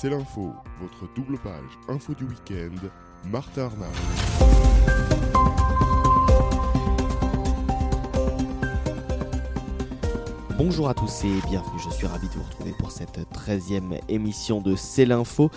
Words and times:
C'est 0.00 0.08
l'info, 0.08 0.54
votre 0.80 1.12
double 1.14 1.36
page 1.40 1.78
info 1.90 2.14
du 2.14 2.24
week-end, 2.24 2.88
Martin 3.28 3.64
Arnaud. 3.64 3.84
Bonjour 10.56 10.88
à 10.88 10.94
tous 10.94 11.24
et 11.24 11.46
bienvenue, 11.50 11.78
je 11.84 11.90
suis 11.90 12.06
ravi 12.06 12.28
de 12.28 12.32
vous 12.32 12.44
retrouver 12.44 12.72
pour 12.78 12.90
cette 12.90 13.18
13e 13.34 14.00
émission 14.08 14.62
de 14.62 14.74
C'est 14.74 15.04
l'info. 15.04 15.50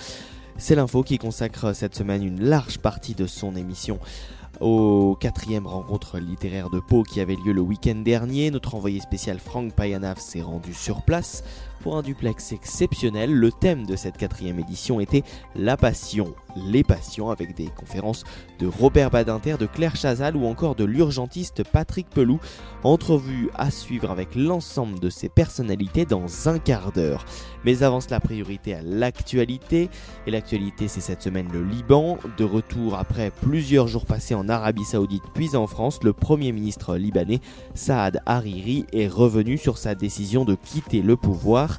C'est 0.57 0.75
l'info 0.75 1.04
qui 1.04 1.19
consacre 1.19 1.73
cette 1.73 1.96
semaine 1.96 2.21
une 2.21 2.43
large 2.43 2.79
partie 2.79 3.15
de 3.15 3.28
son 3.28 3.55
émission 3.55 3.97
au 4.60 5.18
quatrième 5.19 5.68
rencontre 5.68 6.19
littéraire 6.19 6.69
de 6.69 6.79
Pau 6.79 7.04
qui 7.04 7.21
avait 7.21 7.36
lieu 7.36 7.54
le 7.54 7.61
week-end 7.61 7.96
dernier. 7.96 8.51
Notre 8.51 8.75
envoyé 8.75 9.00
spécial 9.00 9.39
Franck 9.39 9.73
Payanaf 9.73 10.19
s'est 10.19 10.41
rendu 10.41 10.73
sur 10.73 11.01
place 11.01 11.43
pour 11.83 11.97
un 11.97 12.01
duplex 12.01 12.54
exceptionnel. 12.54 13.33
Le 13.33 13.51
thème 13.51 13.86
de 13.86 13.97
cette 13.97 14.18
quatrième 14.18 14.57
édition 14.57 15.01
était 15.01 15.23
la 15.55 15.75
passion, 15.75 16.33
les 16.56 16.83
passions, 16.83 17.29
avec 17.29 17.56
des 17.56 17.68
conférences 17.68 18.23
de 18.59 18.68
Robert 18.68 19.11
Badinter, 19.11 19.57
de 19.59 19.65
Claire 19.65 19.97
Chazal 19.97 20.37
ou 20.37 20.46
encore 20.46 20.75
de 20.75 20.86
l'urgentiste 20.86 21.64
Patrick 21.64 22.09
Pelou. 22.09 22.39
Entrevue 22.83 23.50
à 23.56 23.69
suivre 23.69 24.11
avec 24.11 24.36
l'ensemble 24.36 25.00
de 25.00 25.09
ces 25.09 25.29
personnalités 25.29 26.06
dans 26.06 26.50
un 26.50 26.59
quart 26.59 26.92
d'heure. 26.92 27.25
Mais 27.65 27.84
avant 27.84 28.01
cela, 28.01 28.20
priorité 28.20 28.73
à 28.75 28.81
l'actualité. 28.81 29.89
Et 30.25 30.31
l'actualité, 30.31 30.87
c'est 30.87 31.01
cette 31.01 31.21
semaine 31.21 31.50
le 31.51 31.64
Liban. 31.64 32.17
De 32.38 32.44
retour 32.44 32.95
après 32.95 33.31
plusieurs 33.42 33.88
jours 33.88 34.06
passés 34.06 34.36
en 34.36 34.50
Arabie 34.50 34.86
Saoudite 34.86 35.23
puis 35.34 35.56
en 35.56 35.67
France, 35.67 36.00
le 36.03 36.14
Premier 36.14 36.52
ministre 36.52 36.95
libanais 36.95 37.39
Saad 37.73 38.22
Hariri 38.26 38.86
est 38.94 39.08
revenu 39.08 39.58
sur 39.58 39.78
sa 39.78 39.95
décision 39.95 40.45
de 40.45 40.56
quitter 40.56 41.02
le 41.02 41.16
pouvoir 41.17 41.73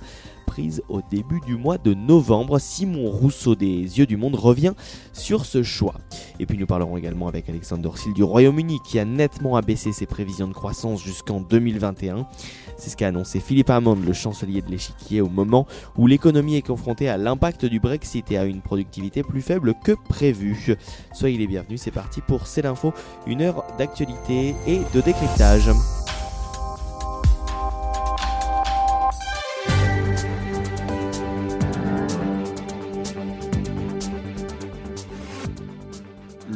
prise 0.44 0.82
au 0.88 1.00
début 1.10 1.40
du 1.40 1.56
mois 1.56 1.78
de 1.78 1.94
novembre. 1.94 2.58
Simon 2.58 3.10
Rousseau 3.10 3.54
des 3.56 3.98
Yeux 3.98 4.06
du 4.06 4.16
Monde 4.16 4.36
revient 4.36 4.74
sur 5.12 5.46
ce 5.46 5.62
choix. 5.62 5.94
Et 6.38 6.46
puis 6.46 6.58
nous 6.58 6.66
parlerons 6.66 6.96
également 6.96 7.26
avec 7.26 7.48
Alexandre 7.48 7.82
Dorsil 7.82 8.12
du 8.12 8.22
Royaume-Uni 8.22 8.78
qui 8.84 8.98
a 8.98 9.04
nettement 9.04 9.56
abaissé 9.56 9.92
ses 9.92 10.06
prévisions 10.06 10.46
de 10.46 10.52
croissance 10.52 11.02
jusqu'en 11.02 11.40
2021. 11.40 12.26
C'est 12.76 12.90
ce 12.90 12.96
qu'a 12.96 13.08
annoncé 13.08 13.40
Philippe 13.40 13.70
Hammond, 13.70 13.96
le 13.96 14.12
chancelier 14.12 14.62
de 14.62 14.70
l'échiquier, 14.70 15.20
au 15.20 15.28
moment 15.28 15.66
où 15.96 16.06
l'économie 16.06 16.56
est 16.56 16.62
confrontée 16.62 17.08
à 17.08 17.16
l'impact 17.16 17.64
du 17.64 17.80
Brexit 17.80 18.30
et 18.30 18.38
à 18.38 18.44
une 18.44 18.62
productivité 18.62 19.22
plus 19.22 19.42
faible 19.42 19.74
que 19.82 19.92
prévu. 20.08 20.76
Soyez 21.12 21.38
les 21.38 21.46
bienvenus, 21.46 21.82
c'est 21.82 21.90
parti 21.90 22.20
pour 22.20 22.46
C'est 22.46 22.62
l'info, 22.62 22.92
une 23.26 23.42
heure 23.42 23.64
d'actualité 23.78 24.54
et 24.66 24.80
de 24.94 25.00
décryptage. 25.00 25.70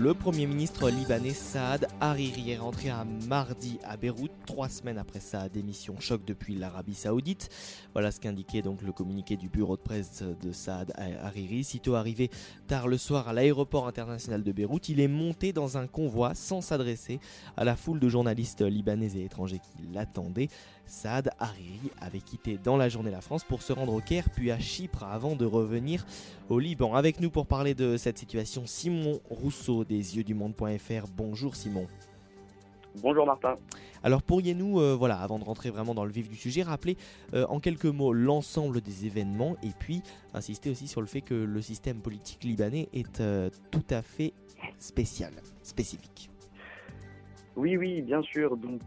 Le 0.08 0.14
Premier 0.14 0.46
ministre 0.46 0.88
libanais 0.88 1.34
Saad 1.34 1.86
Hariri 2.00 2.52
est 2.52 2.56
rentré 2.56 2.88
à 2.88 3.04
mardi 3.04 3.78
à 3.84 3.98
Beyrouth, 3.98 4.30
trois 4.46 4.70
semaines 4.70 4.96
après 4.96 5.20
sa 5.20 5.50
démission 5.50 6.00
choc 6.00 6.24
depuis 6.24 6.54
l'Arabie 6.54 6.94
Saoudite. 6.94 7.50
Voilà 7.92 8.10
ce 8.10 8.18
qu'indiquait 8.18 8.62
donc 8.62 8.80
le 8.80 8.92
communiqué 8.92 9.36
du 9.36 9.50
bureau 9.50 9.76
de 9.76 9.82
presse 9.82 10.22
de 10.22 10.50
Saad 10.50 10.94
Hariri. 10.96 11.62
Sitôt 11.62 11.94
arrivé 11.94 12.30
tard 12.68 12.88
le 12.88 12.96
soir 12.96 13.28
à 13.28 13.34
l'aéroport 13.34 13.86
international 13.86 14.42
de 14.42 14.50
Beyrouth, 14.50 14.88
il 14.88 15.00
est 15.00 15.08
monté 15.08 15.52
dans 15.52 15.76
un 15.76 15.86
convoi 15.86 16.34
sans 16.34 16.62
s'adresser 16.62 17.20
à 17.58 17.64
la 17.64 17.76
foule 17.76 18.00
de 18.00 18.08
journalistes 18.08 18.62
libanais 18.62 19.14
et 19.14 19.26
étrangers 19.26 19.58
qui 19.60 19.92
l'attendaient. 19.92 20.48
Saad 20.86 21.32
Hariri 21.38 21.90
avait 22.00 22.22
quitté 22.22 22.56
dans 22.56 22.78
la 22.78 22.88
journée 22.88 23.10
la 23.10 23.20
France 23.20 23.44
pour 23.44 23.60
se 23.60 23.74
rendre 23.74 23.92
au 23.92 24.00
Caire 24.00 24.30
puis 24.30 24.50
à 24.50 24.58
Chypre 24.58 25.04
avant 25.04 25.36
de 25.36 25.44
revenir 25.44 26.06
au 26.48 26.58
Liban. 26.58 26.94
Avec 26.94 27.20
nous 27.20 27.28
pour 27.28 27.46
parler 27.46 27.74
de 27.74 27.98
cette 27.98 28.16
situation, 28.16 28.62
Simon 28.64 29.20
Rousseau 29.28 29.84
des 29.84 29.97
yeux 29.98 30.24
du 30.24 30.34
monde.fr. 30.34 31.06
Bonjour 31.16 31.54
Simon. 31.54 31.86
Bonjour 33.02 33.26
Martin. 33.26 33.54
Alors 34.02 34.22
pourriez-nous, 34.22 34.80
euh, 34.80 34.94
voilà, 34.96 35.18
avant 35.18 35.38
de 35.38 35.44
rentrer 35.44 35.70
vraiment 35.70 35.94
dans 35.94 36.04
le 36.04 36.10
vif 36.10 36.28
du 36.28 36.36
sujet, 36.36 36.62
rappeler 36.62 36.96
euh, 37.34 37.44
en 37.48 37.60
quelques 37.60 37.84
mots 37.86 38.12
l'ensemble 38.12 38.80
des 38.80 39.06
événements 39.06 39.56
et 39.62 39.70
puis 39.78 40.02
insister 40.34 40.70
aussi 40.70 40.88
sur 40.88 41.00
le 41.00 41.06
fait 41.06 41.20
que 41.20 41.34
le 41.34 41.60
système 41.60 42.00
politique 42.00 42.44
libanais 42.44 42.88
est 42.92 43.20
euh, 43.20 43.50
tout 43.70 43.84
à 43.90 44.02
fait 44.02 44.32
spécial, 44.78 45.32
spécifique. 45.62 46.30
Oui, 47.56 47.76
oui, 47.76 48.02
bien 48.02 48.22
sûr. 48.22 48.56
Donc, 48.56 48.80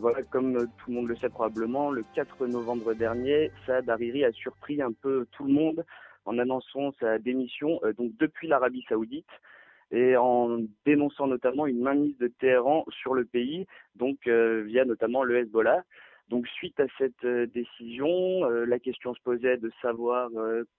voilà, 0.00 0.22
comme 0.30 0.66
tout 0.78 0.90
le 0.90 0.94
monde 0.94 1.08
le 1.08 1.16
sait 1.16 1.28
probablement, 1.28 1.90
le 1.90 2.02
4 2.14 2.46
novembre 2.46 2.94
dernier, 2.94 3.50
Saad 3.66 3.88
Hariri 3.90 4.24
a 4.24 4.32
surpris 4.32 4.80
un 4.80 4.92
peu 4.92 5.26
tout 5.32 5.44
le 5.44 5.52
monde 5.52 5.84
en 6.24 6.38
annonçant 6.38 6.92
sa 7.00 7.18
démission 7.18 7.80
donc 7.98 8.12
depuis 8.18 8.48
l'Arabie 8.48 8.84
Saoudite 8.88 9.26
et 9.92 10.16
en 10.16 10.58
dénonçant 10.84 11.26
notamment 11.28 11.66
une 11.66 11.80
mainmise 11.80 12.18
de 12.18 12.28
Téhéran 12.28 12.84
sur 12.88 13.14
le 13.14 13.24
pays, 13.24 13.66
donc 13.94 14.26
euh, 14.26 14.62
via 14.66 14.84
notamment 14.84 15.22
le 15.22 15.38
Hezbollah. 15.38 15.82
Donc 16.28 16.48
suite 16.48 16.80
à 16.80 16.86
cette 16.98 17.26
décision, 17.52 18.44
la 18.48 18.78
question 18.78 19.14
se 19.14 19.20
posait 19.22 19.58
de 19.58 19.70
savoir 19.82 20.30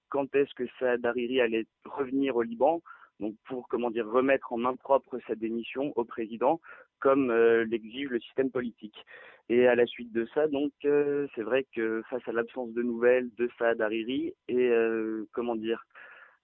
quand 0.10 0.34
est-ce 0.34 0.52
que 0.56 0.64
Saad 0.80 1.06
Hariri 1.06 1.42
allait 1.42 1.68
revenir 1.86 2.36
au 2.36 2.42
Liban 2.42 2.82
donc 3.20 3.36
pour 3.46 3.68
comment 3.68 3.92
dire 3.92 4.10
remettre 4.10 4.52
en 4.54 4.58
main 4.58 4.76
propre 4.76 5.20
sa 5.28 5.36
démission 5.36 5.94
au 5.96 6.04
président 6.04 6.60
comme 7.00 7.32
euh, 7.32 7.66
l'exige 7.66 8.10
le 8.10 8.20
système 8.20 8.50
politique. 8.50 8.96
Et 9.50 9.68
à 9.68 9.76
la 9.76 9.86
suite 9.86 10.14
de 10.14 10.26
ça, 10.34 10.48
donc 10.48 10.72
euh, 10.86 11.28
c'est 11.36 11.42
vrai 11.42 11.66
que 11.76 12.02
face 12.10 12.26
à 12.28 12.32
l'absence 12.32 12.72
de 12.72 12.82
nouvelles 12.82 13.30
de 13.38 13.50
Saad 13.60 13.82
Hariri 13.82 14.34
et 14.48 14.70
euh, 14.70 15.28
comment 15.34 15.56
dire 15.56 15.86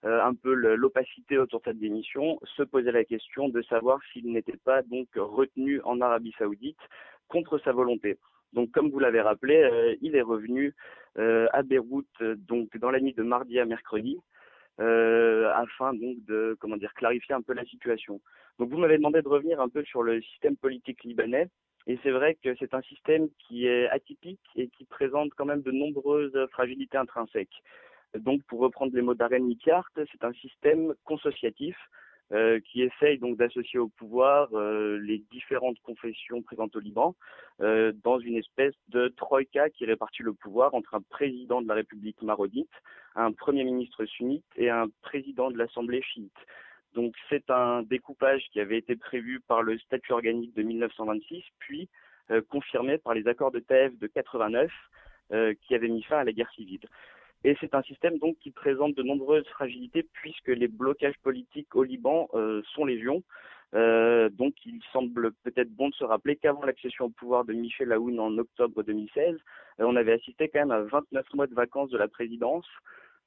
un 0.02 0.34
peu 0.34 0.54
l'opacité 0.54 1.38
autour 1.38 1.60
de 1.60 1.64
cette 1.66 1.78
démission, 1.78 2.38
se 2.56 2.62
posait 2.62 2.92
la 2.92 3.04
question 3.04 3.48
de 3.48 3.60
savoir 3.62 3.98
s'il 4.12 4.32
n'était 4.32 4.56
pas 4.64 4.82
donc 4.82 5.08
retenu 5.14 5.80
en 5.82 6.00
Arabie 6.00 6.34
Saoudite 6.38 6.80
contre 7.28 7.58
sa 7.58 7.72
volonté. 7.72 8.18
Donc, 8.52 8.70
comme 8.70 8.90
vous 8.90 8.98
l'avez 8.98 9.20
rappelé, 9.20 9.96
il 10.00 10.16
est 10.16 10.22
revenu 10.22 10.74
à 11.16 11.62
Beyrouth 11.62 12.22
donc 12.48 12.76
dans 12.78 12.90
la 12.90 13.00
nuit 13.00 13.14
de 13.14 13.22
mardi 13.22 13.58
à 13.60 13.66
mercredi. 13.66 14.18
Euh, 14.80 15.52
afin 15.52 15.92
donc 15.92 16.24
de 16.24 16.56
comment 16.58 16.78
dire 16.78 16.94
clarifier 16.94 17.34
un 17.34 17.42
peu 17.42 17.52
la 17.52 17.66
situation. 17.66 18.18
Donc 18.58 18.70
vous 18.70 18.78
m'avez 18.78 18.96
demandé 18.96 19.20
de 19.20 19.28
revenir 19.28 19.60
un 19.60 19.68
peu 19.68 19.84
sur 19.84 20.02
le 20.02 20.22
système 20.22 20.56
politique 20.56 21.04
libanais. 21.04 21.50
Et 21.86 21.98
c'est 22.02 22.10
vrai 22.10 22.38
que 22.42 22.54
c'est 22.58 22.72
un 22.72 22.80
système 22.82 23.28
qui 23.38 23.66
est 23.66 23.90
atypique 23.90 24.40
et 24.56 24.68
qui 24.68 24.86
présente 24.86 25.32
quand 25.36 25.44
même 25.44 25.60
de 25.60 25.70
nombreuses 25.70 26.46
fragilités 26.52 26.96
intrinsèques. 26.96 27.62
Donc, 28.18 28.42
pour 28.44 28.60
reprendre 28.60 28.94
les 28.94 29.02
mots 29.02 29.14
d'Aren 29.14 29.46
Nicart, 29.46 29.88
c'est 29.94 30.24
un 30.24 30.32
système 30.34 30.94
consociatif 31.04 31.76
euh, 32.32 32.60
qui 32.60 32.82
essaye 32.82 33.18
donc 33.18 33.38
d'associer 33.38 33.80
au 33.80 33.88
pouvoir 33.88 34.48
euh, 34.52 35.00
les 35.02 35.18
différentes 35.32 35.80
confessions 35.80 36.42
présentes 36.42 36.76
au 36.76 36.78
Liban 36.78 37.16
euh, 37.60 37.92
dans 38.04 38.20
une 38.20 38.36
espèce 38.36 38.74
de 38.86 39.08
troïka 39.08 39.68
qui 39.68 39.84
répartit 39.84 40.22
le 40.22 40.32
pouvoir 40.32 40.72
entre 40.74 40.94
un 40.94 41.00
président 41.00 41.60
de 41.60 41.66
la 41.66 41.74
République 41.74 42.22
maronite, 42.22 42.70
un 43.16 43.32
premier 43.32 43.64
ministre 43.64 44.04
sunnite 44.04 44.44
et 44.54 44.70
un 44.70 44.86
président 45.02 45.50
de 45.50 45.58
l'Assemblée 45.58 46.02
chiite. 46.02 46.38
Donc 46.94 47.16
c'est 47.30 47.50
un 47.50 47.82
découpage 47.82 48.44
qui 48.52 48.60
avait 48.60 48.78
été 48.78 48.94
prévu 48.94 49.40
par 49.40 49.62
le 49.62 49.76
statut 49.78 50.12
organique 50.12 50.54
de 50.54 50.62
1926, 50.62 51.42
puis 51.58 51.88
confirmé 52.48 52.98
par 52.98 53.14
les 53.14 53.26
accords 53.26 53.50
de 53.50 53.58
Taïf 53.58 53.98
de 53.98 54.06
89, 54.06 54.70
qui 55.62 55.74
avaient 55.74 55.88
mis 55.88 56.02
fin 56.04 56.18
à 56.18 56.24
la 56.24 56.32
guerre 56.32 56.50
civile. 56.52 56.86
Et 57.42 57.56
c'est 57.60 57.74
un 57.74 57.82
système 57.82 58.18
donc 58.18 58.36
qui 58.38 58.50
présente 58.50 58.94
de 58.94 59.02
nombreuses 59.02 59.46
fragilités 59.48 60.06
puisque 60.12 60.48
les 60.48 60.68
blocages 60.68 61.18
politiques 61.22 61.74
au 61.74 61.82
Liban 61.82 62.28
euh, 62.34 62.62
sont 62.74 62.84
légion. 62.84 63.22
Euh, 63.74 64.28
donc 64.30 64.54
il 64.66 64.80
semble 64.92 65.32
peut-être 65.44 65.70
bon 65.70 65.88
de 65.88 65.94
se 65.94 66.04
rappeler 66.04 66.36
qu'avant 66.36 66.64
l'accession 66.64 67.06
au 67.06 67.10
pouvoir 67.10 67.44
de 67.44 67.52
Michel 67.52 67.92
Aoun 67.92 68.18
en 68.18 68.36
octobre 68.36 68.82
2016, 68.82 69.36
euh, 69.36 69.36
on 69.78 69.96
avait 69.96 70.12
assisté 70.12 70.48
quand 70.48 70.58
même 70.58 70.70
à 70.70 70.82
29 70.82 71.24
mois 71.34 71.46
de 71.46 71.54
vacances 71.54 71.90
de 71.90 71.98
la 71.98 72.08
présidence 72.08 72.66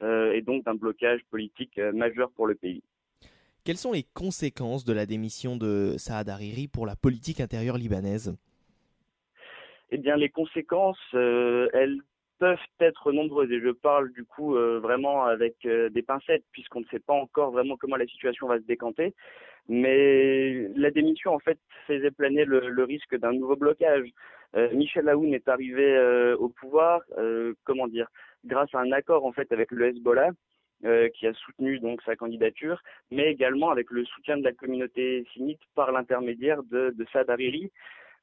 et 0.01 0.41
donc 0.41 0.65
d'un 0.65 0.75
blocage 0.75 1.21
politique 1.31 1.77
majeur 1.77 2.29
pour 2.31 2.45
le 2.45 2.55
pays. 2.55 2.83
Quelles 3.63 3.77
sont 3.77 3.93
les 3.93 4.03
conséquences 4.03 4.83
de 4.83 4.91
la 4.91 5.05
démission 5.05 5.55
de 5.55 5.95
Saad 5.97 6.27
Hariri 6.27 6.67
pour 6.67 6.85
la 6.85 6.97
politique 6.97 7.39
intérieure 7.39 7.77
libanaise? 7.77 8.35
Eh 9.91 9.97
bien, 9.97 10.17
les 10.17 10.27
conséquences, 10.27 10.99
elles 11.13 12.01
peuvent 12.39 12.57
être 12.79 13.11
nombreuses 13.11 13.51
et 13.51 13.59
je 13.59 13.69
parle 13.69 14.11
du 14.11 14.25
coup 14.25 14.55
euh, 14.55 14.79
vraiment 14.79 15.23
avec 15.23 15.55
euh, 15.65 15.89
des 15.89 16.01
pincettes 16.01 16.43
puisqu'on 16.51 16.81
ne 16.81 16.85
sait 16.85 16.99
pas 16.99 17.13
encore 17.13 17.51
vraiment 17.51 17.77
comment 17.77 17.95
la 17.95 18.07
situation 18.07 18.47
va 18.47 18.59
se 18.59 18.65
décanter. 18.65 19.13
Mais 19.69 20.67
la 20.75 20.91
démission 20.91 21.33
en 21.33 21.39
fait 21.39 21.57
faisait 21.87 22.11
planer 22.11 22.43
le, 22.45 22.83
risque 22.83 23.17
d'un 23.17 23.31
nouveau 23.31 23.55
blocage. 23.55 24.09
Euh, 24.55 24.69
Michel 24.73 25.07
Aoun 25.09 25.33
est 25.33 25.47
arrivé 25.47 25.97
au 26.37 26.49
pouvoir, 26.49 27.01
comment 27.63 27.87
dire, 27.87 28.07
grâce 28.43 28.73
à 28.75 28.79
un 28.79 28.91
accord 28.91 29.25
en 29.25 29.31
fait 29.31 29.51
avec 29.51 29.71
le 29.71 29.87
Hezbollah. 29.87 30.31
qui 31.15 31.27
a 31.27 31.33
soutenu 31.33 31.79
donc 31.79 32.01
sa 32.01 32.17
candidature, 32.17 32.81
mais 33.09 33.31
également 33.31 33.69
avec 33.69 33.89
le 33.89 34.03
soutien 34.03 34.37
de 34.37 34.43
la 34.43 34.51
communauté 34.51 35.23
sunnite 35.31 35.61
par 35.75 35.93
l'intermédiaire 35.93 36.61
de, 36.63 36.93
de 36.93 37.05
Saad 37.13 37.29
Hariri, 37.29 37.71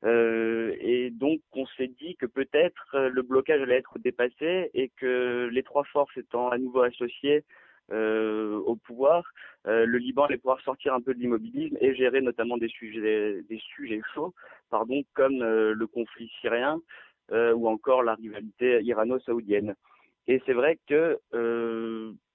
et 0.03 1.11
donc 1.11 1.41
on 1.53 1.67
s'est 1.67 1.93
dit 2.01 2.17
que 2.17 2.27
peut-être 2.27 2.97
le 2.99 3.23
blocage 3.23 3.61
allait 3.61 3.77
être 3.77 3.99
dépassé 3.99 4.71
et 4.73 4.91
que 4.97 5.49
les 5.53 5.63
trois 5.63 5.85
forces 5.85 6.17
étant 6.17 6.49
à 6.49 6.59
nouveau 6.59 6.83
associées 6.83 7.45
au 7.91 8.77
pouvoir, 8.77 9.25
le 9.65 9.99
Liban 9.99 10.25
allait 10.25 10.39
pouvoir 10.39 10.61
sortir 10.63 10.95
un 10.95 11.01
peu 11.01 11.13
de 11.13 11.19
l'immobilisme 11.19 11.77
et 11.81 11.95
gérer 11.95 12.21
notamment 12.21 12.57
des 12.57 12.69
sujets, 12.69 13.43
des 13.49 13.59
sujets 13.59 14.01
chauds, 14.15 14.33
pardon, 14.71 15.03
comme 15.15 15.41
le 15.41 15.87
conflit 15.87 16.31
syrien 16.41 16.81
ou 17.33 17.69
encore 17.69 18.03
la 18.03 18.15
rivalité 18.15 18.81
irano-saoudienne. 18.83 19.75
Et 20.29 20.41
c'est 20.47 20.53
vrai 20.53 20.79
que 20.87 21.19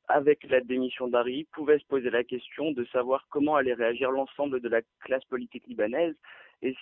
avec 0.07 0.43
la 0.43 0.61
démission 0.61 1.07
d'Ari, 1.07 1.47
pouvait 1.51 1.79
se 1.79 1.85
poser 1.85 2.11
la 2.11 2.23
question 2.23 2.71
de 2.71 2.85
savoir 2.85 3.25
comment 3.29 3.55
allait 3.55 3.73
réagir 3.73 4.11
l'ensemble 4.11 4.59
de 4.59 4.69
la 4.69 4.81
classe 4.99 5.25
politique 5.25 5.65
libanaise. 5.65 6.15
Et 6.61 6.75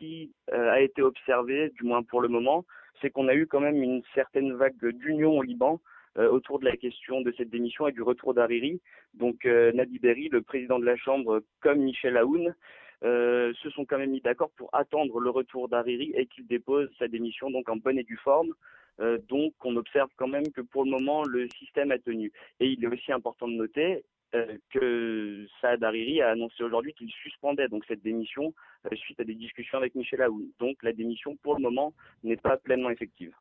qui 0.00 0.32
euh, 0.52 0.70
a 0.72 0.80
été 0.80 1.02
observé, 1.02 1.70
du 1.70 1.84
moins 1.84 2.02
pour 2.02 2.22
le 2.22 2.28
moment, 2.28 2.64
c'est 3.00 3.10
qu'on 3.10 3.28
a 3.28 3.34
eu 3.34 3.46
quand 3.46 3.60
même 3.60 3.82
une 3.82 4.02
certaine 4.14 4.54
vague 4.54 4.84
d'union 4.94 5.38
au 5.38 5.42
Liban 5.42 5.80
euh, 6.18 6.28
autour 6.30 6.58
de 6.58 6.64
la 6.64 6.76
question 6.76 7.20
de 7.20 7.32
cette 7.36 7.50
démission 7.50 7.86
et 7.86 7.92
du 7.92 8.02
retour 8.02 8.32
d'Hariri. 8.32 8.80
Donc 9.14 9.44
euh, 9.44 9.70
Nabi 9.72 9.98
Berri, 9.98 10.28
le 10.30 10.40
président 10.40 10.78
de 10.78 10.86
la 10.86 10.96
Chambre, 10.96 11.42
comme 11.60 11.80
Michel 11.80 12.16
Aoun, 12.16 12.54
se 13.02 13.70
sont 13.74 13.86
quand 13.86 13.96
même 13.96 14.10
mis 14.10 14.20
d'accord 14.20 14.50
pour 14.56 14.68
attendre 14.74 15.20
le 15.20 15.30
retour 15.30 15.70
d'Hariri 15.70 16.12
et 16.14 16.26
qu'il 16.26 16.46
dépose 16.46 16.90
sa 16.98 17.08
démission 17.08 17.50
donc 17.50 17.68
en 17.70 17.76
bonne 17.76 17.98
et 17.98 18.02
due 18.02 18.18
forme. 18.18 18.52
Euh, 19.00 19.18
donc 19.28 19.54
on 19.64 19.76
observe 19.76 20.10
quand 20.16 20.28
même 20.28 20.50
que 20.52 20.60
pour 20.60 20.84
le 20.84 20.90
moment 20.90 21.24
le 21.24 21.48
système 21.58 21.90
a 21.90 21.98
tenu. 21.98 22.32
Et 22.60 22.66
il 22.66 22.84
est 22.84 22.86
aussi 22.86 23.12
important 23.12 23.48
de 23.48 23.54
noter 23.54 24.04
euh, 24.34 24.58
que 24.70 25.46
Saad 25.60 25.82
Hariri 25.82 26.22
a 26.22 26.30
annoncé 26.30 26.62
aujourd'hui 26.62 26.94
qu'il 26.94 27.10
suspendait 27.10 27.68
donc 27.68 27.84
cette 27.88 28.02
démission 28.02 28.54
euh, 28.86 28.96
suite 28.96 29.18
à 29.18 29.24
des 29.24 29.34
discussions 29.34 29.78
avec 29.78 29.94
Michel 29.94 30.22
Aoun. 30.22 30.46
Donc 30.58 30.76
la 30.82 30.92
démission 30.92 31.36
pour 31.42 31.56
le 31.56 31.62
moment 31.62 31.92
n'est 32.22 32.36
pas 32.36 32.56
pleinement 32.56 32.90
effective. 32.90 33.32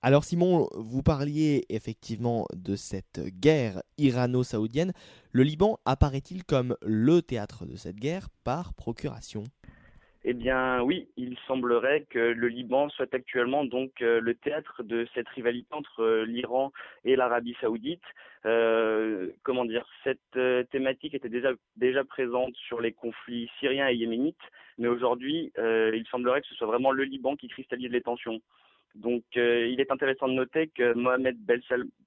Alors 0.00 0.24
Simon, 0.24 0.68
vous 0.76 1.02
parliez 1.02 1.66
effectivement 1.68 2.46
de 2.54 2.76
cette 2.76 3.20
guerre 3.40 3.82
irano-saoudienne. 3.98 4.92
Le 5.32 5.42
Liban 5.42 5.78
apparaît-il 5.84 6.44
comme 6.44 6.76
le 6.82 7.20
théâtre 7.20 7.66
de 7.66 7.76
cette 7.76 7.96
guerre 7.96 8.28
par 8.44 8.74
procuration? 8.74 9.44
Eh 10.24 10.34
bien 10.34 10.82
oui, 10.82 11.08
il 11.16 11.38
semblerait 11.46 12.04
que 12.10 12.18
le 12.18 12.48
Liban 12.48 12.88
soit 12.88 13.12
actuellement 13.14 13.64
donc 13.64 14.02
euh, 14.02 14.20
le 14.20 14.34
théâtre 14.34 14.82
de 14.82 15.06
cette 15.14 15.28
rivalité 15.28 15.68
entre 15.72 16.02
euh, 16.02 16.24
l'Iran 16.24 16.72
et 17.04 17.14
l'Arabie 17.14 17.56
saoudite. 17.60 18.02
Euh, 18.44 19.30
comment 19.44 19.64
dire, 19.64 19.86
cette 20.04 20.38
thématique 20.70 21.14
était 21.14 21.28
déjà, 21.28 21.50
déjà 21.76 22.04
présente 22.04 22.54
sur 22.56 22.80
les 22.80 22.92
conflits 22.92 23.50
syriens 23.60 23.88
et 23.88 23.94
yéménites, 23.94 24.36
mais 24.78 24.88
aujourd'hui, 24.88 25.52
il 25.56 26.04
semblerait 26.10 26.40
que 26.40 26.46
ce 26.46 26.54
soit 26.54 26.68
vraiment 26.68 26.92
le 26.92 27.02
Liban 27.02 27.34
qui 27.34 27.48
cristallise 27.48 27.90
les 27.90 28.00
tensions. 28.00 28.40
Donc, 28.94 29.22
il 29.34 29.80
est 29.80 29.90
intéressant 29.92 30.28
de 30.28 30.32
noter 30.32 30.68
que 30.68 30.92
Mohamed 30.94 31.36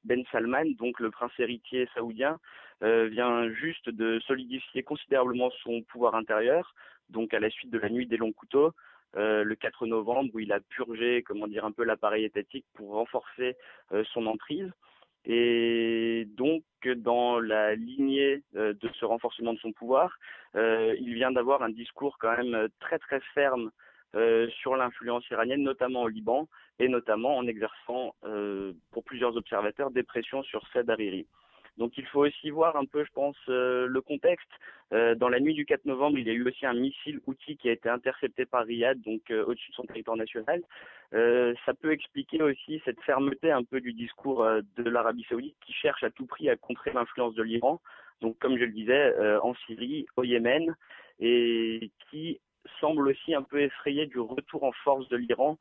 Ben 0.04 0.24
Salman, 0.32 0.66
donc 0.78 1.00
le 1.00 1.10
prince 1.10 1.32
héritier 1.40 1.88
saoudien, 1.94 2.38
vient 2.82 3.50
juste 3.54 3.90
de 3.90 4.20
solidifier 4.22 4.84
considérablement 4.84 5.52
son 5.64 5.84
pouvoir 5.84 6.16
intérieur 6.16 6.74
donc 7.12 7.34
à 7.34 7.40
la 7.40 7.50
suite 7.50 7.72
de 7.72 7.78
la 7.78 7.90
nuit 7.90 8.08
des 8.08 8.18
longs 8.18 8.32
couteaux, 8.32 8.72
euh, 9.18 9.44
le 9.44 9.56
4 9.56 9.86
novembre, 9.86 10.32
où 10.34 10.40
il 10.40 10.52
a 10.52 10.60
purgé, 10.60 11.24
comment 11.24 11.48
dire, 11.48 11.66
un 11.66 11.72
peu 11.72 11.84
l'appareil 11.84 12.26
étatique 12.26 12.66
pour 12.74 12.92
renforcer 12.94 13.56
euh, 13.92 14.04
son 14.14 14.26
emprise. 14.26 14.72
Et 15.26 16.28
donc, 16.36 16.64
dans 16.96 17.40
la 17.40 17.76
lignée 17.76 18.42
euh, 18.56 18.74
de 18.74 18.90
ce 19.00 19.06
renforcement 19.06 19.54
de 19.54 19.60
son 19.60 19.72
pouvoir, 19.72 20.18
il 20.56 21.14
vient 21.14 21.32
d'avoir 21.32 21.62
un 21.62 21.70
discours 21.70 22.18
quand 22.18 22.36
même 22.36 22.68
très 22.80 22.98
très 23.00 23.22
ferme 23.34 23.72
sur 24.62 24.76
l'influence 24.76 25.30
iranienne, 25.30 25.64
notamment 25.64 26.04
au 26.04 26.08
Liban, 26.08 26.48
et 26.80 26.88
notamment 26.88 27.38
en 27.38 27.48
exerçant, 27.48 28.16
pour 28.92 29.04
plusieurs 29.04 29.36
observateurs, 29.38 29.92
des 29.92 30.04
pressions 30.04 30.44
sur 30.44 30.68
Saad 30.74 30.90
Hariri. 30.90 31.28
Donc 31.78 31.98
il 31.98 32.06
faut 32.06 32.26
aussi 32.26 32.50
voir 32.50 32.76
un 32.76 32.86
peu, 32.86 33.04
je 33.04 33.12
pense, 33.12 33.38
euh, 33.50 33.88
le 33.88 34.02
contexte. 34.02 34.50
Euh, 34.94 35.16
dans 35.16 35.30
la 35.30 35.40
nuit 35.40 35.54
du 35.54 35.66
4 35.66 35.86
novembre, 35.86 36.20
il 36.20 36.28
y 36.28 36.30
a 36.30 36.34
eu 36.34 36.46
aussi 36.48 36.66
un 36.66 36.74
missile 36.74 37.22
outil 37.28 37.58
qui 37.58 37.70
a 37.70 37.72
été 37.72 37.90
intercepté 37.90 38.46
par 38.46 38.66
Riyad, 38.66 39.02
donc 39.02 39.32
euh, 39.32 39.46
au-dessus 39.46 39.72
de 39.72 39.76
son 39.76 39.86
territoire 39.86 40.18
national. 40.18 40.62
ça 41.66 41.74
peut 41.74 41.92
expliquer 41.92 42.42
aussi 42.42 42.82
cette 42.86 43.02
fermeté 43.02 43.52
un 43.52 43.64
peu 43.64 43.82
du 43.82 43.94
discours 43.94 44.46
de 44.78 44.90
l'Arabie 44.90 45.26
saoudite 45.28 45.56
qui 45.66 45.74
cherche 45.74 46.04
à 46.04 46.10
tout 46.10 46.26
prix 46.26 46.50
à 46.50 46.56
contrer 46.56 46.92
l'influence 46.94 47.36
de 47.36 47.44
l'Iran. 47.44 47.82
Donc 48.22 48.38
comme 48.40 48.58
je 48.58 48.66
le 48.66 48.72
disais, 48.72 49.14
en 49.42 49.54
Syrie, 49.66 50.06
au 50.16 50.24
Yémen, 50.24 50.76
et 51.20 51.92
qui 52.10 52.40
semble 52.80 53.08
aussi 53.08 53.34
un 53.34 53.44
peu 53.44 53.62
effrayé 53.62 54.06
du 54.06 54.20
retour 54.20 54.64
en 54.64 54.72
force 54.84 55.08
de 55.10 55.18
l'Iran, 55.18 55.58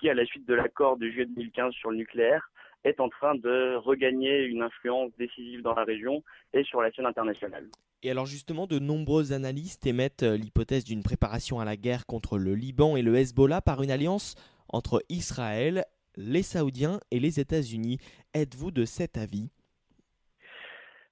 qui, 0.00 0.08
à 0.08 0.14
la 0.14 0.24
suite 0.24 0.46
de 0.48 0.54
l'accord 0.54 0.96
de 0.96 1.08
juillet 1.08 1.26
2015 1.26 1.72
sur 1.74 1.90
le 1.90 1.96
nucléaire, 1.98 2.50
est 2.84 3.00
en 3.00 3.08
train 3.08 3.34
de 3.34 3.76
regagner 3.76 4.44
une 4.44 4.62
influence 4.62 5.10
décisive 5.18 5.62
dans 5.62 5.74
la 5.74 5.84
région 5.84 6.22
et 6.52 6.64
sur 6.64 6.80
la 6.80 6.90
scène 6.92 7.06
internationale. 7.06 7.68
Et 8.02 8.10
alors 8.10 8.26
justement, 8.26 8.66
de 8.66 8.78
nombreux 8.78 9.32
analystes 9.32 9.86
émettent 9.86 10.24
euh, 10.24 10.36
l'hypothèse 10.36 10.84
d'une 10.84 11.02
préparation 11.02 11.60
à 11.60 11.64
la 11.64 11.76
guerre 11.76 12.06
contre 12.06 12.36
le 12.36 12.54
Liban 12.54 12.96
et 12.96 13.02
le 13.02 13.14
Hezbollah 13.14 13.60
par 13.60 13.82
une 13.82 13.92
alliance 13.92 14.34
entre 14.68 15.04
Israël, 15.08 15.84
les 16.16 16.42
Saoudiens 16.42 16.98
et 17.10 17.20
les 17.20 17.38
États-Unis. 17.38 17.98
Êtes-vous 18.34 18.72
de 18.72 18.84
cet 18.84 19.16
avis? 19.16 19.50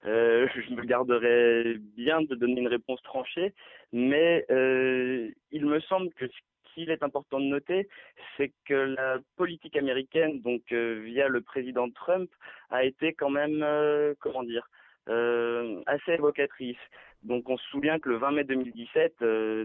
Euh, 0.06 0.47
je 0.69 0.75
me 0.75 0.82
garderais 0.85 1.75
bien 1.97 2.23
de 2.23 2.35
donner 2.35 2.61
une 2.61 2.69
réponse 2.69 3.02
tranchée, 3.02 3.52
mais 3.93 4.44
euh, 4.50 5.31
il 5.50 5.67
me 5.67 5.81
semble 5.81 6.12
que 6.14 6.26
ce 6.26 6.38
qu'il 6.75 6.91
est 6.91 7.02
important 7.02 7.41
de 7.41 7.47
noter, 7.47 7.88
c'est 8.37 8.52
que 8.64 8.75
la 8.75 9.19
politique 9.37 9.76
américaine, 9.76 10.41
donc 10.41 10.62
euh, 10.73 11.02
via 11.05 11.29
le 11.29 11.41
président 11.41 11.91
Trump, 11.91 12.31
a 12.70 12.85
été 12.85 13.12
quand 13.12 13.31
même, 13.31 13.62
euh, 13.62 14.14
comment 14.20 14.43
dire, 14.43 14.69
euh, 15.08 15.82
assez 15.87 16.12
évocatrice. 16.12 16.79
Donc 17.23 17.50
on 17.50 17.58
se 17.58 17.67
souvient 17.69 17.99
que 17.99 18.08
le 18.08 18.17
20 18.17 18.31
mai 18.31 18.44
2017, 18.44 19.17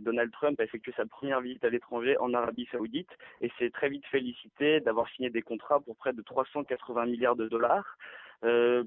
Donald 0.01 0.29
Trump 0.33 0.59
a 0.59 0.65
effectué 0.65 0.91
sa 0.97 1.05
première 1.05 1.39
visite 1.39 1.63
à 1.63 1.69
l'étranger 1.69 2.17
en 2.17 2.33
Arabie 2.33 2.67
Saoudite 2.69 3.11
et 3.39 3.49
s'est 3.57 3.69
très 3.69 3.87
vite 3.87 4.05
félicité 4.07 4.81
d'avoir 4.81 5.07
signé 5.11 5.29
des 5.29 5.41
contrats 5.41 5.79
pour 5.79 5.95
près 5.95 6.11
de 6.11 6.21
380 6.21 7.05
milliards 7.05 7.37
de 7.37 7.47
dollars. 7.47 7.97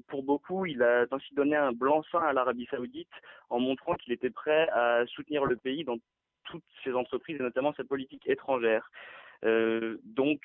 Pour 0.07 0.23
beaucoup, 0.23 0.65
il 0.65 0.81
a 0.83 1.05
ainsi 1.11 1.33
donné 1.33 1.55
un 1.55 1.71
blanc-seing 1.71 2.21
à 2.21 2.33
l'Arabie 2.33 2.67
Saoudite 2.71 3.09
en 3.49 3.59
montrant 3.59 3.95
qu'il 3.95 4.13
était 4.13 4.29
prêt 4.29 4.69
à 4.69 5.05
soutenir 5.07 5.45
le 5.45 5.55
pays 5.55 5.83
dans 5.83 5.97
toutes 6.49 6.63
ces 6.83 6.93
entreprises 6.93 7.37
et 7.39 7.43
notamment 7.43 7.73
sa 7.73 7.83
politique 7.83 8.27
étrangère. 8.27 8.89
Euh, 9.45 9.97
donc, 10.03 10.41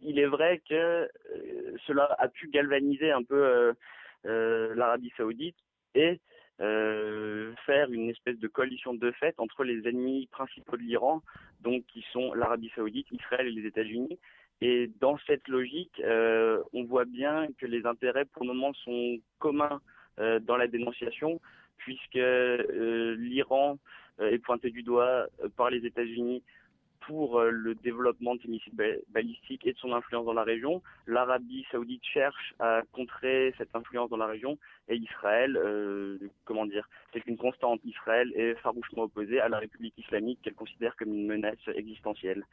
il 0.00 0.18
est 0.18 0.26
vrai 0.26 0.62
que 0.68 0.74
euh, 0.74 1.08
cela 1.86 2.14
a 2.18 2.28
pu 2.28 2.48
galvaniser 2.48 3.12
un 3.12 3.22
peu 3.22 3.74
euh, 4.26 4.74
l'Arabie 4.74 5.12
saoudite 5.16 5.56
et 5.94 6.20
faire 7.66 7.90
une 7.90 8.08
espèce 8.08 8.38
de 8.38 8.46
coalition 8.46 8.94
de 8.94 9.10
fait 9.10 9.34
entre 9.38 9.64
les 9.64 9.88
ennemis 9.88 10.28
principaux 10.28 10.76
de 10.76 10.82
l'Iran, 10.82 11.20
donc 11.60 11.84
qui 11.86 12.04
sont 12.12 12.34
l'Arabie 12.34 12.70
saoudite, 12.76 13.10
Israël 13.10 13.48
et 13.48 13.50
les 13.50 13.66
États-Unis. 13.66 14.20
Et 14.64 14.90
dans 15.00 15.18
cette 15.26 15.48
logique, 15.48 16.00
on 16.72 16.84
voit 16.84 17.04
bien 17.04 17.48
que 17.58 17.66
les 17.66 17.84
intérêts 17.84 18.24
pour 18.24 18.44
le 18.44 18.54
moment 18.54 18.72
sont 18.74 19.18
communs 19.38 19.80
dans 20.18 20.56
la 20.56 20.68
dénonciation, 20.68 21.40
puisque 21.78 22.14
l'Iran 22.14 23.78
euh, 24.20 24.30
est 24.30 24.38
pointé 24.38 24.70
du 24.70 24.82
doigt 24.82 25.26
euh, 25.42 25.48
par 25.56 25.70
les 25.70 25.84
États-Unis 25.86 26.42
pour 27.06 27.38
euh, 27.38 27.50
le 27.50 27.74
développement 27.74 28.34
de 28.34 28.42
ses 28.42 28.48
missiles 28.48 28.74
balistiques 29.10 29.66
et 29.66 29.72
de 29.72 29.78
son 29.78 29.92
influence 29.92 30.24
dans 30.24 30.32
la 30.32 30.44
région. 30.44 30.82
L'Arabie 31.06 31.66
saoudite 31.70 32.04
cherche 32.04 32.54
à 32.58 32.82
contrer 32.92 33.54
cette 33.58 33.74
influence 33.74 34.10
dans 34.10 34.16
la 34.16 34.26
région 34.26 34.58
et 34.88 34.96
Israël, 34.96 35.58
comment 36.44 36.66
dire, 36.66 36.88
c'est 37.12 37.24
une 37.26 37.36
constante. 37.36 37.80
Israël 37.84 38.32
est 38.34 38.54
farouchement 38.56 39.04
opposé 39.04 39.40
à 39.40 39.48
la 39.48 39.58
République 39.58 39.96
islamique 39.96 40.40
qu'elle 40.42 40.54
considère 40.54 40.96
comme 40.96 41.14
une 41.14 41.26
menace 41.26 41.56
existentielle. 41.74 42.44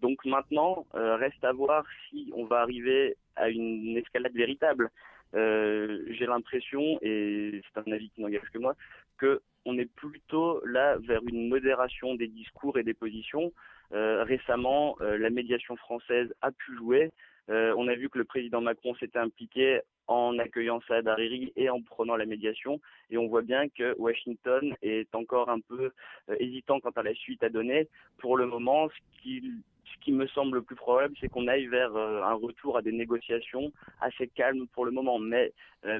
donc 0.00 0.24
maintenant, 0.24 0.86
reste 0.94 1.44
à 1.44 1.52
voir 1.52 1.84
si 2.08 2.30
on 2.34 2.44
va 2.44 2.60
arriver 2.60 3.16
à 3.36 3.50
une 3.50 3.96
escalade 3.96 4.32
véritable. 4.34 4.90
J'ai 5.34 6.26
l'impression, 6.26 6.98
et 7.02 7.60
c'est 7.62 7.80
un 7.80 7.92
avis 7.92 8.10
qui 8.10 8.22
n'engage 8.22 8.50
que 8.52 8.58
moi, 8.58 8.74
que 9.20 9.42
on 9.66 9.78
est 9.78 9.92
plutôt 9.94 10.64
là 10.64 10.96
vers 10.98 11.20
une 11.28 11.48
modération 11.48 12.14
des 12.14 12.28
discours 12.28 12.78
et 12.78 12.82
des 12.82 12.94
positions. 12.94 13.52
Euh, 13.92 14.24
récemment, 14.24 14.96
euh, 15.00 15.18
la 15.18 15.30
médiation 15.30 15.76
française 15.76 16.32
a 16.40 16.50
pu 16.50 16.76
jouer. 16.76 17.10
Euh, 17.50 17.74
on 17.76 17.88
a 17.88 17.94
vu 17.94 18.08
que 18.08 18.18
le 18.18 18.24
président 18.24 18.60
Macron 18.60 18.94
s'était 18.94 19.18
impliqué 19.18 19.80
en 20.06 20.38
accueillant 20.38 20.80
Saad 20.88 21.06
Hariri 21.08 21.52
et 21.56 21.68
en 21.68 21.82
prenant 21.82 22.16
la 22.16 22.26
médiation. 22.26 22.80
Et 23.10 23.18
on 23.18 23.28
voit 23.28 23.42
bien 23.42 23.68
que 23.68 23.94
Washington 23.98 24.74
est 24.82 25.14
encore 25.14 25.50
un 25.50 25.60
peu 25.60 25.90
hésitant 26.38 26.80
quant 26.80 26.90
à 26.90 27.02
la 27.02 27.14
suite 27.14 27.42
à 27.42 27.48
donner. 27.48 27.88
Pour 28.18 28.36
le 28.36 28.46
moment, 28.46 28.88
ce 28.88 29.22
qui, 29.22 29.42
ce 29.84 30.04
qui 30.04 30.12
me 30.12 30.26
semble 30.28 30.58
le 30.58 30.62
plus 30.62 30.76
probable, 30.76 31.14
c'est 31.20 31.28
qu'on 31.28 31.48
aille 31.48 31.66
vers 31.66 31.96
un 31.96 32.34
retour 32.34 32.76
à 32.76 32.82
des 32.82 32.92
négociations 32.92 33.72
assez 34.00 34.26
calmes 34.28 34.66
pour 34.72 34.84
le 34.84 34.90
moment, 34.90 35.20
mais 35.20 35.52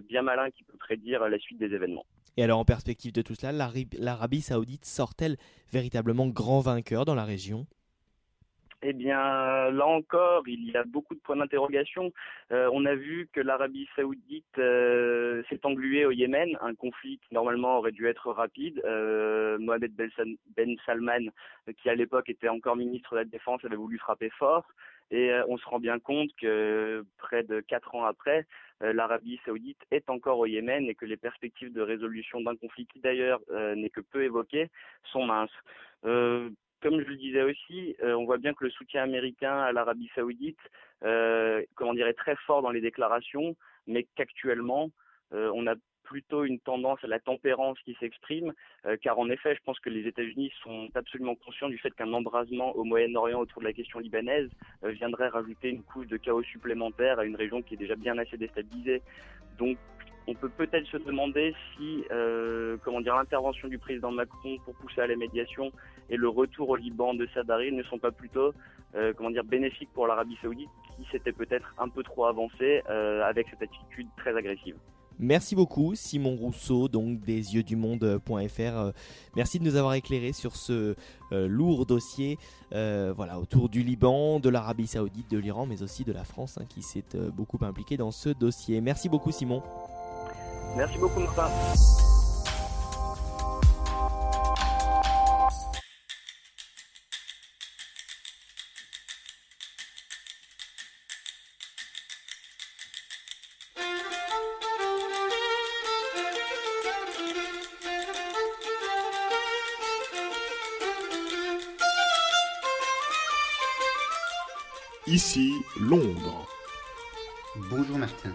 bien 0.08 0.22
malin 0.22 0.50
qui 0.50 0.64
peut 0.64 0.78
prédire 0.78 1.28
la 1.28 1.38
suite 1.38 1.58
des 1.58 1.72
événements. 1.72 2.06
Et 2.40 2.42
alors 2.42 2.58
en 2.58 2.64
perspective 2.64 3.12
de 3.12 3.20
tout 3.20 3.34
cela, 3.34 3.52
l'Arabie 3.52 4.40
saoudite 4.40 4.86
sort-elle 4.86 5.36
véritablement 5.74 6.26
grand 6.26 6.60
vainqueur 6.60 7.04
dans 7.04 7.14
la 7.14 7.26
région? 7.26 7.66
Eh 8.80 8.94
bien, 8.94 9.70
là 9.70 9.86
encore, 9.86 10.48
il 10.48 10.64
y 10.70 10.74
a 10.74 10.84
beaucoup 10.84 11.14
de 11.14 11.20
points 11.20 11.36
d'interrogation. 11.36 12.14
Euh, 12.50 12.70
on 12.72 12.86
a 12.86 12.94
vu 12.94 13.28
que 13.34 13.42
l'Arabie 13.42 13.86
saoudite 13.94 14.56
euh, 14.56 15.42
s'est 15.50 15.60
engluée 15.64 16.06
au 16.06 16.12
Yémen, 16.12 16.56
un 16.62 16.74
conflit 16.74 17.18
qui 17.18 17.34
normalement 17.34 17.76
aurait 17.76 17.92
dû 17.92 18.06
être 18.06 18.32
rapide. 18.32 18.80
Euh, 18.86 19.58
Mohamed 19.58 19.92
Ben 20.56 20.76
Salman, 20.86 21.30
qui 21.76 21.90
à 21.90 21.94
l'époque 21.94 22.30
était 22.30 22.48
encore 22.48 22.76
ministre 22.76 23.10
de 23.12 23.18
la 23.18 23.24
Défense, 23.26 23.62
avait 23.66 23.76
voulu 23.76 23.98
frapper 23.98 24.30
fort. 24.30 24.64
Et 25.10 25.32
on 25.48 25.56
se 25.56 25.66
rend 25.66 25.80
bien 25.80 25.98
compte 25.98 26.30
que 26.40 27.04
près 27.18 27.42
de 27.42 27.60
quatre 27.60 27.94
ans 27.94 28.04
après, 28.04 28.46
l'Arabie 28.80 29.40
saoudite 29.44 29.80
est 29.90 30.08
encore 30.08 30.38
au 30.38 30.46
Yémen 30.46 30.88
et 30.88 30.94
que 30.94 31.04
les 31.04 31.16
perspectives 31.16 31.72
de 31.72 31.80
résolution 31.80 32.40
d'un 32.40 32.54
conflit 32.54 32.86
qui 32.86 33.00
d'ailleurs 33.00 33.40
n'est 33.74 33.90
que 33.90 34.00
peu 34.00 34.22
évoqué 34.22 34.68
sont 35.12 35.24
minces. 35.24 35.50
Comme 36.82 37.02
je 37.02 37.08
le 37.08 37.16
disais 37.16 37.42
aussi, 37.42 37.94
euh, 38.02 38.14
on 38.14 38.24
voit 38.24 38.38
bien 38.38 38.54
que 38.54 38.64
le 38.64 38.70
soutien 38.70 39.02
américain 39.02 39.58
à 39.58 39.70
l'Arabie 39.72 40.10
saoudite, 40.14 40.58
euh, 41.04 41.62
comment 41.74 41.92
dire, 41.92 42.06
est 42.06 42.14
très 42.14 42.36
fort 42.46 42.62
dans 42.62 42.70
les 42.70 42.80
déclarations, 42.80 43.54
mais 43.86 44.06
qu'actuellement, 44.16 44.90
euh, 45.34 45.50
on 45.54 45.66
a 45.66 45.74
plutôt 46.10 46.44
une 46.44 46.58
tendance 46.58 46.98
à 47.04 47.06
la 47.06 47.20
tempérance 47.20 47.78
qui 47.84 47.96
s'exprime, 48.00 48.52
euh, 48.84 48.96
car 49.00 49.16
en 49.20 49.30
effet, 49.30 49.54
je 49.54 49.60
pense 49.64 49.78
que 49.78 49.90
les 49.90 50.08
États-Unis 50.08 50.50
sont 50.64 50.88
absolument 50.96 51.36
conscients 51.36 51.68
du 51.68 51.78
fait 51.78 51.94
qu'un 51.94 52.12
embrasement 52.12 52.74
au 52.76 52.82
Moyen-Orient 52.82 53.38
autour 53.38 53.60
de 53.62 53.66
la 53.68 53.72
question 53.72 54.00
libanaise 54.00 54.50
viendrait 54.82 55.28
rajouter 55.28 55.68
une 55.68 55.84
couche 55.84 56.08
de 56.08 56.16
chaos 56.16 56.42
supplémentaire 56.42 57.20
à 57.20 57.24
une 57.24 57.36
région 57.36 57.62
qui 57.62 57.74
est 57.74 57.76
déjà 57.76 57.94
bien 57.94 58.18
assez 58.18 58.36
déstabilisée. 58.36 59.02
Donc, 59.56 59.78
on 60.26 60.34
peut 60.34 60.48
peut-être 60.48 60.86
se 60.86 60.96
demander 60.96 61.54
si, 61.76 62.04
euh, 62.10 62.76
comment 62.84 63.00
dire, 63.00 63.16
l'intervention 63.16 63.68
du 63.68 63.78
président 63.78 64.10
Macron 64.12 64.58
pour 64.64 64.74
pousser 64.74 65.00
à 65.00 65.06
la 65.06 65.16
médiation 65.16 65.72
et 66.08 66.16
le 66.16 66.28
retour 66.28 66.68
au 66.70 66.76
Liban 66.76 67.14
de 67.14 67.26
Sadari 67.34 67.72
ne 67.72 67.82
sont 67.84 67.98
pas 67.98 68.10
plutôt, 68.10 68.52
euh, 68.94 69.12
comment 69.16 69.30
dire, 69.30 69.44
bénéfiques 69.44 69.90
pour 69.92 70.06
l'Arabie 70.06 70.38
Saoudite, 70.42 70.70
qui 70.96 71.04
s'était 71.10 71.32
peut-être 71.32 71.74
un 71.78 71.88
peu 71.88 72.02
trop 72.02 72.26
avancée 72.26 72.82
euh, 72.88 73.22
avec 73.24 73.48
cette 73.50 73.62
attitude 73.62 74.08
très 74.16 74.36
agressive. 74.36 74.76
Merci 75.20 75.54
beaucoup 75.54 75.94
Simon 75.94 76.36
Rousseau, 76.36 76.88
donc 76.88 77.20
des 77.20 77.54
yeux 77.54 77.62
du 77.62 77.76
monde.fr. 77.76 78.92
merci 79.36 79.58
de 79.58 79.64
nous 79.64 79.76
avoir 79.76 79.94
éclairé 79.94 80.32
sur 80.32 80.56
ce 80.56 80.96
lourd 81.30 81.86
dossier 81.86 82.38
voilà, 82.72 83.38
autour 83.38 83.68
du 83.68 83.82
Liban, 83.82 84.40
de 84.40 84.48
l'Arabie 84.48 84.86
Saoudite, 84.86 85.30
de 85.30 85.38
l'Iran, 85.38 85.66
mais 85.66 85.82
aussi 85.82 86.04
de 86.04 86.12
la 86.12 86.24
France 86.24 86.58
hein, 86.58 86.64
qui 86.68 86.82
s'est 86.82 87.04
beaucoup 87.36 87.58
impliquée 87.62 87.96
dans 87.96 88.10
ce 88.10 88.30
dossier. 88.30 88.80
Merci 88.80 89.08
beaucoup 89.08 89.30
Simon. 89.30 89.62
Merci 90.76 90.98
beaucoup, 90.98 91.20
Martin. 91.20 91.50
Londres. 115.78 116.48
Bonjour 117.70 117.98
Martin 117.98 118.34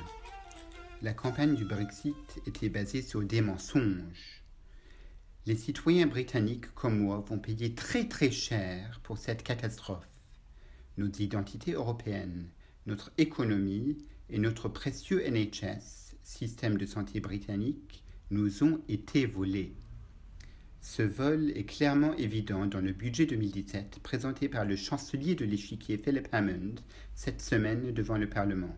la 1.02 1.14
campagne 1.14 1.56
du 1.56 1.66
Brexit 1.66 2.16
était 2.48 2.70
basée 2.70 3.04
sur 3.04 3.22
des 3.22 3.42
mensonges. 3.42 4.42
Les 5.46 5.56
citoyens 5.56 6.08
britanniques 6.08 6.74
comme 6.74 6.98
moi 6.98 7.24
vont 7.28 7.38
payer 7.38 7.76
très 7.76 8.08
très 8.08 8.32
cher 8.32 9.00
pour 9.04 9.20
cette 9.20 9.44
catastrophe. 9.44 10.08
Nos 10.98 11.12
identités 11.12 11.74
européennes, 11.74 12.50
notre 12.88 13.12
économie 13.20 13.98
et 14.32 14.40
notre 14.40 14.68
précieux 14.68 15.22
NHS, 15.30 16.16
système 16.24 16.78
de 16.78 16.88
santé 16.88 17.20
britannique, 17.20 18.04
nous 18.32 18.64
ont 18.64 18.82
été 18.88 19.28
volés. 19.28 19.76
Ce 20.88 21.02
vol 21.02 21.52
est 21.56 21.66
clairement 21.66 22.14
évident 22.14 22.68
dans 22.68 22.80
le 22.80 22.94
budget 22.94 23.26
2017 23.26 24.02
présenté 24.04 24.48
par 24.48 24.66
le 24.66 24.76
chancelier 24.76 25.34
de 25.34 25.44
l'échiquier 25.44 25.98
Philip 25.98 26.28
Hammond 26.32 26.76
cette 27.16 27.42
semaine 27.42 27.92
devant 27.92 28.20
le 28.20 28.30
Parlement. 28.30 28.78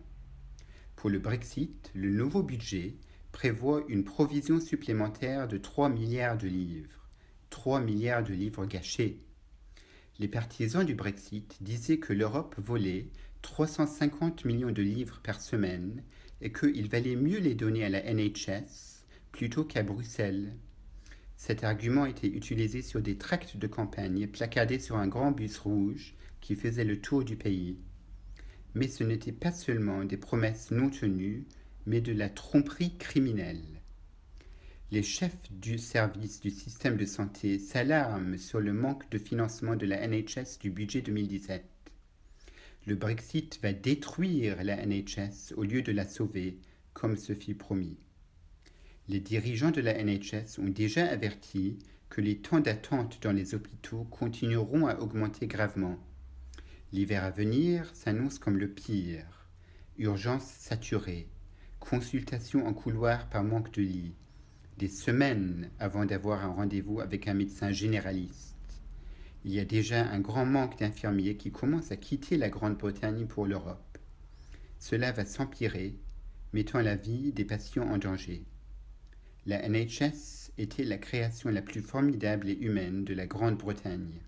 Pour 0.96 1.10
le 1.10 1.18
Brexit, 1.18 1.90
le 1.94 2.08
nouveau 2.08 2.42
budget 2.42 2.94
prévoit 3.30 3.84
une 3.88 4.04
provision 4.04 4.58
supplémentaire 4.58 5.48
de 5.48 5.58
3 5.58 5.90
milliards 5.90 6.38
de 6.38 6.48
livres. 6.48 7.10
3 7.50 7.80
milliards 7.80 8.24
de 8.24 8.32
livres 8.32 8.64
gâchés. 8.64 9.22
Les 10.18 10.28
partisans 10.28 10.86
du 10.86 10.94
Brexit 10.94 11.58
disaient 11.60 11.98
que 11.98 12.14
l'Europe 12.14 12.54
volait 12.56 13.10
350 13.42 14.46
millions 14.46 14.72
de 14.72 14.82
livres 14.82 15.20
par 15.22 15.42
semaine 15.42 16.02
et 16.40 16.52
qu'il 16.52 16.88
valait 16.88 17.16
mieux 17.16 17.38
les 17.38 17.54
donner 17.54 17.84
à 17.84 17.90
la 17.90 18.02
NHS 18.02 19.04
plutôt 19.30 19.64
qu'à 19.64 19.82
Bruxelles. 19.82 20.56
Cet 21.38 21.62
argument 21.62 22.04
était 22.04 22.26
utilisé 22.26 22.82
sur 22.82 23.00
des 23.00 23.16
tracts 23.16 23.56
de 23.56 23.68
campagne 23.68 24.26
placardés 24.26 24.80
sur 24.80 24.96
un 24.96 25.06
grand 25.06 25.30
bus 25.30 25.56
rouge 25.58 26.16
qui 26.40 26.56
faisait 26.56 26.84
le 26.84 27.00
tour 27.00 27.24
du 27.24 27.36
pays. 27.36 27.78
Mais 28.74 28.88
ce 28.88 29.04
n'était 29.04 29.32
pas 29.32 29.52
seulement 29.52 30.04
des 30.04 30.16
promesses 30.16 30.72
non 30.72 30.90
tenues, 30.90 31.46
mais 31.86 32.00
de 32.00 32.12
la 32.12 32.28
tromperie 32.28 32.98
criminelle. 32.98 33.62
Les 34.90 35.04
chefs 35.04 35.38
du 35.52 35.78
service 35.78 36.40
du 36.40 36.50
système 36.50 36.96
de 36.96 37.06
santé 37.06 37.60
s'alarment 37.60 38.36
sur 38.36 38.58
le 38.58 38.72
manque 38.72 39.08
de 39.10 39.18
financement 39.18 39.76
de 39.76 39.86
la 39.86 40.06
NHS 40.08 40.58
du 40.60 40.70
budget 40.70 41.02
2017. 41.02 41.64
Le 42.88 42.96
Brexit 42.96 43.60
va 43.62 43.72
détruire 43.72 44.64
la 44.64 44.84
NHS 44.84 45.54
au 45.56 45.62
lieu 45.62 45.82
de 45.82 45.92
la 45.92 46.04
sauver, 46.04 46.58
comme 46.94 47.16
ce 47.16 47.32
fit 47.32 47.54
promis. 47.54 47.96
Les 49.08 49.20
dirigeants 49.20 49.70
de 49.70 49.80
la 49.80 49.94
NHS 50.02 50.58
ont 50.58 50.68
déjà 50.68 51.06
averti 51.06 51.78
que 52.10 52.20
les 52.20 52.38
temps 52.38 52.60
d'attente 52.60 53.18
dans 53.22 53.32
les 53.32 53.54
hôpitaux 53.54 54.04
continueront 54.10 54.86
à 54.86 54.98
augmenter 54.98 55.46
gravement 55.46 55.98
L'hiver 56.92 57.24
à 57.24 57.30
venir 57.30 57.90
s'annonce 57.94 58.38
comme 58.38 58.58
le 58.58 58.68
pire. 58.68 59.46
Urgence 59.98 60.44
saturée, 60.44 61.28
consultation 61.80 62.66
en 62.66 62.72
couloir 62.72 63.28
par 63.28 63.44
manque 63.44 63.72
de 63.72 63.82
lit, 63.82 64.14
des 64.78 64.88
semaines 64.88 65.70
avant 65.78 66.06
d'avoir 66.06 66.44
un 66.44 66.52
rendez-vous 66.52 67.00
avec 67.00 67.28
un 67.28 67.34
médecin 67.34 67.72
généraliste. 67.72 68.56
Il 69.44 69.52
y 69.52 69.60
a 69.60 69.64
déjà 69.64 70.06
un 70.06 70.20
grand 70.20 70.46
manque 70.46 70.78
d'infirmiers 70.78 71.36
qui 71.36 71.50
commencent 71.50 71.92
à 71.92 71.96
quitter 71.96 72.36
la 72.36 72.48
Grande-Bretagne 72.48 73.26
pour 73.26 73.46
l'Europe. 73.46 73.98
Cela 74.78 75.12
va 75.12 75.24
s'empirer, 75.24 75.94
mettant 76.52 76.80
la 76.80 76.96
vie 76.96 77.32
des 77.32 77.44
patients 77.44 77.88
en 77.88 77.98
danger. 77.98 78.44
La 79.46 79.66
NHS 79.68 80.50
était 80.58 80.84
la 80.84 80.98
création 80.98 81.50
la 81.50 81.62
plus 81.62 81.80
formidable 81.80 82.48
et 82.48 82.58
humaine 82.58 83.04
de 83.04 83.14
la 83.14 83.26
Grande-Bretagne. 83.26 84.20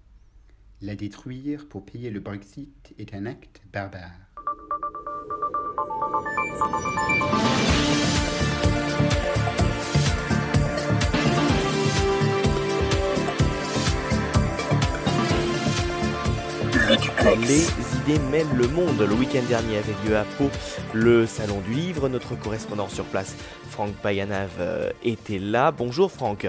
La 0.81 0.95
détruire 0.95 1.69
pour 1.69 1.85
payer 1.85 2.11
le 2.11 2.21
Brexit 2.21 2.95
est 2.99 3.15
un 3.15 3.27
acte 3.27 3.61
barbare. 3.73 4.31
Les 16.91 17.67
idées 18.03 18.19
mènent 18.33 18.57
le 18.57 18.67
monde. 18.67 18.99
Le 18.99 19.15
week-end 19.15 19.45
dernier 19.49 19.77
avait 19.77 19.95
lieu 20.05 20.17
à 20.17 20.25
Pau 20.25 20.51
le 20.93 21.25
Salon 21.25 21.61
du 21.61 21.73
Livre. 21.73 22.09
Notre 22.09 22.35
correspondant 22.35 22.89
sur 22.89 23.05
place, 23.05 23.37
Franck 23.69 23.93
Payanav, 23.93 24.51
euh, 24.59 24.91
était 25.05 25.39
là. 25.39 25.71
Bonjour 25.71 26.11
Franck. 26.11 26.49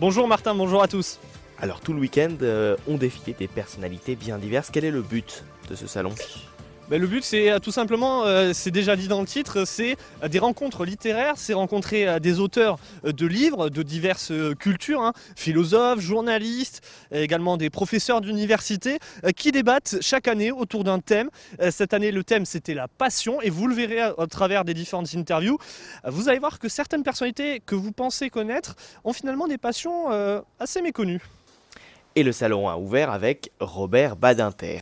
Bonjour 0.00 0.26
Martin, 0.26 0.56
bonjour 0.56 0.82
à 0.82 0.88
tous. 0.88 1.20
Alors 1.60 1.78
tout 1.78 1.92
le 1.92 2.00
week-end, 2.00 2.36
euh, 2.42 2.76
ont 2.88 2.96
défilé 2.96 3.36
des 3.38 3.46
personnalités 3.46 4.16
bien 4.16 4.36
diverses. 4.36 4.70
Quel 4.72 4.84
est 4.84 4.90
le 4.90 5.02
but 5.02 5.44
de 5.70 5.76
ce 5.76 5.86
salon? 5.86 6.12
Ben, 6.90 7.00
le 7.00 7.06
but, 7.06 7.24
c'est 7.24 7.50
euh, 7.50 7.58
tout 7.58 7.70
simplement, 7.70 8.24
euh, 8.24 8.52
c'est 8.52 8.70
déjà 8.70 8.94
dit 8.94 9.08
dans 9.08 9.20
le 9.20 9.26
titre, 9.26 9.64
c'est 9.64 9.96
des 10.28 10.38
rencontres 10.38 10.84
littéraires, 10.84 11.34
c'est 11.36 11.54
rencontrer 11.54 12.20
des 12.20 12.40
auteurs 12.40 12.78
de 13.04 13.26
livres 13.26 13.70
de 13.70 13.82
diverses 13.82 14.32
cultures, 14.58 15.00
hein, 15.00 15.14
philosophes, 15.34 16.00
journalistes, 16.00 16.82
également 17.10 17.56
des 17.56 17.70
professeurs 17.70 18.20
d'université, 18.20 18.98
qui 19.36 19.50
débattent 19.50 19.96
chaque 20.00 20.28
année 20.28 20.52
autour 20.52 20.84
d'un 20.84 20.98
thème. 20.98 21.30
cette 21.70 21.94
année, 21.94 22.10
le 22.10 22.22
thème, 22.22 22.44
c'était 22.44 22.74
la 22.74 22.88
passion, 22.88 23.40
et 23.40 23.50
vous 23.50 23.66
le 23.66 23.74
verrez 23.74 24.00
à, 24.00 24.14
travers 24.28 24.64
des 24.64 24.74
différentes 24.74 25.14
interviews. 25.14 25.58
vous 26.06 26.28
allez 26.28 26.38
voir 26.38 26.58
que 26.58 26.68
certaines 26.68 27.02
personnalités 27.02 27.60
que 27.64 27.74
vous 27.74 27.92
pensez 27.92 28.30
connaître 28.30 28.76
ont 29.04 29.12
finalement 29.12 29.46
des 29.46 29.58
passions 29.58 30.08
assez 30.60 30.82
méconnues. 30.82 31.22
Et 32.16 32.22
le 32.22 32.32
salon 32.32 32.68
a 32.68 32.76
ouvert 32.76 33.10
avec 33.10 33.50
Robert 33.60 34.16
Badinter. 34.16 34.80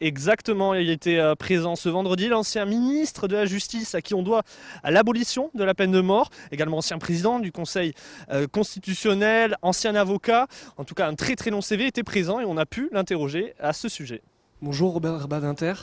Exactement, 0.00 0.74
il 0.74 0.90
était 0.90 1.18
euh, 1.18 1.34
présent 1.34 1.74
ce 1.74 1.88
vendredi 1.88 2.28
l'ancien 2.28 2.66
ministre 2.66 3.28
de 3.28 3.36
la 3.36 3.46
Justice 3.46 3.94
à 3.94 4.02
qui 4.02 4.14
on 4.14 4.22
doit 4.22 4.42
l'abolition 4.84 5.50
de 5.54 5.64
la 5.64 5.74
peine 5.74 5.90
de 5.90 6.00
mort, 6.00 6.28
également 6.52 6.78
ancien 6.78 6.98
président 6.98 7.40
du 7.40 7.50
Conseil 7.50 7.94
euh, 8.30 8.46
constitutionnel, 8.46 9.56
ancien 9.62 9.94
avocat, 9.94 10.48
en 10.76 10.84
tout 10.84 10.94
cas 10.94 11.08
un 11.08 11.14
très 11.14 11.34
très 11.34 11.50
long 11.50 11.62
CV 11.62 11.86
était 11.86 12.02
présent 12.02 12.40
et 12.40 12.44
on 12.44 12.58
a 12.58 12.66
pu 12.66 12.90
l'interroger 12.92 13.54
à 13.58 13.72
ce 13.72 13.88
sujet. 13.88 14.22
Bonjour 14.60 14.92
Robert 14.92 15.28
Badinter. 15.28 15.74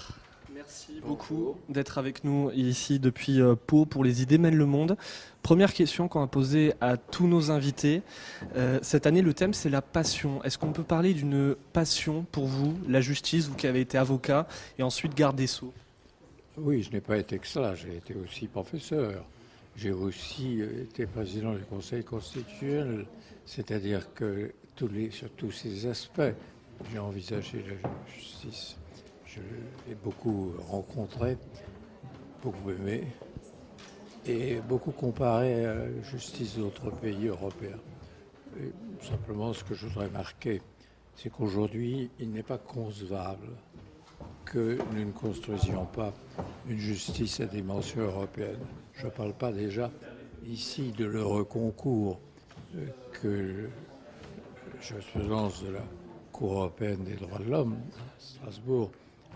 Merci 0.65 1.01
beaucoup 1.05 1.57
d'être 1.67 1.97
avec 1.97 2.23
nous 2.23 2.49
ici 2.53 2.97
depuis 2.97 3.41
euh, 3.41 3.53
Pau 3.55 3.85
pour 3.85 4.01
Les 4.01 4.21
idées 4.21 4.37
mènent 4.37 4.55
le 4.55 4.65
monde. 4.65 4.95
Première 5.41 5.73
question 5.73 6.07
qu'on 6.07 6.21
a 6.21 6.27
posée 6.27 6.73
à 6.79 6.95
tous 6.95 7.27
nos 7.27 7.51
invités. 7.51 8.01
Euh, 8.55 8.79
cette 8.81 9.05
année, 9.05 9.21
le 9.21 9.33
thème, 9.33 9.53
c'est 9.53 9.69
la 9.69 9.81
passion. 9.81 10.41
Est-ce 10.43 10.57
qu'on 10.57 10.71
peut 10.71 10.83
parler 10.83 11.13
d'une 11.13 11.53
passion 11.73 12.25
pour 12.31 12.45
vous, 12.45 12.77
la 12.87 13.01
justice, 13.01 13.49
vous 13.49 13.55
qui 13.55 13.67
avez 13.67 13.81
été 13.81 13.97
avocat 13.97 14.47
et 14.79 14.83
ensuite 14.83 15.15
garde 15.15 15.35
des 15.35 15.47
sceaux? 15.47 15.73
Oui, 16.57 16.81
je 16.81 16.91
n'ai 16.91 17.01
pas 17.01 17.17
été 17.17 17.39
que 17.39 17.47
cela. 17.47 17.75
J'ai 17.75 17.97
été 17.97 18.15
aussi 18.15 18.47
professeur. 18.47 19.25
J'ai 19.75 19.91
aussi 19.91 20.61
euh, 20.61 20.83
été 20.83 21.05
président 21.05 21.53
du 21.55 21.63
Conseil 21.63 22.05
constitutionnel. 22.05 23.05
C'est-à-dire 23.45 24.13
que 24.13 24.53
tous 24.77 24.87
les, 24.87 25.11
sur 25.11 25.29
tous 25.31 25.51
ces 25.51 25.87
aspects, 25.87 26.21
j'ai 26.89 26.99
envisagé 26.99 27.65
la 27.67 27.89
justice. 28.15 28.77
Je 29.33 29.39
l'ai 29.87 29.95
beaucoup 29.95 30.53
rencontré, 30.69 31.37
beaucoup 32.43 32.69
aimé 32.69 33.07
et 34.27 34.59
beaucoup 34.59 34.91
comparé 34.91 35.65
à 35.65 35.73
la 35.73 36.01
justice 36.03 36.57
d'autres 36.57 36.91
pays 36.91 37.27
européens. 37.27 37.79
simplement, 39.01 39.51
ce 39.53 39.63
que 39.63 39.73
je 39.73 39.87
voudrais 39.87 40.09
marquer, 40.09 40.61
c'est 41.15 41.31
qu'aujourd'hui, 41.31 42.11
il 42.19 42.29
n'est 42.29 42.43
pas 42.43 42.59
concevable 42.59 43.49
que 44.45 44.77
nous 44.93 45.05
ne 45.05 45.11
construisions 45.11 45.85
pas 45.85 46.13
une 46.69 46.77
justice 46.77 47.39
à 47.39 47.45
dimension 47.45 48.01
européenne. 48.01 48.59
Je 48.93 49.07
ne 49.07 49.11
parle 49.11 49.33
pas 49.33 49.51
déjà 49.51 49.89
ici 50.45 50.91
de 50.91 51.05
l'heureux 51.05 51.43
concours 51.43 52.19
euh, 52.75 52.85
que 53.13 53.67
jurisprudence 54.79 55.63
de 55.63 55.71
la 55.71 55.83
Cour 56.31 56.53
européenne 56.53 57.03
des 57.03 57.15
droits 57.15 57.39
de 57.39 57.49
l'homme 57.49 57.77
à 57.97 58.19
Strasbourg 58.19 58.91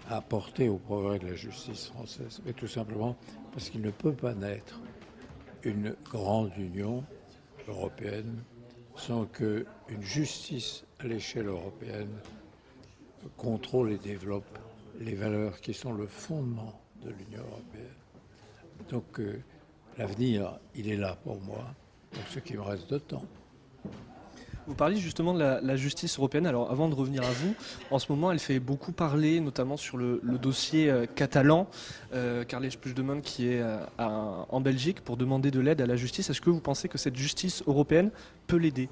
a 0.09 0.17
apporté 0.17 0.69
au 0.69 0.77
progrès 0.77 1.19
de 1.19 1.27
la 1.27 1.35
justice 1.35 1.87
française, 1.87 2.41
mais 2.45 2.53
tout 2.53 2.67
simplement 2.67 3.15
parce 3.51 3.69
qu'il 3.69 3.81
ne 3.81 3.91
peut 3.91 4.13
pas 4.13 4.33
naître 4.33 4.79
une 5.63 5.95
grande 6.05 6.51
union 6.57 7.03
européenne 7.67 8.43
sans 8.95 9.25
qu'une 9.25 9.65
justice 10.01 10.83
à 10.99 11.07
l'échelle 11.07 11.47
européenne 11.47 12.09
contrôle 13.35 13.91
et 13.91 13.97
développe 13.97 14.57
les 14.99 15.15
valeurs 15.15 15.59
qui 15.59 15.73
sont 15.73 15.91
le 15.93 16.07
fondement 16.07 16.79
de 17.03 17.09
l'Union 17.11 17.43
européenne. 17.51 17.93
Donc 18.89 19.19
euh, 19.19 19.41
l'avenir, 19.97 20.57
il 20.75 20.89
est 20.89 20.97
là 20.97 21.17
pour 21.23 21.39
moi, 21.41 21.65
pour 22.11 22.23
ce 22.27 22.39
qui 22.39 22.53
me 22.55 22.61
reste 22.61 22.89
de 22.91 22.97
temps. 22.97 23.25
Vous 24.67 24.75
parliez 24.75 24.97
justement 24.97 25.33
de 25.33 25.39
la, 25.39 25.75
justice 25.77 26.17
européenne. 26.17 26.45
Alors 26.45 26.69
avant 26.69 26.89
de 26.89 26.95
revenir 26.95 27.24
à 27.24 27.31
vous, 27.31 27.55
en 27.89 28.00
ce 28.00 28.12
moment 28.12 28.33
elle 28.33 28.39
fait 28.39 28.59
beaucoup 28.59 28.91
parler, 28.91 29.39
notamment 29.39 29.77
sur 29.77 29.95
le, 29.97 30.19
dossier 30.41 30.89
euh, 30.89 31.05
catalan. 31.05 31.67
Euh, 32.13 32.43
Carles 32.43 32.67
Puigdemont 32.79 33.21
qui 33.21 33.47
est 33.47 33.62
euh, 33.62 33.77
en 33.97 34.59
Belgique 34.59 35.01
pour 35.01 35.15
demander 35.15 35.51
de 35.51 35.62
l'aide 35.62 35.79
à 35.79 35.86
la 35.86 35.95
justice. 35.95 36.29
Est-ce 36.29 36.41
que 36.41 36.50
vous 36.50 36.59
pensez 36.59 36.89
que 36.89 36.97
cette 36.97 37.15
justice 37.15 37.63
européenne 37.65 38.12
peut 38.45 38.57
l'aider? 38.57 38.89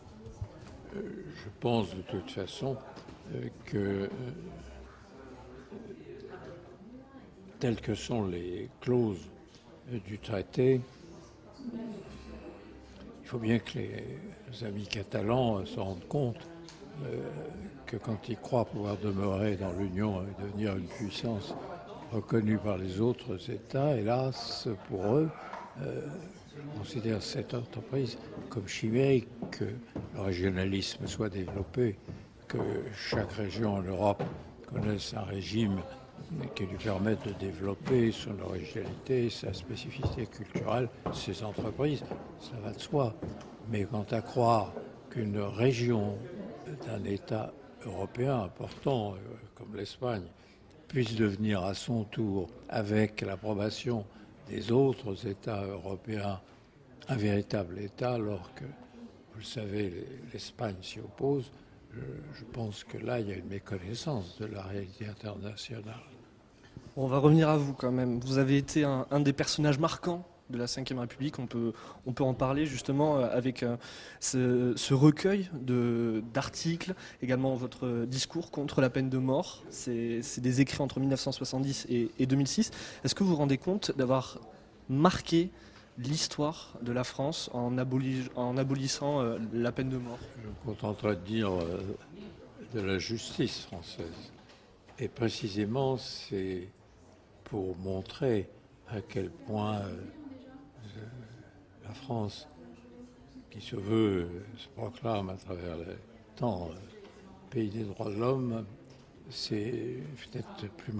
Je 0.94 1.50
pense 1.60 1.94
de 1.94 2.02
toute 2.04 2.32
façon 2.32 2.78
que 3.66 4.10
telles 7.60 7.82
que 7.82 7.96
sont 7.96 8.26
les 8.26 8.70
clauses 8.80 9.30
du 10.08 10.20
traité, 10.20 10.80
il 13.26 13.28
faut 13.28 13.40
bien 13.40 13.58
que 13.58 13.80
les 13.80 14.64
amis 14.64 14.86
catalans 14.86 15.66
se 15.66 15.80
rendent 15.80 16.08
compte 16.08 16.48
euh, 17.04 17.18
que 17.88 17.98
quand 17.98 18.30
ils 18.30 18.38
croient 18.38 18.66
pouvoir 18.66 18.98
demeurer 18.98 19.56
dans 19.56 19.72
l'Union 19.72 20.22
et 20.22 20.44
devenir 20.44 20.78
une 20.78 20.86
puissance 20.86 21.56
reconnue 22.12 22.60
par 22.60 22.78
les 22.78 23.02
autres 23.02 23.50
États, 23.50 23.98
hélas, 23.98 24.68
pour 24.88 25.16
eux, 25.16 25.30
euh, 25.82 26.02
je 26.56 26.78
considère 26.78 27.24
cette 27.24 27.56
entreprise 27.56 28.20
comme 28.50 28.68
chimérique, 28.68 29.28
que 29.50 29.66
le 30.14 30.22
régionalisme 30.22 31.08
soit 31.08 31.30
développé, 31.30 31.98
que 32.48 32.60
chaque 32.96 33.32
région 33.32 33.74
en 33.74 33.82
Europe 33.82 34.24
connaisse 34.72 35.16
un 35.16 35.24
régime 35.24 35.82
qui 36.56 36.66
lui 36.66 36.78
permettent 36.78 37.28
de 37.28 37.34
développer 37.34 38.12
son 38.12 38.40
originalité, 38.40 39.30
sa 39.30 39.54
spécificité 39.54 40.26
culturelle, 40.26 40.90
ses 41.14 41.44
entreprises, 41.44 42.04
ça 42.40 42.58
va 42.64 42.72
de 42.72 42.80
soi. 42.80 43.14
Mais 43.70 43.86
quant 43.86 44.06
à 44.12 44.22
croire 44.22 44.74
qu'une 45.10 45.40
région 45.40 46.18
d'un 46.86 47.04
État 47.04 47.54
européen 47.86 48.42
important 48.42 49.14
euh, 49.14 49.18
comme 49.56 49.76
l'Espagne 49.76 50.26
puisse 50.88 51.16
devenir 51.16 51.64
à 51.64 51.74
son 51.74 52.04
tour, 52.04 52.50
avec 52.70 53.22
l'approbation 53.22 54.06
des 54.48 54.72
autres 54.72 55.28
États 55.28 55.64
européens, 55.64 56.40
un 57.08 57.16
véritable 57.16 57.80
État, 57.80 58.14
alors 58.14 58.54
que, 58.54 58.64
vous 58.64 59.40
le 59.40 59.44
savez, 59.44 60.06
l'Espagne 60.32 60.76
s'y 60.82 61.00
oppose, 61.00 61.52
je 62.34 62.44
pense 62.52 62.84
que 62.84 62.98
là, 62.98 63.20
il 63.20 63.30
y 63.30 63.32
a 63.32 63.36
une 63.36 63.48
méconnaissance 63.48 64.38
de 64.40 64.46
la 64.46 64.64
réalité 64.64 65.08
internationale. 65.08 66.15
On 66.98 67.08
va 67.08 67.18
revenir 67.18 67.50
à 67.50 67.58
vous 67.58 67.74
quand 67.74 67.92
même. 67.92 68.22
Vous 68.22 68.38
avez 68.38 68.58
été 68.58 68.86
un, 68.86 69.20
des 69.20 69.34
personnages 69.34 69.80
marquants 69.80 70.26
de 70.50 70.58
la 70.58 70.66
Ve 70.66 70.98
République. 70.98 71.40
On 71.40 71.46
peut, 71.46 71.74
on 72.06 72.14
peut 72.14 72.24
en 72.24 72.34
parler 72.34 72.66
justement 72.66 73.18
euh, 73.18 73.28
avec 73.30 73.64
euh, 73.64 73.76
ce, 74.22 74.94
recueil 74.94 75.50
d'articles, 76.34 76.94
également 77.22 77.56
votre 77.56 78.06
discours 78.06 78.50
contre 78.50 78.80
la 78.80 78.90
peine 78.90 79.10
de 79.10 79.18
mort. 79.18 79.64
C'est 79.70 80.22
des 80.40 80.62
écrits 80.62 80.82
entre 80.82 81.02
1970 81.02 81.88
et, 81.90 82.26
2006. 82.26 82.72
Est-ce 83.04 83.14
que 83.14 83.26
vous 83.26 83.32
vous 83.32 83.36
rendez 83.36 83.58
compte 83.58 83.92
d'avoir 83.98 84.40
marqué 84.88 85.50
l'histoire 85.98 86.78
de 86.82 86.94
la 86.94 87.04
France 87.04 87.50
en, 87.54 87.78
abolissant 87.78 89.20
euh, 89.20 89.38
la 89.52 89.74
peine 89.74 89.90
de 89.90 89.98
mort? 89.98 90.20
Je 90.42 90.48
me 90.48 90.54
contenterai 90.74 91.18
de 91.18 91.22
dire 91.22 91.52
de 92.74 92.80
la 92.80 93.00
justice 93.00 93.66
française. 93.66 94.32
Et 94.98 95.10
précisément, 95.10 95.98
c'est 95.98 96.70
pour 97.46 97.76
montrer 97.78 98.50
à 98.90 99.02
quel 99.02 99.30
point 99.30 99.80
euh, 99.80 99.98
la 101.84 101.94
France, 101.94 102.48
qui 103.50 103.62
se 103.62 103.76
veut, 103.76 104.28
se 104.58 104.68
proclame 104.70 105.30
à 105.30 105.36
travers 105.36 105.78
le 105.78 105.98
temps 106.36 106.70
euh, 106.72 106.76
pays 107.50 107.70
des 107.70 107.84
droits 107.84 108.12
de 108.12 108.16
l'homme, 108.20 108.66
c'est 109.30 109.98
peut-être 110.32 110.70
plus, 110.76 110.94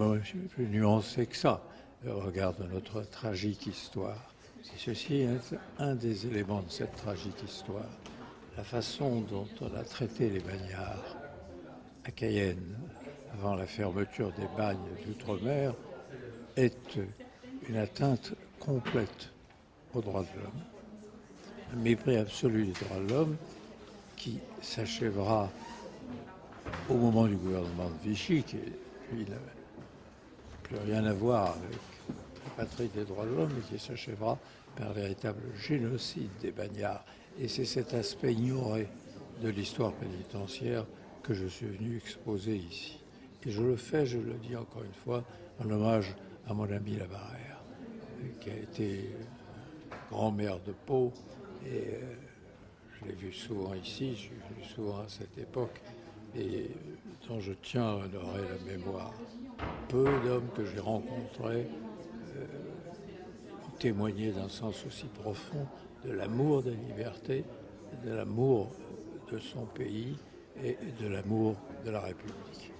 nuancé 0.64 1.26
que 1.26 1.36
ça 1.36 1.62
Regarde 2.04 2.68
notre 2.72 3.02
tragique 3.02 3.66
histoire. 3.66 4.32
Et 4.62 4.78
ceci 4.78 5.22
est 5.22 5.56
un 5.78 5.94
des 5.94 6.26
éléments 6.26 6.62
de 6.62 6.70
cette 6.70 6.94
tragique 6.94 7.42
histoire. 7.44 7.88
La 8.56 8.62
façon 8.62 9.22
dont 9.22 9.48
on 9.60 9.74
a 9.74 9.82
traité 9.82 10.30
les 10.30 10.40
bagnards 10.40 11.16
à 12.04 12.10
Cayenne 12.10 12.76
avant 13.34 13.54
la 13.54 13.66
fermeture 13.66 14.32
des 14.32 14.46
bagnes 14.56 14.78
d'outre-mer 15.04 15.74
est 16.56 16.98
une 17.68 17.76
atteinte 17.76 18.32
complète 18.58 19.30
aux 19.94 20.00
droits 20.00 20.22
de 20.22 20.40
l'homme, 20.40 20.62
un 21.72 21.76
mépris 21.76 22.16
absolu 22.16 22.66
des 22.66 22.72
droits 22.72 23.00
de 23.00 23.08
l'homme 23.08 23.36
qui 24.16 24.38
s'achèvera 24.62 25.50
au 26.88 26.94
moment 26.94 27.26
du 27.26 27.36
gouvernement 27.36 27.90
de 27.90 28.08
Vichy, 28.08 28.42
qui 28.42 28.56
lui 29.12 29.24
n'a 29.24 29.36
plus 30.62 30.76
rien 30.78 31.04
à 31.04 31.12
voir 31.12 31.56
avec 31.56 31.78
la 32.44 32.64
patrie 32.64 32.88
des 32.88 33.04
droits 33.04 33.26
de 33.26 33.34
l'homme, 33.34 33.52
et 33.58 33.74
qui 33.74 33.82
s'achèvera 33.82 34.38
par 34.76 34.90
un 34.90 34.92
véritable 34.92 35.42
génocide 35.58 36.30
des 36.40 36.52
bagnards. 36.52 37.04
Et 37.38 37.48
c'est 37.48 37.64
cet 37.64 37.94
aspect 37.94 38.32
ignoré 38.32 38.88
de 39.42 39.48
l'histoire 39.48 39.92
pénitentiaire 39.92 40.86
que 41.22 41.34
je 41.34 41.46
suis 41.46 41.66
venu 41.66 41.96
exposer 41.96 42.56
ici. 42.56 42.98
Et 43.44 43.50
je 43.50 43.62
le 43.62 43.76
fais, 43.76 44.06
je 44.06 44.18
le 44.18 44.34
dis 44.34 44.56
encore 44.56 44.82
une 44.82 45.02
fois, 45.04 45.22
en 45.60 45.70
hommage 45.70 46.14
à 46.48 46.54
mon 46.54 46.70
ami 46.70 46.96
Labarère, 46.96 47.60
qui 48.40 48.50
a 48.50 48.54
été 48.54 49.10
grand-mère 50.10 50.60
de 50.60 50.72
Pau. 50.72 51.12
Et 51.64 51.94
euh, 51.94 52.14
je 52.92 53.06
l'ai 53.06 53.14
vu 53.14 53.32
souvent 53.32 53.74
ici, 53.74 54.14
je 54.16 54.30
l'ai 54.30 54.62
vu 54.62 54.68
souvent 54.68 54.98
à 54.98 55.08
cette 55.08 55.36
époque, 55.38 55.80
et 56.36 56.70
dont 57.28 57.40
je 57.40 57.52
tiens 57.52 57.88
à 57.88 57.94
honorer 57.94 58.42
la 58.42 58.72
mémoire. 58.72 59.12
Peu 59.88 60.04
d'hommes 60.24 60.48
que 60.54 60.64
j'ai 60.64 60.80
rencontrés 60.80 61.66
euh, 62.36 62.44
ont 63.66 63.76
témoigné 63.78 64.30
d'un 64.30 64.48
sens 64.48 64.84
aussi 64.86 65.06
profond 65.06 65.66
de 66.04 66.12
l'amour 66.12 66.62
de 66.62 66.70
la 66.70 66.76
liberté, 66.76 67.44
de 68.04 68.12
l'amour 68.12 68.70
de 69.32 69.38
son 69.38 69.66
pays 69.66 70.16
et 70.62 70.76
de 71.00 71.08
l'amour 71.08 71.56
de 71.84 71.90
la 71.90 72.00
République. 72.00 72.75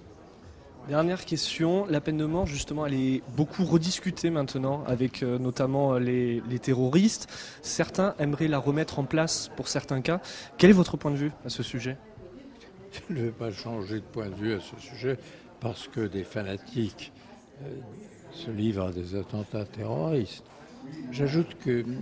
Dernière 0.87 1.25
question, 1.25 1.85
la 1.87 1.99
peine 1.99 2.15
de 2.15 2.23
mort 2.23 2.47
justement 2.47 2.85
elle 2.85 2.93
est 2.93 3.21
beaucoup 3.35 3.65
rediscutée 3.65 4.29
maintenant 4.29 4.85
avec 4.85 5.21
euh, 5.21 5.37
notamment 5.37 5.95
euh, 5.95 5.99
les, 5.99 6.59
terroristes. 6.59 7.27
Certains 7.61 8.15
aimeraient 8.19 8.47
la 8.47 8.57
remettre 8.57 8.97
en 8.97 9.03
place 9.03 9.51
pour 9.57 9.67
certains 9.67 9.99
cas. 9.99 10.21
Quel 10.57 10.69
est 10.69 10.73
votre 10.73 10.95
point 10.95 11.11
de 11.11 11.17
vue 11.17 11.31
à 11.45 11.49
ce 11.49 11.61
sujet? 11.61 11.97
Je 13.09 13.13
ne 13.13 13.21
vais 13.23 13.31
pas 13.31 13.51
changer 13.51 13.95
de 13.95 14.05
point 14.05 14.29
de 14.29 14.35
vue 14.35 14.53
à 14.53 14.61
ce 14.61 14.79
sujet 14.79 15.19
parce 15.59 15.89
que 15.89 16.07
des 16.07 16.23
fanatiques 16.23 17.11
euh, 17.63 17.75
se 18.31 18.49
livrent 18.49 18.85
à 18.85 18.91
des 18.93 19.15
attentats 19.15 19.65
terroristes. 19.65 20.45
J'ajoute 21.11 21.57
que, 21.65 21.83
mm, 21.83 21.97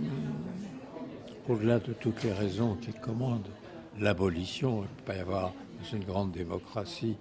au-delà 1.48 1.80
de 1.80 1.92
toutes 1.92 2.22
les 2.22 2.32
raisons 2.32 2.76
qui 2.76 2.92
commandent 2.92 3.50
l'abolition, 3.98 4.76
il 4.76 4.82
ne 4.82 4.86
peut 4.86 5.04
pas 5.06 5.16
y 5.16 5.20
avoir 5.20 5.52
une 5.92 6.04
grande 6.04 6.30
démocratie, 6.30 7.16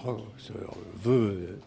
professeur 0.00 0.76
veut, 1.02 1.58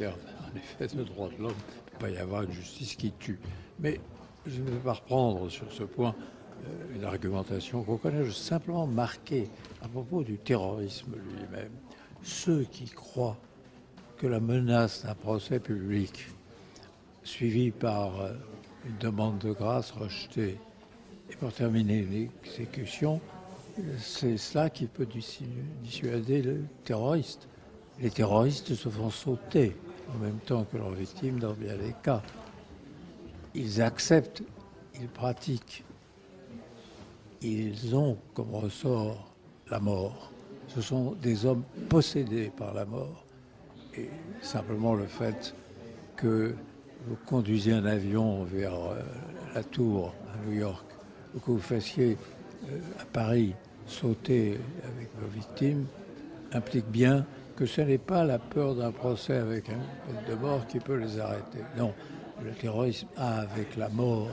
en 0.00 0.56
effet, 0.56 0.94
de 0.96 1.04
droits 1.04 1.28
de 1.28 1.42
l'homme, 1.42 1.52
il 1.52 1.84
ne 1.84 1.90
peut 1.90 1.98
pas 1.98 2.10
y 2.10 2.16
avoir 2.16 2.42
une 2.42 2.52
justice 2.52 2.96
qui 2.96 3.12
tue. 3.12 3.38
Mais 3.78 4.00
je 4.46 4.60
ne 4.60 4.70
vais 4.70 4.78
pas 4.78 4.94
reprendre 4.94 5.48
sur 5.48 5.70
ce 5.72 5.84
point 5.84 6.14
euh, 6.64 6.96
une 6.96 7.04
argumentation 7.04 7.82
qu'on 7.82 7.96
connaît, 7.96 8.18
je 8.18 8.24
veux 8.24 8.30
simplement 8.32 8.86
marquer 8.86 9.48
à 9.82 9.88
propos 9.88 10.22
du 10.22 10.38
terrorisme 10.38 11.12
lui-même. 11.12 11.72
Ceux 12.22 12.64
qui 12.64 12.86
croient 12.86 13.38
que 14.16 14.26
la 14.26 14.40
menace 14.40 15.04
d'un 15.04 15.14
procès 15.14 15.58
public 15.58 16.28
suivi 17.24 17.70
par 17.70 18.20
euh, 18.20 18.32
une 18.86 18.98
demande 18.98 19.38
de 19.38 19.52
grâce 19.52 19.90
rejetée 19.92 20.58
et 21.30 21.36
pour 21.36 21.52
terminer 21.52 22.02
l'exécution, 22.02 23.20
c'est 23.98 24.36
cela 24.36 24.70
qui 24.70 24.86
peut 24.86 25.04
dissu- 25.04 25.44
dissuader 25.82 26.42
le 26.42 26.64
terroriste. 26.84 27.48
Les 28.00 28.10
terroristes 28.10 28.74
se 28.74 28.88
font 28.88 29.10
sauter 29.10 29.76
en 30.14 30.18
même 30.18 30.38
temps 30.46 30.64
que 30.64 30.76
leurs 30.76 30.90
victimes 30.90 31.38
dans 31.38 31.52
bien 31.52 31.76
des 31.76 31.94
cas. 32.02 32.22
Ils 33.54 33.82
acceptent, 33.82 34.42
ils 35.00 35.08
pratiquent, 35.08 35.84
ils 37.40 37.94
ont 37.94 38.16
comme 38.34 38.54
ressort 38.54 39.32
la 39.70 39.80
mort. 39.80 40.30
Ce 40.68 40.80
sont 40.80 41.12
des 41.12 41.44
hommes 41.44 41.64
possédés 41.88 42.50
par 42.56 42.72
la 42.72 42.84
mort. 42.84 43.24
Et 43.96 44.08
simplement 44.40 44.94
le 44.94 45.06
fait 45.06 45.54
que 46.16 46.54
vous 47.06 47.16
conduisiez 47.26 47.74
un 47.74 47.84
avion 47.84 48.44
vers 48.44 48.74
euh, 48.74 49.02
la 49.54 49.62
tour 49.62 50.14
à 50.32 50.46
New 50.46 50.52
York, 50.54 50.84
ou 51.34 51.40
que 51.40 51.50
vous 51.50 51.58
fassiez 51.58 52.16
à 53.00 53.04
Paris 53.04 53.54
sauter 53.86 54.58
avec 54.84 55.08
vos 55.20 55.28
victimes, 55.28 55.86
implique 56.52 56.86
bien 56.86 57.26
que 57.56 57.66
ce 57.66 57.80
n'est 57.80 57.98
pas 57.98 58.24
la 58.24 58.38
peur 58.38 58.74
d'un 58.74 58.92
procès 58.92 59.36
avec 59.36 59.68
un 59.68 59.72
peine 59.72 60.24
de 60.28 60.34
mort 60.34 60.66
qui 60.66 60.78
peut 60.78 60.96
les 60.96 61.18
arrêter. 61.18 61.58
Non, 61.76 61.92
le 62.42 62.52
terrorisme 62.52 63.08
a 63.16 63.40
avec 63.40 63.76
la 63.76 63.88
mort 63.88 64.30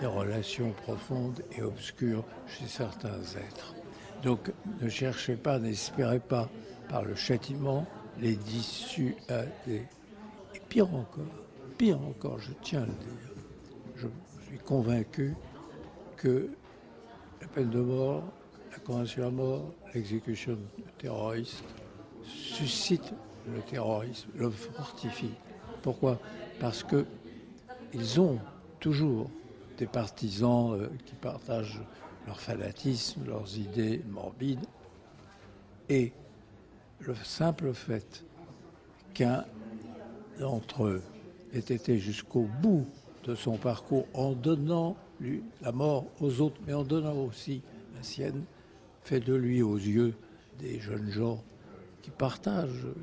des 0.00 0.06
relations 0.06 0.72
profondes 0.82 1.42
et 1.56 1.62
obscures 1.62 2.24
chez 2.46 2.66
certains 2.66 3.20
êtres. 3.36 3.74
Donc 4.22 4.52
ne 4.80 4.88
cherchez 4.88 5.36
pas, 5.36 5.58
n'espérez 5.58 6.20
pas 6.20 6.48
par 6.88 7.04
le 7.04 7.14
châtiment 7.14 7.86
les 8.20 8.36
dissuader. 8.36 9.86
Et 10.54 10.60
pire 10.68 10.94
encore, 10.94 11.24
pire 11.78 12.00
encore, 12.00 12.38
je 12.38 12.52
tiens 12.62 12.82
à 12.82 12.86
le 12.86 12.92
dire, 12.92 13.32
je 13.96 14.06
suis 14.46 14.58
convaincu 14.58 15.34
que 16.16 16.50
peine 17.54 17.70
de 17.70 17.80
mort, 17.80 18.22
la 18.70 18.78
convention 18.78 19.26
à 19.26 19.30
mort, 19.30 19.72
l'exécution 19.94 20.52
de 20.52 20.84
terroristes 20.98 21.64
suscite 22.24 23.12
le 23.52 23.60
terrorisme, 23.60 24.30
le 24.36 24.50
fortifie. 24.50 25.34
Pourquoi? 25.82 26.18
Parce 26.60 26.82
que 26.82 27.04
ils 27.92 28.20
ont 28.20 28.38
toujours 28.80 29.30
des 29.76 29.86
partisans 29.86 30.74
euh, 30.74 30.88
qui 31.04 31.14
partagent 31.14 31.82
leur 32.26 32.40
fanatisme, 32.40 33.26
leurs 33.26 33.58
idées 33.58 34.02
morbides. 34.08 34.64
Et 35.90 36.12
le 37.00 37.14
simple 37.16 37.74
fait 37.74 38.24
qu'un 39.12 39.44
d'entre 40.38 40.84
eux 40.84 41.02
ait 41.52 41.58
été 41.58 41.98
jusqu'au 41.98 42.48
bout 42.62 42.86
de 43.24 43.34
son 43.34 43.56
parcours 43.58 44.06
en 44.14 44.32
donnant 44.32 44.96
la 45.60 45.72
mort 45.72 46.06
aux 46.20 46.40
autres, 46.40 46.60
mais 46.66 46.74
en 46.74 46.84
donnant 46.84 47.16
aussi 47.16 47.62
la 47.94 48.02
sienne, 48.02 48.44
fait 49.04 49.20
de 49.20 49.34
lui 49.34 49.62
aux 49.62 49.76
yeux 49.76 50.14
des 50.58 50.80
jeunes 50.80 51.10
gens 51.10 51.42
qui 52.02 52.10
partagent 52.10 52.84
euh, 52.84 52.94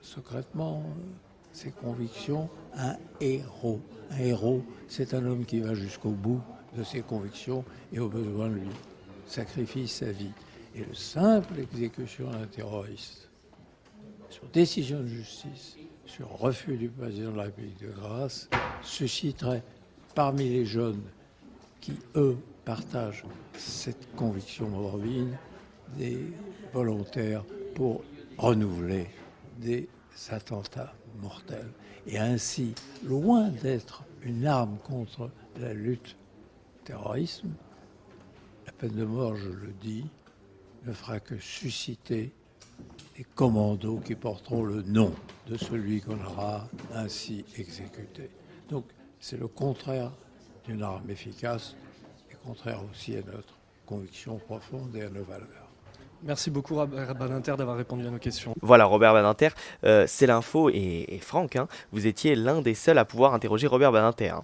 secrètement 0.00 0.82
euh, 0.86 1.02
ses 1.52 1.70
convictions 1.70 2.48
un 2.76 2.96
héros. 3.20 3.80
Un 4.10 4.18
héros, 4.18 4.62
c'est 4.86 5.14
un 5.14 5.24
homme 5.24 5.44
qui 5.44 5.60
va 5.60 5.74
jusqu'au 5.74 6.10
bout 6.10 6.40
de 6.76 6.82
ses 6.82 7.02
convictions 7.02 7.64
et 7.92 7.98
au 7.98 8.08
besoin 8.08 8.48
de 8.48 8.54
lui 8.54 8.68
sacrifie 9.26 9.88
sa 9.88 10.10
vie. 10.10 10.30
Et 10.74 10.84
le 10.84 10.94
simple 10.94 11.58
exécution 11.60 12.30
d'un 12.30 12.46
terroriste, 12.46 13.28
sur 14.30 14.44
décision 14.52 15.00
de 15.00 15.06
justice, 15.06 15.76
sur 16.06 16.28
refus 16.38 16.76
du 16.76 16.88
président 16.88 17.32
de 17.32 17.36
la 17.36 17.44
République 17.44 17.80
de 17.80 17.90
grâce, 17.90 18.48
susciterait 18.82 19.62
parmi 20.14 20.48
les 20.48 20.64
jeunes 20.64 21.02
qui, 21.80 21.98
eux, 22.16 22.36
partagent 22.64 23.24
cette 23.56 24.14
conviction 24.14 24.68
morbide, 24.68 25.36
des 25.96 26.18
volontaires 26.72 27.44
pour 27.74 28.04
renouveler 28.36 29.06
des 29.58 29.88
attentats 30.30 30.92
mortels. 31.20 31.70
Et 32.06 32.18
ainsi, 32.18 32.74
loin 33.04 33.48
d'être 33.48 34.04
une 34.22 34.46
arme 34.46 34.78
contre 34.84 35.30
la 35.60 35.72
lutte 35.72 36.16
terrorisme, 36.84 37.50
la 38.66 38.72
peine 38.72 38.94
de 38.94 39.04
mort, 39.04 39.36
je 39.36 39.48
le 39.48 39.72
dis, 39.80 40.04
ne 40.86 40.92
fera 40.92 41.20
que 41.20 41.38
susciter 41.38 42.32
des 43.16 43.24
commandos 43.34 43.98
qui 43.98 44.14
porteront 44.14 44.62
le 44.64 44.82
nom 44.82 45.12
de 45.48 45.56
celui 45.56 46.00
qu'on 46.00 46.22
aura 46.24 46.68
ainsi 46.94 47.44
exécuté. 47.56 48.30
Donc 48.68 48.84
c'est 49.20 49.38
le 49.38 49.48
contraire 49.48 50.12
d'une 50.68 50.82
arme 50.82 51.08
efficace 51.10 51.74
et 52.30 52.36
contraire 52.46 52.80
aussi 52.90 53.14
à 53.16 53.20
notre 53.20 53.54
conviction 53.86 54.36
profonde 54.38 54.94
et 54.94 55.02
à 55.02 55.08
nos 55.08 55.24
valeurs. 55.24 55.46
Merci 56.22 56.50
beaucoup 56.50 56.74
Robert 56.74 57.14
Badinter 57.14 57.54
d'avoir 57.56 57.76
répondu 57.76 58.06
à 58.06 58.10
nos 58.10 58.18
questions. 58.18 58.52
Voilà, 58.60 58.84
Robert 58.84 59.12
Badinter, 59.12 59.50
euh, 59.84 60.04
c'est 60.06 60.26
l'info 60.26 60.68
et, 60.68 61.06
et 61.08 61.18
Franck, 61.20 61.56
hein, 61.56 61.68
vous 61.92 62.06
étiez 62.06 62.34
l'un 62.34 62.60
des 62.60 62.74
seuls 62.74 62.98
à 62.98 63.04
pouvoir 63.04 63.34
interroger 63.34 63.66
Robert 63.66 63.92
Badinter. 63.92 64.30
hein. 64.30 64.42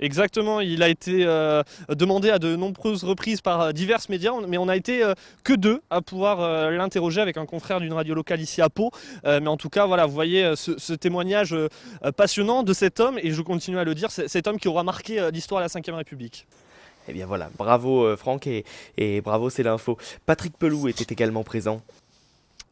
Exactement, 0.00 0.60
il 0.60 0.82
a 0.82 0.88
été 0.88 1.24
euh, 1.24 1.62
demandé 1.88 2.30
à 2.30 2.38
de 2.38 2.56
nombreuses 2.56 3.04
reprises 3.04 3.40
par 3.40 3.60
euh, 3.60 3.72
divers 3.72 4.00
médias, 4.08 4.32
mais 4.48 4.58
on 4.58 4.68
a 4.68 4.76
été 4.76 5.04
euh, 5.04 5.14
que 5.44 5.52
deux 5.52 5.80
à 5.88 6.02
pouvoir 6.02 6.70
l'interroger 6.70 7.20
avec 7.20 7.36
un 7.36 7.46
confrère 7.46 7.80
d'une 7.80 7.92
radio 7.92 8.14
locale 8.14 8.40
ici 8.40 8.60
à 8.60 8.68
Pau. 8.68 8.90
Mais 9.24 9.46
en 9.46 9.56
tout 9.56 9.68
cas, 9.68 9.86
voilà, 9.86 10.06
vous 10.06 10.14
voyez 10.14 10.54
ce, 10.56 10.92
témoignage 10.94 11.54
passionnant 12.16 12.62
de 12.62 12.72
cet 12.72 13.00
homme, 13.00 13.18
et 13.22 13.30
je 13.30 13.42
continue 13.42 13.78
à 13.78 13.84
le 13.84 13.94
dire, 13.94 14.10
cet 14.10 14.46
homme 14.46 14.58
qui 14.58 14.68
aura 14.68 14.82
marqué 14.82 15.30
l'histoire 15.32 15.62
de 15.62 15.68
la 15.72 15.80
Ve 15.80 15.96
République. 15.96 16.46
Eh 17.08 17.12
bien 17.12 17.26
voilà, 17.26 17.50
bravo 17.58 18.16
Franck 18.16 18.46
et, 18.46 18.64
et 18.96 19.20
bravo 19.20 19.50
c'est 19.50 19.62
l'info. 19.62 19.98
Patrick 20.26 20.56
Pelou 20.58 20.88
était 20.88 21.12
également 21.12 21.44
présent. 21.44 21.82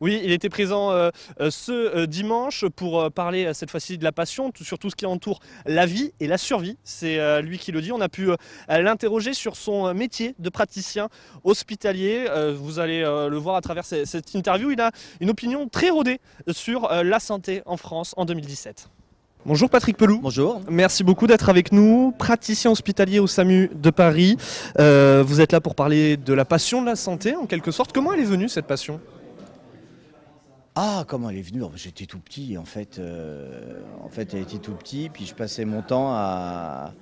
Oui, 0.01 0.21
il 0.25 0.33
était 0.33 0.49
présent 0.49 0.91
euh, 0.91 1.11
euh, 1.41 1.51
ce 1.53 1.71
euh, 1.73 2.07
dimanche 2.07 2.65
pour 2.75 3.09
parler 3.13 3.55
cette 3.55 3.71
fois-ci 3.71 3.99
de 3.99 4.05
la 4.05 4.11
passion, 4.11 4.51
sur 4.61 4.79
tout 4.79 4.91
ce 4.91 4.97
qui 4.97 5.07
entoure 5.07 5.39
la 5.65 5.87
vie 5.87 6.13
et 6.19 6.27
la 6.27 6.39
survie. 6.39 6.77
C'est 6.83 7.21
euh, 7.21 7.41
lui 7.41 7.57
qui 7.59 7.71
le 7.71 7.81
dit. 7.81 7.93
On 7.93 8.01
a 8.01 8.09
pu 8.09 8.29
euh, 8.31 8.37
l'interroger 8.69 9.33
sur 9.33 9.55
son 9.55 9.95
métier 9.95 10.35
de 10.41 10.49
praticien 10.49 11.09
hospitalier. 11.45 12.27
Vous 12.57 12.79
allez 12.81 13.03
le 13.03 13.37
voir 13.37 13.57
à 13.57 13.61
travers 13.61 13.85
ce- 13.85 14.05
cette 14.05 14.35
interview. 14.35 14.71
Il 14.73 14.81
a 14.81 14.91
une 15.21 15.31
opinion 15.31 15.69
très 15.69 15.91
rodée 15.91 16.19
sur 16.51 16.89
la 16.93 17.21
santé 17.21 17.63
en 17.67 17.77
France 17.77 18.15
en 18.17 18.25
2017. 18.25 18.89
Bonjour 19.47 19.71
Patrick 19.71 19.97
Pelou. 19.97 20.21
Bonjour. 20.21 20.61
Merci 20.69 21.03
beaucoup 21.05 21.27
d'être 21.27 21.49
avec 21.49 21.73
nous, 21.73 22.13
praticien 22.17 22.71
hospitalier 22.71 23.19
au 23.19 23.27
SAMU 23.27 23.71
de 23.75 23.91
Paris. 23.91 24.37
Vous 24.79 25.41
êtes 25.41 25.53
là 25.53 25.61
pour 25.61 25.75
parler 25.75 26.17
de 26.17 26.33
la 26.33 26.45
passion 26.45 26.81
de 26.81 26.87
la 26.87 26.97
santé 26.97 27.35
en 27.37 27.47
quelque 27.47 27.71
sorte. 27.71 27.93
Comment 27.93 28.13
elle 28.13 28.21
est 28.21 28.25
venue 28.25 28.49
cette 28.49 28.67
passion? 28.67 29.01
Ah, 30.75 31.05
comment 31.07 31.29
elle 31.29 31.37
est 31.37 31.43
venue 31.43 31.63
Oh, 31.63 31.71
J'étais 31.75 32.07
tout 32.07 32.19
petit, 32.19 32.57
en 32.57 32.65
fait. 32.65 32.99
euh, 32.99 33.83
en 34.03 34.09
fait, 34.09 34.33
elle 34.33 34.41
était 34.41 34.59
tout 34.59 34.73
petit, 34.73 35.11
puis 35.11 35.27
je 35.27 35.35
passais 35.35 35.67
mon 35.67 35.83
temps 35.83 36.13
à, 36.15 36.95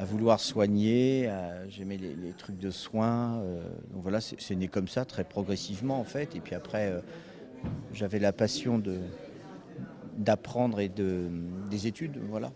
vouloir 0.00 0.40
soigner. 0.40 1.30
J'aimais 1.68 1.96
les, 1.96 2.32
trucs 2.32 2.58
de 2.58 2.70
soins. 2.70 3.40
euh, 3.40 3.62
donc 3.92 4.02
voilà, 4.02 4.20
c'est 4.20 4.56
né 4.56 4.68
comme 4.68 4.88
ça, 4.88 5.04
très 5.06 5.24
progressivement, 5.24 5.98
en 6.00 6.04
fait. 6.04 6.36
Et 6.36 6.40
puis 6.40 6.54
après, 6.54 6.90
euh, 6.90 7.00
j'avais 7.94 8.18
la 8.18 8.32
passion 8.32 8.82
d'apprendre 10.18 10.80
et 10.80 10.90
de 10.90 11.28
des 11.70 11.86
études, 11.86 12.18
voilà. 12.28 12.52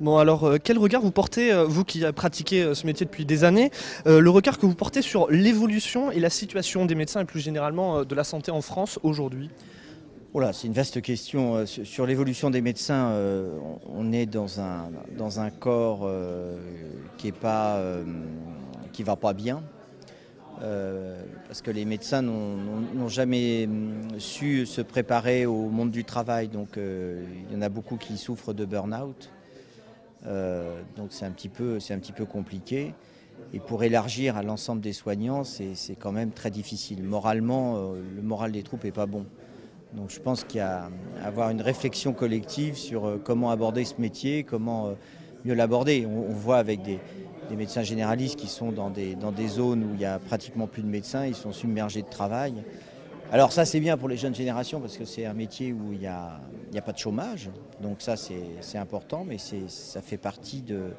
Bon 0.00 0.18
alors 0.18 0.44
euh, 0.44 0.56
quel 0.62 0.76
regard 0.78 1.02
vous 1.02 1.12
portez, 1.12 1.52
euh, 1.52 1.64
vous 1.64 1.84
qui 1.84 2.02
pratiquez 2.12 2.62
euh, 2.62 2.74
ce 2.74 2.84
métier 2.84 3.06
depuis 3.06 3.24
des 3.24 3.44
années, 3.44 3.70
le 4.06 4.28
regard 4.28 4.58
que 4.58 4.66
vous 4.66 4.74
portez 4.74 5.02
sur 5.02 5.30
l'évolution 5.30 6.10
et 6.10 6.18
la 6.18 6.30
situation 6.30 6.84
des 6.84 6.96
médecins 6.96 7.20
et 7.20 7.24
plus 7.24 7.40
généralement 7.40 8.04
de 8.04 8.14
la 8.14 8.24
santé 8.24 8.50
en 8.50 8.60
France 8.60 8.98
aujourd'hui? 9.02 9.50
Voilà, 10.32 10.52
c'est 10.52 10.66
une 10.66 10.72
vaste 10.72 11.00
question. 11.00 11.64
Sur 11.64 12.06
l'évolution 12.06 12.50
des 12.50 12.60
médecins, 12.60 13.12
on 13.86 14.12
est 14.12 14.26
dans 14.26 14.60
un, 14.60 14.90
dans 15.16 15.38
un 15.38 15.50
corps 15.50 16.00
euh, 16.02 16.58
qui 17.16 17.32
qui 18.92 19.02
va 19.04 19.16
pas 19.16 19.32
bien. 19.32 19.62
parce 20.60 21.62
que 21.62 21.70
les 21.70 21.84
médecins 21.84 22.22
n'ont 22.22 23.08
jamais 23.08 23.66
hum, 23.66 24.18
su 24.18 24.66
se 24.66 24.80
préparer 24.80 25.46
au 25.46 25.68
monde 25.68 25.92
du 25.92 26.04
travail. 26.04 26.48
Donc 26.48 26.76
il 26.76 27.54
y 27.54 27.56
en 27.56 27.62
a 27.62 27.68
beaucoup 27.68 27.96
qui 27.96 28.16
souffrent 28.18 28.54
de 28.54 28.64
burn-out. 28.64 29.30
Donc 30.24 31.08
c'est 31.10 31.24
un, 31.24 31.30
petit 31.30 31.48
peu, 31.48 31.78
un 31.90 31.98
petit 31.98 32.12
peu 32.12 32.24
compliqué. 32.24 32.94
Et 33.52 33.60
pour 33.60 33.84
élargir 33.84 34.36
à 34.36 34.42
l'ensemble 34.42 34.80
des 34.80 34.92
soignants, 34.92 35.44
c'est 35.44 35.96
quand 35.98 36.12
même 36.12 36.30
très 36.30 36.50
difficile. 36.50 37.02
Moralement, 37.02 37.92
le 37.92 38.22
moral 38.22 38.52
des 38.52 38.62
troupes 38.62 38.84
n'est 38.84 38.92
pas 38.92 39.06
bon. 39.06 39.26
Donc 39.96 40.10
je 40.10 40.18
pense 40.18 40.42
qu'il 40.44 40.58
y 40.58 40.60
a 40.60 40.90
à 41.22 41.26
avoir 41.26 41.50
une 41.50 41.62
réflexion 41.62 42.12
collective 42.12 42.76
sur 42.76 43.06
euh, 43.06 43.20
comment 43.22 43.50
aborder 43.50 43.84
ce 43.84 43.94
métier, 43.98 44.42
comment 44.42 44.88
euh, 44.88 44.92
mieux 45.44 45.54
l'aborder. 45.54 46.06
On, 46.06 46.32
voit 46.32 46.58
avec 46.58 46.82
des, 46.82 46.98
médecins 47.56 47.82
généralistes 47.82 48.36
qui 48.36 48.48
sont 48.48 48.72
dans 48.72 48.90
des, 48.90 49.14
dans 49.14 49.30
des 49.30 49.46
zones 49.46 49.84
où 49.84 49.90
il 49.92 49.98
n'y 49.98 50.04
a 50.04 50.18
pratiquement 50.18 50.66
plus 50.66 50.82
de 50.82 50.88
médecins, 50.88 51.26
ils 51.26 51.36
sont 51.36 51.52
submergés 51.52 52.02
de 52.02 52.08
travail. 52.08 52.54
Alors 53.32 53.52
ça 53.52 53.64
c'est 53.64 53.80
bien 53.80 53.96
pour 53.96 54.08
les 54.08 54.16
jeunes 54.16 54.34
générations 54.34 54.80
parce 54.80 54.96
que 54.96 55.04
c'est 55.04 55.26
un 55.26 55.34
métier 55.34 55.72
où 55.72 55.92
il 55.92 55.98
n'y 55.98 56.06
a, 56.06 56.40
a, 56.74 56.80
pas 56.82 56.92
de 56.92 56.98
chômage, 56.98 57.50
donc 57.80 58.00
ça 58.00 58.16
c'est 58.16 58.78
important, 58.78 59.24
mais 59.24 59.38
ça 59.38 60.00
fait 60.00 60.18
partie 60.18 60.62
de, 60.62 60.92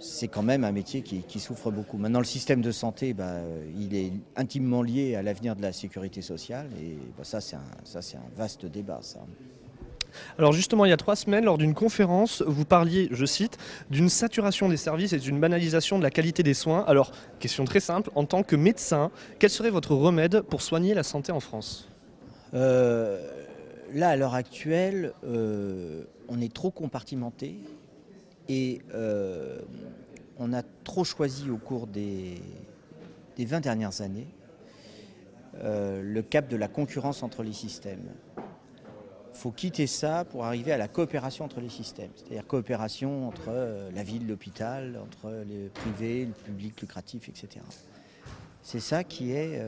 c'est 0.00 0.28
quand 0.28 0.42
même 0.42 0.64
un 0.64 0.72
métier 0.72 1.02
qui, 1.02 1.40
souffre 1.40 1.70
beaucoup. 1.70 1.98
Maintenant, 1.98 2.18
le 2.18 2.24
système 2.24 2.60
de 2.60 2.70
santé, 2.70 3.14
bah, 3.14 3.40
il 3.78 3.94
est 3.94 4.12
intimement 4.36 4.82
lié 4.82 5.14
à 5.16 5.22
l'avenir 5.22 5.56
de 5.56 5.62
la 5.62 5.72
sécurité 5.72 6.22
sociale, 6.22 6.68
et 6.80 6.96
bah, 7.16 7.24
ça, 7.24 7.40
c'est 7.40 7.56
un, 7.56 8.20
vaste 8.36 8.66
débat. 8.66 9.00
Ça. 9.02 9.20
Alors 10.38 10.52
justement, 10.52 10.84
il 10.84 10.90
y 10.90 10.92
a 10.92 10.96
trois 10.96 11.16
semaines, 11.16 11.44
lors 11.44 11.58
d'une 11.58 11.74
conférence, 11.74 12.42
vous 12.46 12.64
parliez, 12.64 13.08
je 13.10 13.24
cite, 13.24 13.58
d'une 13.90 14.08
saturation 14.08 14.68
des 14.68 14.76
services 14.76 15.12
et 15.12 15.18
d'une 15.18 15.40
banalisation 15.40 15.98
de 15.98 16.02
la 16.02 16.10
qualité 16.10 16.42
des 16.42 16.54
soins. 16.54 16.84
Alors, 16.86 17.12
question 17.40 17.64
très 17.64 17.80
simple, 17.80 18.10
en 18.14 18.24
tant 18.24 18.42
que 18.42 18.56
médecin, 18.56 19.10
quel 19.38 19.50
serait 19.50 19.70
votre 19.70 19.94
remède 19.94 20.42
pour 20.42 20.62
soigner 20.62 20.94
la 20.94 21.02
santé 21.02 21.32
en 21.32 21.40
France? 21.40 21.88
Euh, 22.54 23.20
Là, 23.94 24.10
à 24.10 24.16
l'heure 24.16 24.34
actuelle, 24.34 25.14
euh, 25.24 26.04
on 26.28 26.42
est 26.42 26.52
trop 26.52 26.70
compartimenté 26.70 27.56
et 28.48 28.82
euh, 28.92 29.60
on 30.38 30.52
a 30.52 30.62
trop 30.84 31.04
choisi 31.04 31.48
au 31.48 31.56
cours 31.56 31.86
des, 31.86 32.42
20 33.38 33.60
dernières 33.60 34.02
années 34.02 34.26
le 35.60 36.20
cap 36.20 36.48
de 36.48 36.56
la 36.56 36.68
concurrence 36.68 37.22
entre 37.22 37.42
les 37.42 37.52
systèmes. 37.52 38.04
Il 39.38 39.40
faut 39.40 39.52
quitter 39.52 39.86
ça 39.86 40.24
pour 40.24 40.44
arriver 40.44 40.72
à 40.72 40.78
la 40.78 40.88
coopération 40.88 41.44
entre 41.44 41.60
les 41.60 41.68
systèmes, 41.68 42.10
c'est-à-dire 42.16 42.44
coopération 42.44 43.28
entre 43.28 43.50
euh, 43.50 43.88
la 43.94 44.02
ville, 44.02 44.26
l'hôpital, 44.26 44.98
entre 45.00 45.30
le 45.30 45.68
privé, 45.68 46.26
le 46.26 46.32
public 46.32 46.80
lucratif, 46.80 47.28
etc. 47.28 47.64
C'est 48.62 48.80
ça 48.80 49.04
qui 49.04 49.30
est 49.30 49.62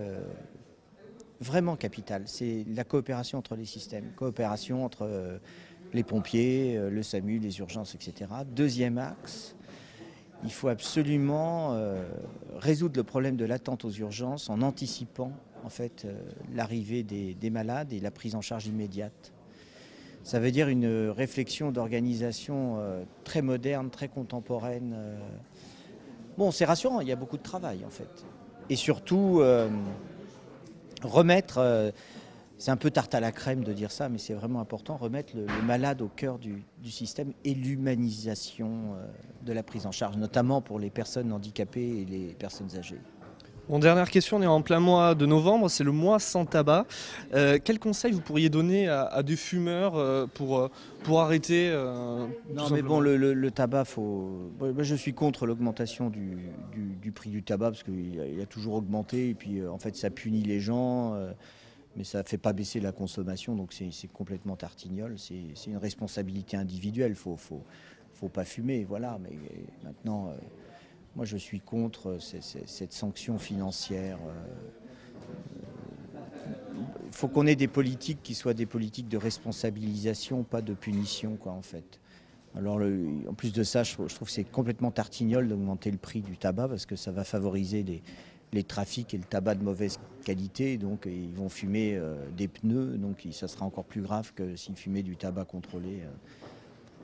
vraiment 1.41 1.77
capital, 1.77 2.25
c'est 2.27 2.67
la 2.75 2.85
coopération 2.85 3.39
entre 3.39 3.55
les 3.55 3.65
systèmes, 3.65 4.11
coopération 4.17 4.85
entre 4.85 5.41
les 5.93 6.03
pompiers, 6.03 6.77
euh, 6.77 6.91
le 6.91 7.03
SAMU, 7.03 7.39
les 7.39 7.59
urgences, 7.59 7.95
etc. 7.95 8.31
Deuxième 8.47 8.99
axe, 8.99 9.55
il 10.45 10.53
faut 10.53 10.69
absolument 10.69 11.75
euh, 11.75 12.03
résoudre 12.59 12.97
le 12.97 13.05
problème 13.05 13.37
de 13.37 13.45
l'attente 13.45 13.85
aux 13.85 13.91
urgences 13.91 14.49
en 14.49 14.63
anticipant 14.63 15.33
en 15.65 15.69
fait 15.69 16.05
euh, 16.05 16.19
l'arrivée 16.55 17.03
des, 17.03 17.51
malades 17.51 17.93
et 17.93 18.01
la 18.01 18.11
prise 18.11 18.35
en 18.35 18.41
charge 18.41 18.67
immédiate. 18.67 19.33
Ça 20.23 20.39
veut 20.39 20.51
dire 20.51 20.69
une 20.69 21.09
réflexion 21.09 21.73
d'organisation 21.73 22.79
très 23.25 23.43
moderne, 23.43 23.91
très 23.91 24.09
contemporaine. 24.09 24.95
Bon, 26.37 26.51
c'est 26.51 26.67
rassurant, 26.67 27.01
il 27.01 27.09
y 27.09 27.13
a 27.13 27.17
beaucoup 27.17 27.39
de 27.39 27.43
travail 27.43 27.85
en 27.87 27.91
fait. 27.91 28.25
Et 28.69 28.77
surtout, 28.77 29.43
remettre 31.03 31.93
c'est 32.61 32.71
un 32.71 32.77
peu 32.77 32.91
tarte 32.91 33.15
à 33.15 33.21
la 33.21 33.33
crème 33.33 33.65
de 33.65 33.73
dire 33.73 33.91
ça, 33.91 34.11
mais 34.11 34.19
c'est 34.19 34.35
vraiment 34.35 34.61
important, 34.61 34.99
remettre 34.99 35.35
le, 35.35 35.47
malade 35.63 36.03
au 36.03 36.09
cœur 36.09 36.39
du, 36.39 36.63
système 36.85 37.33
et 37.43 37.55
l'humanisation 37.55 38.97
euh, 38.97 39.07
de 39.47 39.55
la 39.55 39.63
prise 39.63 39.87
en 39.87 39.93
charge, 39.93 40.19
notamment 40.19 40.61
pour 40.61 40.79
les 40.79 40.91
personnes 40.91 41.33
handicapées 41.33 42.03
et 42.03 42.05
les 42.05 42.35
personnes 42.35 42.77
âgées. 42.77 43.01
Mon 43.71 43.79
dernière 43.79 44.11
question, 44.11 44.37
on 44.37 44.43
est 44.43 44.47
en 44.47 44.61
plein 44.61 44.81
mois 44.81 45.15
de 45.15 45.25
novembre, 45.25 45.71
c'est 45.71 45.85
le 45.85 45.93
mois 45.93 46.19
sans 46.19 46.45
tabac. 46.45 46.85
Euh, 47.33 47.59
quel 47.63 47.79
conseil 47.79 48.13
vous 48.13 48.21
pourriez 48.21 48.51
donner 48.51 48.89
à, 48.89 49.23
des 49.23 49.37
fumeurs 49.37 49.97
euh, 49.97 50.27
pour, 50.27 50.69
pour 51.05 51.21
arrêter 51.21 51.73
Non, 52.53 52.69
mais 52.71 52.83
bon, 52.83 53.01
le, 53.01 53.51
tabac, 53.51 53.85
faut... 53.85 54.51
je 54.79 54.95
suis 54.95 55.15
contre 55.15 55.47
l'augmentation 55.47 56.11
du, 56.11 56.37
du, 57.01 57.13
prix 57.13 57.31
du 57.31 57.43
tabac 57.43 57.71
parce 57.71 57.83
qu'il 57.85 58.21
a, 58.21 58.43
a, 58.43 58.47
toujours 58.47 58.75
augmenté 58.75 59.31
et 59.31 59.35
puis 59.35 59.67
en 59.67 59.79
fait 59.79 59.97
ça 59.97 60.11
punit 60.11 60.43
les 60.43 60.61
gens 60.61 61.17
mais 61.97 62.05
ça 62.05 62.23
ne 62.23 62.29
fait 62.29 62.39
pas 62.39 62.53
baisser 62.53 62.81
la 62.81 62.93
consommation, 62.93 63.55
donc 63.57 63.73
c'est 63.73 64.13
complètement 64.13 64.57
tartignol. 64.57 65.17
C'est 65.19 65.67
une 65.67 65.77
responsabilité 65.77 66.57
individuelle, 66.57 67.13
il 67.13 67.17
faut, 67.17 67.37
faut, 67.37 67.63
faut, 68.15 68.29
pas 68.29 68.45
fumer, 68.45 68.85
voilà. 68.85 69.19
Mais 69.23 69.37
maintenant, 69.85 70.29
euh, 70.29 70.37
moi 71.17 71.25
je 71.25 71.37
suis 71.37 71.61
contre 71.61 72.19
cette 72.21 72.93
sanction 72.93 73.39
financière. 73.39 74.19
Il 74.23 75.29
euh, 76.79 76.83
faut 77.13 77.29
qu'on 77.29 77.47
ait 77.47 77.57
des 77.57 77.69
politiques 77.69 78.23
qui 78.23 78.35
soient 78.35 78.55
des 78.55 78.67
politiques 78.67 79.09
de 79.09 79.17
responsabilisation, 79.17 80.43
pas 80.43 80.63
de 80.63 80.75
punition, 80.75 81.37
quoi, 81.37 81.53
en 81.53 81.63
fait. 81.63 82.01
Alors, 82.57 82.81
en 83.29 83.35
plus 83.35 83.53
de 83.53 83.63
ça, 83.63 83.85
je, 83.85 83.95
trouve 83.95 84.09
que 84.09 84.31
c'est 84.31 84.45
complètement 84.45 84.91
tartignol 84.91 85.49
d'augmenter 85.49 85.91
le 85.91 85.99
prix 85.99 86.21
du 86.21 86.37
tabac 86.37 86.69
parce 86.69 86.85
que 86.85 86.97
ça 86.97 87.13
va 87.13 87.23
favoriser 87.23 87.85
les, 88.53 88.65
trafics 88.65 89.15
et 89.15 89.19
le 89.19 89.25
tabac 89.25 89.55
de 89.55 89.63
mauvaise 89.63 90.01
qualité, 90.25 90.77
donc 90.77 91.07
ils 91.07 91.33
vont 91.33 91.49
fumer 91.49 91.95
euh, 91.95 92.17
des 92.37 92.49
pneus, 92.49 92.99
donc 92.99 93.25
ça 93.31 93.47
sera 93.47 93.65
encore 93.65 93.85
plus 93.85 94.03
grave 94.03 94.33
que 94.35 94.57
s'ils 94.57 94.75
fumaient 94.75 95.05
du 95.05 95.17
tabac 95.17 95.45
contrôlé. 95.45 96.01
Euh. 96.03 96.11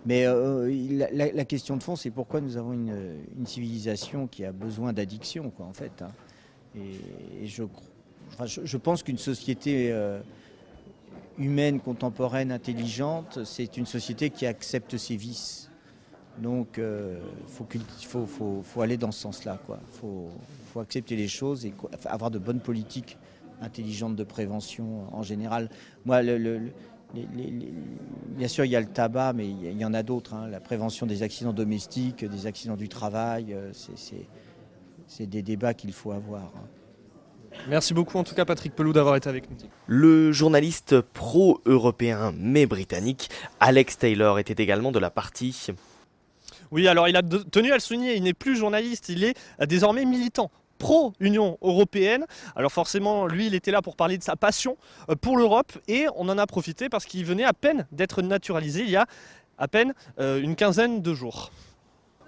Mais 0.06 0.24
euh, 0.24 0.70
la, 1.12 1.44
question 1.44 1.76
de 1.76 1.82
fond, 1.82 1.96
c'est 1.96 2.10
pourquoi 2.10 2.40
nous 2.40 2.56
avons 2.56 2.72
une, 2.72 3.44
civilisation 3.44 4.28
qui 4.28 4.44
a 4.44 4.52
besoin 4.52 4.92
d'addiction, 4.92 5.50
quoi, 5.50 5.66
en 5.66 5.72
fait. 5.72 6.00
Hein. 6.00 6.12
Et, 6.76 7.46
je, 7.46 8.76
pense 8.76 9.02
qu'une 9.02 9.18
société 9.18 9.92
humaine, 11.38 11.80
contemporaine, 11.80 12.52
intelligente, 12.52 13.44
c'est 13.44 13.76
une 13.76 13.86
société 13.86 14.30
qui 14.30 14.46
accepte 14.46 14.96
ses 14.96 15.16
vices. 15.16 15.70
Donc, 16.38 16.78
il 16.78 18.06
faut, 18.06 18.80
aller 18.80 18.96
dans 18.96 19.10
ce 19.10 19.22
sens-là. 19.22 19.58
Il 19.68 19.98
faut 19.98 20.80
accepter 20.80 21.16
les 21.16 21.28
choses 21.28 21.66
et 21.66 21.74
avoir 22.04 22.30
de 22.30 22.38
bonnes 22.38 22.60
politiques 22.60 23.16
intelligentes 23.60 24.16
de 24.16 24.24
prévention 24.24 25.12
en 25.12 25.22
général. 25.22 25.70
Moi, 26.04 26.22
le, 26.22 26.70
bien 27.14 28.48
sûr, 28.48 28.64
il 28.64 28.70
y 28.70 28.76
a 28.76 28.80
le 28.80 28.86
tabac, 28.86 29.32
mais 29.32 29.48
il 29.48 29.78
y 29.78 29.84
en 29.84 29.94
a 29.94 30.02
d'autres. 30.02 30.34
Hein. 30.34 30.48
La 30.48 30.60
prévention 30.60 31.06
des 31.06 31.22
accidents 31.22 31.52
domestiques, 31.52 32.24
des 32.24 32.46
accidents 32.46 32.76
du 32.76 32.88
travail, 32.88 33.52
euh, 33.52 33.72
c'est 35.06 35.26
des 35.26 35.42
débats 35.42 35.74
qu'il 35.74 35.92
faut 35.92 36.12
avoir. 36.12 36.52
Hein. 36.56 36.66
Merci 37.68 37.94
beaucoup 37.94 38.18
en 38.18 38.24
tout 38.24 38.34
cas 38.34 38.44
Patrick 38.44 38.74
Pelou 38.74 38.92
d'avoir 38.92 39.16
été 39.16 39.30
avec 39.30 39.50
nous. 39.50 39.56
Le 39.86 40.30
journaliste 40.30 41.00
pro-européen 41.00 42.34
mais 42.36 42.66
britannique 42.66 43.30
Alex 43.60 43.96
Taylor 43.96 44.38
était 44.38 44.62
également 44.62 44.92
de 44.92 44.98
la 44.98 45.08
partie. 45.10 45.68
Oui, 46.70 46.86
alors 46.86 47.08
il 47.08 47.16
a 47.16 47.22
tenu 47.22 47.70
à 47.70 47.74
le 47.74 47.80
souligner, 47.80 48.14
il 48.16 48.24
n'est 48.24 48.34
plus 48.34 48.56
journaliste, 48.56 49.08
il 49.08 49.24
est 49.24 49.34
désormais 49.66 50.04
militant 50.04 50.50
pro-Union 50.78 51.58
européenne. 51.62 52.26
Alors 52.54 52.72
forcément, 52.72 53.26
lui, 53.26 53.46
il 53.46 53.54
était 53.54 53.70
là 53.70 53.82
pour 53.82 53.96
parler 53.96 54.18
de 54.18 54.22
sa 54.22 54.36
passion 54.36 54.76
euh, 55.08 55.16
pour 55.16 55.36
l'Europe 55.36 55.72
et 55.88 56.06
on 56.16 56.28
en 56.28 56.38
a 56.38 56.46
profité 56.46 56.88
parce 56.88 57.06
qu'il 57.06 57.24
venait 57.24 57.44
à 57.44 57.52
peine 57.52 57.86
d'être 57.92 58.22
naturalisé 58.22 58.82
il 58.82 58.90
y 58.90 58.96
a 58.96 59.06
à 59.58 59.68
peine 59.68 59.94
euh, 60.20 60.40
une 60.40 60.56
quinzaine 60.56 61.02
de 61.02 61.14
jours. 61.14 61.50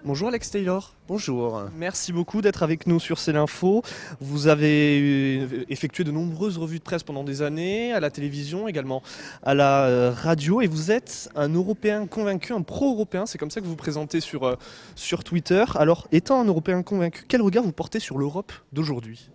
Bonjour 0.05 0.29
Alex 0.29 0.53
Taylor. 0.53 0.95
Bonjour. 1.09 1.65
Merci 1.77 2.13
beaucoup 2.13 2.41
d'être 2.41 2.63
avec 2.63 2.87
nous 2.87 3.01
sur 3.01 3.19
C'est 3.19 3.33
l'Info. 3.33 3.83
Vous 4.21 4.47
avez 4.47 5.01
euh, 5.01 5.65
effectué 5.69 6.05
de 6.05 6.13
nombreuses 6.13 6.57
revues 6.57 6.79
de 6.79 6.85
presse 6.85 7.03
pendant 7.03 7.25
des 7.25 7.43
années, 7.43 7.93
à 7.93 7.99
la 7.99 8.09
télévision, 8.09 8.69
également 8.69 9.03
à 9.43 9.55
la 9.55 9.87
euh, 9.87 10.13
radio, 10.15 10.61
et 10.61 10.69
vous 10.69 10.93
êtes 10.93 11.29
un 11.35 11.49
Européen 11.49 12.07
convaincu, 12.07 12.53
un 12.53 12.63
pro-européen, 12.63 13.27
c'est 13.27 13.39
comme 13.39 13.51
ça 13.51 13.61
que 13.61 13.65
vous 13.65 13.73
vous 13.73 13.77
présentez 13.77 14.21
sur, 14.21 14.45
euh, 14.45 14.55
sur 14.95 15.25
Twitter. 15.25 15.65
Alors, 15.75 16.07
étant 16.13 16.41
un 16.41 16.45
Européen 16.45 16.85
convaincu, 16.85 17.25
quel 17.27 17.43
regard 17.43 17.65
vous 17.65 17.73
portez 17.73 17.99
sur 17.99 18.19
l'Europe 18.19 18.53
d'aujourd'hui? 18.73 19.31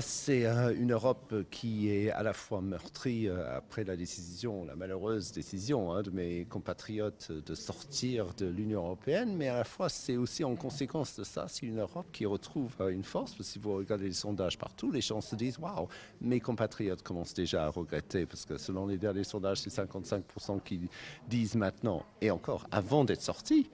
C'est 0.00 0.46
euh, 0.46 0.74
une 0.74 0.92
Europe 0.92 1.34
qui 1.50 1.90
est 1.90 2.10
à 2.10 2.22
la 2.22 2.32
fois 2.32 2.62
meurtrie 2.62 3.28
euh, 3.28 3.56
après 3.56 3.84
la 3.84 3.94
décision, 3.94 4.64
la 4.64 4.74
malheureuse 4.74 5.32
décision 5.32 5.92
hein, 5.92 6.02
de 6.02 6.10
mes 6.10 6.46
compatriotes 6.46 7.30
de 7.30 7.54
sortir 7.54 8.32
de 8.38 8.46
l'Union 8.46 8.84
européenne, 8.84 9.36
mais 9.36 9.48
à 9.48 9.58
la 9.58 9.64
fois 9.64 9.90
c'est 9.90 10.16
aussi 10.16 10.44
en 10.44 10.56
conséquence 10.56 11.18
de 11.18 11.24
ça, 11.24 11.46
c'est 11.48 11.66
une 11.66 11.80
Europe 11.80 12.06
qui 12.10 12.24
retrouve 12.24 12.72
euh, 12.80 12.88
une 12.88 13.02
force. 13.02 13.40
Si 13.42 13.58
vous 13.58 13.74
regardez 13.74 14.06
les 14.06 14.12
sondages 14.12 14.56
partout, 14.56 14.90
les 14.90 15.02
gens 15.02 15.20
se 15.20 15.36
disent 15.36 15.58
waouh, 15.58 15.88
mes 16.22 16.40
compatriotes 16.40 17.02
commencent 17.02 17.34
déjà 17.34 17.66
à 17.66 17.68
regretter 17.68 18.24
parce 18.24 18.46
que 18.46 18.56
selon 18.56 18.86
les 18.86 18.96
derniers 18.96 19.24
sondages, 19.24 19.58
c'est 19.58 19.74
55% 19.74 20.62
qui 20.62 20.88
disent 21.28 21.56
maintenant 21.56 22.02
et 22.22 22.30
encore 22.30 22.66
avant 22.70 23.04
d'être 23.04 23.22
sortis 23.22 23.68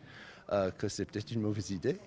que 0.79 0.89
c'est 0.89 1.05
peut-être 1.05 1.31
une 1.33 1.43
mauvaise 1.43 1.73
idée. 1.73 1.99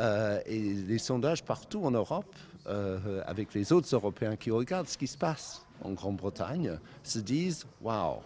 Et 0.00 0.58
les 0.58 0.98
sondages 0.98 1.44
partout 1.44 1.84
en 1.84 1.90
Europe 1.90 2.34
euh, 2.66 3.22
avec 3.26 3.54
les 3.54 3.72
autres 3.72 3.88
Européens 3.94 4.36
qui 4.36 4.50
regardent 4.50 4.86
ce 4.86 4.98
qui 4.98 5.06
se 5.06 5.16
passe 5.16 5.64
en 5.82 5.92
Grande-Bretagne, 5.92 6.78
se 7.02 7.18
disent 7.18 7.66
Waouh, 7.80 8.18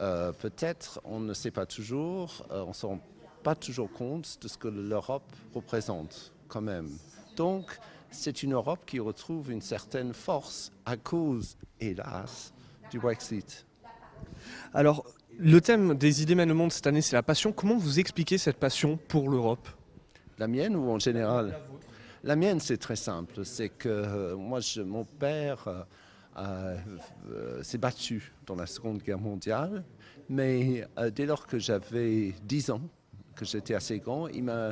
euh, 0.00 0.32
peut-être 0.32 1.00
on 1.04 1.18
ne 1.18 1.32
sait 1.32 1.50
pas 1.50 1.64
toujours, 1.64 2.46
euh, 2.50 2.62
on 2.64 2.68
ne 2.68 2.72
se 2.74 2.84
rend 2.84 3.00
pas 3.42 3.54
toujours 3.54 3.90
compte 3.90 4.38
de 4.42 4.48
ce 4.48 4.58
que 4.58 4.68
l'Europe 4.68 5.32
représente 5.54 6.32
quand 6.48 6.60
même. 6.60 6.90
Donc, 7.36 7.78
c'est 8.10 8.42
une 8.42 8.52
Europe 8.52 8.80
qui 8.84 9.00
retrouve 9.00 9.50
une 9.50 9.62
certaine 9.62 10.12
force 10.12 10.72
à 10.84 10.98
cause, 10.98 11.56
hélas, 11.80 12.52
du 12.90 12.98
Brexit. 12.98 13.64
Alors, 14.74 15.06
le 15.38 15.58
thème 15.62 15.94
des 15.94 16.22
idées 16.22 16.34
mènent 16.34 16.50
le 16.50 16.54
monde 16.54 16.72
cette 16.72 16.86
année, 16.86 17.00
c'est 17.00 17.16
la 17.16 17.22
passion. 17.22 17.50
Comment 17.50 17.78
vous 17.78 17.98
expliquez 17.98 18.36
cette 18.36 18.58
passion 18.58 18.98
pour 19.08 19.30
l'Europe? 19.30 19.66
La 20.40 20.48
mienne 20.48 20.74
ou 20.74 20.90
en 20.90 20.98
général? 20.98 21.54
La 22.24 22.34
mienne, 22.34 22.60
c'est 22.60 22.78
très 22.78 22.96
simple. 22.96 23.44
C'est 23.44 23.68
que 23.68 23.90
euh, 23.90 24.36
moi, 24.36 24.60
mon 24.86 25.04
père 25.04 25.68
euh, 26.38 26.78
euh, 27.30 27.62
s'est 27.62 27.76
battu 27.76 28.32
dans 28.46 28.54
la 28.54 28.64
Seconde 28.64 29.02
Guerre 29.02 29.18
mondiale, 29.18 29.84
mais 30.30 30.86
dès 31.14 31.26
lors 31.26 31.46
que 31.46 31.58
j'avais 31.58 32.32
10 32.44 32.70
ans, 32.70 32.80
que 33.36 33.44
j'étais 33.44 33.74
assez 33.74 33.98
grand, 33.98 34.28
il 34.28 34.44
m'a 34.44 34.70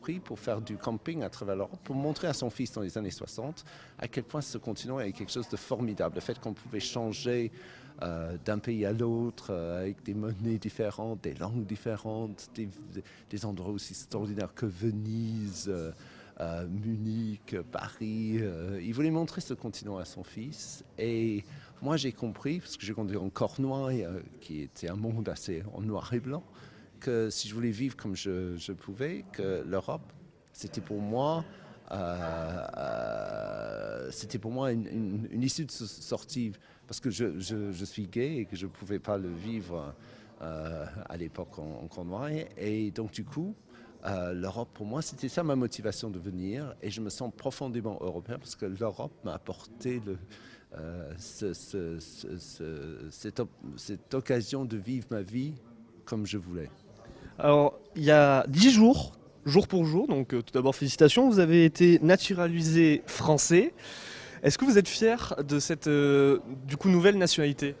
pris 0.00 0.18
pour 0.18 0.40
faire 0.40 0.60
du 0.60 0.76
camping 0.76 1.22
à 1.22 1.30
travers 1.30 1.54
l'Europe, 1.54 1.78
pour 1.84 1.94
montrer 1.94 2.26
à 2.26 2.32
son 2.32 2.50
fils 2.50 2.72
dans 2.72 2.80
les 2.80 2.98
années 2.98 3.10
60 3.12 3.64
à 3.98 4.08
quel 4.08 4.24
point 4.24 4.40
ce 4.40 4.58
continent 4.58 4.98
avait 4.98 5.12
quelque 5.12 5.32
chose 5.32 5.48
de 5.48 5.56
formidable. 5.56 6.16
Le 6.16 6.20
fait 6.20 6.38
qu'on 6.40 6.54
pouvait 6.54 6.80
changer 6.80 7.52
d'un 8.00 8.58
pays 8.58 8.86
à 8.86 8.92
l'autre 8.92 9.52
avec 9.52 10.02
des 10.04 10.14
monnaies 10.14 10.58
différentes, 10.58 11.22
des 11.22 11.34
langues 11.34 11.66
différentes, 11.66 12.50
des, 12.54 13.44
endroits 13.44 13.72
aussi 13.72 13.92
extraordinaires 13.92 14.54
que 14.54 14.66
Venise. 14.66 15.70
Munich, 16.68 17.56
Paris. 17.70 18.38
Euh, 18.40 18.80
il 18.82 18.94
voulait 18.94 19.10
montrer 19.10 19.40
ce 19.40 19.54
continent 19.54 19.98
à 19.98 20.04
son 20.04 20.24
fils. 20.24 20.84
Et 20.98 21.44
moi, 21.82 21.96
j'ai 21.96 22.12
compris, 22.12 22.60
parce 22.60 22.76
que 22.76 22.84
j'ai 22.84 22.92
conduit 22.92 23.16
en 23.16 23.30
Cornouailles, 23.30 24.04
euh, 24.04 24.20
qui 24.40 24.60
était 24.62 24.88
un 24.88 24.96
monde 24.96 25.28
assez 25.28 25.62
en 25.72 25.80
noir 25.80 26.12
et 26.12 26.20
blanc, 26.20 26.42
que 27.00 27.30
si 27.30 27.48
je 27.48 27.54
voulais 27.54 27.70
vivre 27.70 27.96
comme 27.96 28.14
je, 28.16 28.72
pouvais, 28.72 29.24
que 29.32 29.64
l'Europe, 29.66 30.12
c'était 30.52 30.82
pour 30.82 31.00
moi, 31.00 31.44
euh, 31.90 32.70
c'était 34.10 34.38
pour 34.38 34.52
moi 34.52 34.72
une, 34.72 35.42
issue 35.42 35.64
de 35.64 35.70
sortie, 35.70 36.52
parce 36.90 36.98
que 36.98 37.08
je, 37.08 37.84
suis 37.84 38.08
gay 38.08 38.38
et 38.38 38.44
que 38.46 38.56
je 38.56 38.66
ne 38.66 38.70
pouvais 38.70 38.98
pas 38.98 39.16
le 39.16 39.28
vivre 39.28 39.94
à 40.40 41.16
l'époque 41.16 41.56
en, 41.60 41.82
en 41.84 41.86
Cornouailles. 41.86 42.48
Et 42.58 42.90
donc, 42.90 43.12
du 43.12 43.24
coup, 43.24 43.54
l'Europe, 44.04 44.70
pour 44.74 44.86
moi, 44.86 45.00
c'était 45.00 45.28
ça 45.28 45.44
ma 45.44 45.54
motivation 45.54 46.10
de 46.10 46.18
venir. 46.18 46.74
Et 46.82 46.90
je 46.90 47.00
me 47.00 47.08
sens 47.08 47.30
profondément 47.36 47.96
européen 48.00 48.40
parce 48.40 48.56
que 48.56 48.66
l'Europe 48.66 49.12
m'a 49.22 49.34
apporté 49.34 50.02
euh, 50.76 51.12
cette, 51.18 51.74
occasion 54.14 54.64
de 54.64 54.76
vivre 54.76 55.06
ma 55.10 55.22
vie 55.22 55.54
comme 56.04 56.26
je 56.26 56.38
voulais. 56.38 56.70
Alors, 57.38 57.78
il 57.94 58.02
y 58.02 58.10
a 58.10 58.44
dix 58.48 58.72
jours, 58.72 59.12
jour 59.46 59.68
pour 59.68 59.84
jour, 59.84 60.08
donc 60.08 60.34
euh, 60.34 60.42
tout 60.42 60.52
d'abord 60.52 60.74
félicitations, 60.74 61.30
vous 61.30 61.38
avez 61.38 61.64
été 61.64 62.00
naturalisé 62.00 63.04
français. 63.06 63.72
Est-ce 64.42 64.56
que 64.56 64.64
vous 64.64 64.78
êtes 64.78 64.88
fier 64.88 65.34
de 65.46 65.58
cette 65.58 65.86
euh, 65.86 66.38
du 66.66 66.78
coup 66.78 66.88
nouvelle 66.88 67.18
nationalité? 67.18 67.74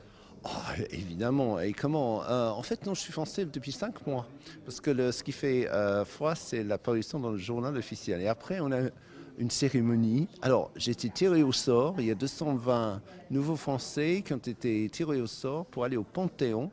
Oh, 0.44 0.48
évidemment. 0.90 1.58
Et 1.58 1.72
comment 1.72 2.22
euh, 2.24 2.50
En 2.50 2.62
fait, 2.62 2.84
non, 2.84 2.92
je 2.92 3.00
suis 3.00 3.14
français 3.14 3.46
depuis 3.46 3.72
cinq 3.72 4.06
mois. 4.06 4.26
Parce 4.66 4.78
que 4.78 5.10
ce 5.10 5.22
qui 5.22 5.32
fait 5.32 5.70
euh, 5.70 6.04
foi, 6.04 6.34
c'est 6.34 6.62
la 6.62 6.76
parution 6.76 7.18
dans 7.18 7.30
le 7.30 7.38
journal 7.38 7.74
officiel. 7.78 8.20
Et 8.20 8.28
après, 8.28 8.60
on 8.60 8.72
a 8.72 8.90
une 9.38 9.50
cérémonie. 9.50 10.28
Alors, 10.42 10.70
j'ai 10.76 10.90
été 10.90 11.08
tiré 11.08 11.42
au 11.42 11.52
sort. 11.52 11.94
Il 11.98 12.04
y 12.04 12.10
a 12.10 12.14
220 12.14 13.00
nouveaux 13.30 13.56
Français 13.56 14.22
qui 14.22 14.34
ont 14.34 14.36
été 14.36 14.86
tirés 14.90 15.22
au 15.22 15.26
sort 15.26 15.64
pour 15.64 15.84
aller 15.84 15.96
au 15.96 16.04
Panthéon. 16.04 16.70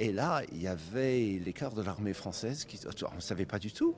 Et 0.00 0.10
là, 0.10 0.42
il 0.50 0.60
y 0.60 0.66
avait 0.66 1.40
les 1.44 1.52
de 1.52 1.82
l'armée 1.82 2.14
française 2.14 2.64
qui, 2.64 2.80
on 2.84 3.14
ne 3.14 3.20
savait 3.20 3.44
pas 3.44 3.60
du 3.60 3.70
tout. 3.70 3.94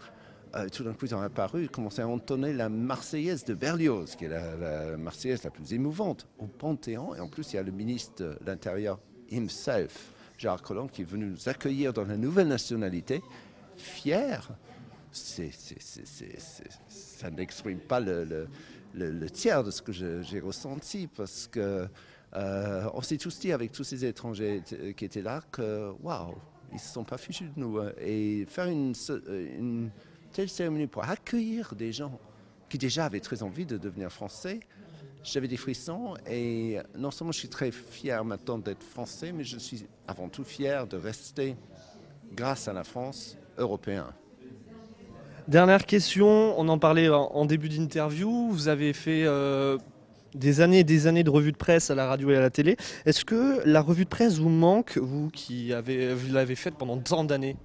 Euh, 0.54 0.68
tout 0.68 0.84
d'un 0.84 0.92
coup, 0.92 1.06
ils 1.06 1.14
ont 1.14 1.20
apparu, 1.20 1.62
ils 1.62 1.70
commençaient 1.70 2.02
à 2.02 2.08
entonner 2.08 2.52
la 2.52 2.68
Marseillaise 2.68 3.44
de 3.44 3.54
Berlioz, 3.54 4.16
qui 4.16 4.26
est 4.26 4.28
la, 4.28 4.98
Marseillaise 4.98 5.44
la 5.44 5.50
plus 5.50 5.72
émouvante, 5.72 6.26
au 6.38 6.46
Panthéon. 6.46 7.14
Et 7.14 7.20
en 7.20 7.28
plus, 7.28 7.52
il 7.52 7.56
y 7.56 7.58
a 7.58 7.62
le 7.62 7.72
ministre 7.72 8.22
de 8.22 8.38
l'Intérieur 8.44 8.98
himself, 9.30 10.12
Gérard 10.36 10.60
Collomb, 10.60 10.88
qui 10.88 11.02
est 11.02 11.06
venu 11.06 11.26
nous 11.26 11.48
accueillir 11.48 11.94
dans 11.94 12.04
la 12.04 12.18
nouvelle 12.18 12.48
nationalité, 12.48 13.22
fier. 13.76 14.50
ça 15.10 15.42
n'exprime 17.30 17.78
pas 17.78 18.00
le, 18.00 18.46
tiers 19.30 19.64
de 19.64 19.70
ce 19.70 19.80
que 19.80 19.92
j'ai 19.92 20.40
ressenti, 20.40 21.08
parce 21.16 21.46
que 21.46 21.88
euh, 22.34 22.90
on 22.92 23.00
s'est 23.00 23.16
tous 23.16 23.40
dit 23.40 23.52
avec 23.52 23.72
tous 23.72 23.84
ces 23.84 24.04
étrangers 24.04 24.62
qui 24.96 25.04
étaient 25.06 25.22
là 25.22 25.40
que, 25.50 25.92
waouh, 26.02 26.34
ils 26.72 26.74
ne 26.74 26.80
se 26.80 26.92
sont 26.92 27.04
pas 27.04 27.16
fichus 27.16 27.44
de 27.44 27.60
nous. 27.60 27.78
Hein. 27.78 27.92
Et 28.00 28.44
faire 28.46 28.66
une 28.66 28.94
telle 30.32 30.48
cérémonie 30.48 30.86
pour 30.86 31.04
accueillir 31.04 31.74
des 31.74 31.92
gens 31.92 32.18
qui 32.68 32.78
déjà 32.78 33.04
avaient 33.04 33.20
très 33.20 33.42
envie 33.42 33.66
de 33.66 33.76
devenir 33.76 34.10
français. 34.10 34.60
J'avais 35.22 35.46
des 35.46 35.56
frissons 35.56 36.14
et 36.28 36.78
non 36.98 37.10
seulement 37.10 37.32
je 37.32 37.38
suis 37.38 37.48
très 37.48 37.70
fier 37.70 38.24
maintenant 38.24 38.58
d'être 38.58 38.82
français, 38.82 39.30
mais 39.30 39.44
je 39.44 39.58
suis 39.58 39.86
avant 40.08 40.28
tout 40.28 40.42
fier 40.42 40.86
de 40.86 40.96
rester, 40.96 41.54
grâce 42.34 42.66
à 42.66 42.72
la 42.72 42.82
France, 42.82 43.36
européen. 43.58 44.06
Dernière 45.46 45.86
question, 45.86 46.58
on 46.58 46.68
en 46.68 46.78
parlait 46.78 47.08
en 47.08 47.44
début 47.44 47.68
d'interview, 47.68 48.48
vous 48.50 48.68
avez 48.68 48.92
fait 48.92 49.24
euh, 49.24 49.76
des 50.34 50.60
années 50.60 50.80
et 50.80 50.84
des 50.84 51.06
années 51.06 51.24
de 51.24 51.30
revues 51.30 51.52
de 51.52 51.56
presse 51.56 51.90
à 51.90 51.94
la 51.94 52.06
radio 52.06 52.30
et 52.30 52.36
à 52.36 52.40
la 52.40 52.50
télé. 52.50 52.76
Est-ce 53.04 53.24
que 53.24 53.60
la 53.64 53.80
revue 53.80 54.04
de 54.04 54.08
presse 54.08 54.38
vous 54.38 54.48
manque, 54.48 54.98
vous 54.98 55.30
qui 55.30 55.68
l'avez 55.68 56.56
faite 56.56 56.74
pendant 56.76 56.98
tant 56.98 57.24
d'années? 57.24 57.56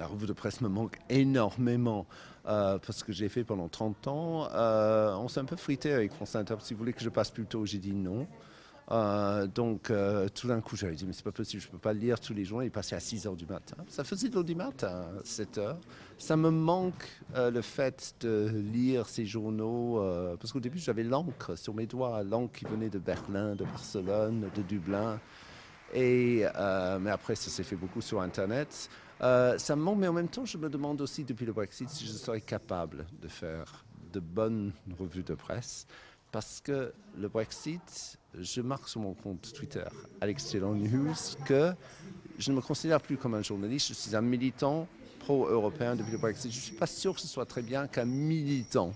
La 0.00 0.06
revue 0.06 0.26
de 0.26 0.32
presse 0.32 0.62
me 0.62 0.68
manque 0.68 0.98
énormément 1.10 2.06
euh, 2.46 2.78
parce 2.78 3.02
que 3.02 3.12
j'ai 3.12 3.28
fait 3.28 3.44
pendant 3.44 3.68
30 3.68 4.08
ans. 4.08 4.48
Euh, 4.50 5.14
on 5.16 5.28
s'est 5.28 5.40
un 5.40 5.44
peu 5.44 5.56
frité 5.56 5.92
avec 5.92 6.12
France 6.12 6.34
Inter. 6.34 6.56
Si 6.60 6.72
vous 6.72 6.78
voulez 6.78 6.94
que 6.94 7.02
je 7.02 7.10
passe 7.10 7.30
plus 7.30 7.44
tôt, 7.44 7.66
j'ai 7.66 7.78
dit 7.78 7.92
non. 7.92 8.26
Euh, 8.92 9.46
donc 9.46 9.92
tout 10.34 10.48
d'un 10.48 10.62
coup, 10.62 10.74
j'avais 10.74 10.94
dit, 10.94 11.04
mais 11.06 11.12
c'est 11.12 11.22
pas 11.22 11.32
possible, 11.32 11.62
je 11.62 11.68
peux 11.68 11.78
pas 11.78 11.92
lire 11.92 12.18
tous 12.18 12.32
les 12.32 12.46
jours. 12.46 12.62
Il 12.62 12.70
passait 12.70 12.96
à 12.96 13.00
6 13.00 13.26
h 13.26 13.36
du 13.36 13.44
matin. 13.44 13.76
Ça 13.88 14.02
faisait 14.02 14.30
de 14.30 14.34
l'eau 14.34 14.42
du 14.42 14.54
matin, 14.54 15.06
7 15.22 15.58
h. 15.58 15.76
Ça 16.16 16.34
me 16.34 16.50
manque 16.50 17.06
le 17.36 17.60
fait 17.60 18.14
de 18.20 18.48
lire 18.72 19.06
ces 19.06 19.26
journaux, 19.26 20.02
parce 20.40 20.50
qu'au 20.50 20.60
début, 20.60 20.78
j'avais 20.78 21.04
l'encre 21.04 21.56
sur 21.56 21.74
mes 21.74 21.86
doigts, 21.86 22.22
l'encre 22.22 22.58
qui 22.58 22.64
venait 22.64 22.88
de 22.88 22.98
Berlin, 22.98 23.54
de 23.54 23.64
Barcelone, 23.64 24.48
de 24.56 24.62
Dublin. 24.62 25.20
Et, 25.94 26.46
mais 27.00 27.10
après, 27.10 27.34
ça 27.34 27.50
s'est 27.50 27.64
fait 27.64 27.76
beaucoup 27.76 28.00
sur 28.00 28.22
Internet. 28.22 28.88
Euh, 29.22 29.58
ça 29.58 29.76
me 29.76 29.82
manque, 29.82 29.98
mais 29.98 30.08
en 30.08 30.12
même 30.12 30.28
temps, 30.28 30.44
je 30.44 30.56
me 30.56 30.70
demande 30.70 31.00
aussi 31.00 31.24
depuis 31.24 31.44
le 31.44 31.52
Brexit 31.52 31.88
si 31.90 32.06
je 32.06 32.12
serais 32.12 32.40
capable 32.40 33.06
de 33.20 33.28
faire 33.28 33.84
de 34.12 34.20
bonnes 34.20 34.72
revues 34.98 35.22
de 35.22 35.34
presse. 35.34 35.86
Parce 36.32 36.60
que 36.60 36.92
le 37.18 37.28
Brexit, 37.28 38.18
je 38.38 38.60
marque 38.60 38.88
sur 38.88 39.00
mon 39.00 39.14
compte 39.14 39.52
Twitter, 39.52 39.84
Alex 40.20 40.54
News, 40.54 41.14
que 41.44 41.72
je 42.38 42.50
ne 42.50 42.56
me 42.56 42.60
considère 42.62 43.00
plus 43.00 43.16
comme 43.16 43.34
un 43.34 43.42
journaliste, 43.42 43.88
je 43.88 43.94
suis 43.94 44.14
un 44.14 44.20
militant 44.22 44.86
pro-européen 45.18 45.96
depuis 45.96 46.12
le 46.12 46.18
Brexit. 46.18 46.50
Je 46.50 46.56
ne 46.56 46.62
suis 46.62 46.76
pas 46.76 46.86
sûr 46.86 47.14
que 47.14 47.20
ce 47.20 47.26
soit 47.26 47.46
très 47.46 47.62
bien 47.62 47.86
qu'un 47.88 48.04
militant. 48.04 48.94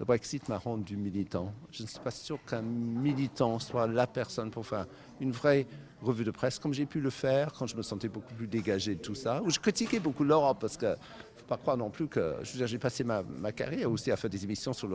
Le 0.00 0.06
Brexit 0.06 0.48
m'a 0.48 0.56
rendu 0.56 0.96
militant. 0.96 1.52
Je 1.70 1.82
ne 1.82 1.86
suis 1.86 2.00
pas 2.00 2.10
sûr 2.10 2.42
qu'un 2.46 2.62
militant 2.62 3.58
soit 3.58 3.86
la 3.86 4.06
personne 4.06 4.50
pour 4.50 4.66
faire 4.66 4.86
une 5.20 5.30
vraie 5.30 5.66
revue 6.00 6.24
de 6.24 6.30
presse, 6.30 6.58
comme 6.58 6.72
j'ai 6.72 6.86
pu 6.86 7.00
le 7.00 7.10
faire 7.10 7.52
quand 7.52 7.66
je 7.66 7.76
me 7.76 7.82
sentais 7.82 8.08
beaucoup 8.08 8.32
plus 8.32 8.46
dégagé 8.46 8.94
de 8.94 9.00
tout 9.00 9.14
ça, 9.14 9.42
où 9.42 9.50
je 9.50 9.60
critiquais 9.60 10.00
beaucoup 10.00 10.24
l'Europe, 10.24 10.56
parce 10.58 10.78
que 10.78 10.94
faut 11.36 11.44
pas 11.46 11.58
croire 11.58 11.76
non 11.76 11.90
plus 11.90 12.08
que 12.08 12.36
j'ai 12.42 12.78
passé 12.78 13.04
ma, 13.04 13.52
carrière 13.52 13.90
aussi 13.90 14.10
à 14.10 14.16
faire 14.16 14.30
des 14.30 14.42
émissions 14.42 14.72
sur 14.72 14.88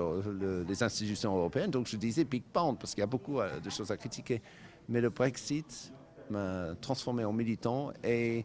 les 0.68 0.82
institutions 0.82 1.38
européennes, 1.38 1.70
donc 1.70 1.86
je 1.86 1.98
disais 1.98 2.24
Big 2.24 2.42
Pound, 2.42 2.80
parce 2.80 2.96
qu'il 2.96 3.02
y 3.02 3.04
a 3.04 3.08
beaucoup 3.08 3.40
euh, 3.40 3.60
de 3.60 3.70
choses 3.70 3.92
à 3.92 3.98
critiquer. 3.98 4.42
Mais 4.90 5.02
le 5.02 5.12
Brexit 5.12 5.94
m'a 6.32 6.74
transformé 6.82 7.24
en 7.26 7.32
militant 7.32 7.92
et 8.04 8.44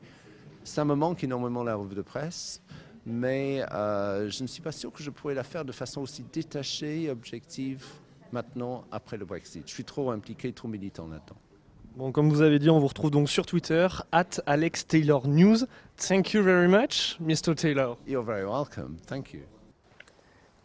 ça 0.62 0.84
me 0.84 0.94
manque 0.94 1.24
énormément 1.24 1.64
la 1.64 1.74
revue 1.74 1.94
de 1.94 2.02
presse. 2.02 2.60
Mais 3.06 3.64
euh, 3.72 4.28
je 4.30 4.42
ne 4.42 4.48
suis 4.48 4.62
pas 4.62 4.72
sûr 4.72 4.92
que 4.92 5.02
je 5.02 5.10
pourrais 5.10 5.34
la 5.34 5.44
faire 5.44 5.64
de 5.64 5.72
façon 5.72 6.02
aussi 6.02 6.24
détachée, 6.32 7.10
objective 7.10 7.84
maintenant 8.32 8.84
après 8.92 9.16
le 9.16 9.24
Brexit. 9.24 9.62
Je 9.66 9.72
suis 9.72 9.84
trop 9.84 10.10
impliqué, 10.10 10.52
trop 10.52 10.68
militant 10.68 11.06
là-dedans. 11.06 11.36
Bon, 11.96 12.12
comme 12.12 12.30
vous 12.30 12.40
avez 12.42 12.58
dit, 12.58 12.70
on 12.70 12.78
vous 12.78 12.86
retrouve 12.86 13.10
donc 13.10 13.28
sur 13.28 13.44
Twitter, 13.46 13.88
at 14.12 14.40
Alex 14.46 14.86
Taylor 14.86 15.26
News. 15.26 15.58
Thank 15.96 16.32
you 16.32 16.42
very 16.42 16.68
much, 16.68 17.18
Mr. 17.20 17.54
Taylor. 17.54 17.96
You're 18.06 18.24
very 18.24 18.44
welcome. 18.44 18.96
Thank 19.06 19.32
you. 19.32 19.40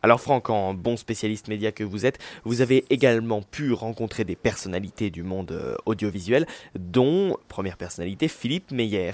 Alors 0.04 0.22
Franck, 0.22 0.52
en 0.52 0.76
bon 0.76 0.98
spécialiste 0.98 1.48
média 1.48 1.72
que 1.72 1.84
vous 1.84 2.06
êtes, 2.06 2.20
vous 2.44 2.62
avez 2.62 2.86
également 2.92 3.42
pu 3.42 3.74
rencontrer 3.74 4.24
des 4.24 4.36
personnalités 4.36 5.10
du 5.10 5.24
monde 5.24 5.52
euh, 5.52 5.76
audiovisuel, 5.88 6.46
dont, 6.78 7.38
première 7.48 7.76
personnalité, 7.76 8.28
Philippe 8.28 8.70
Meyer. 8.70 9.14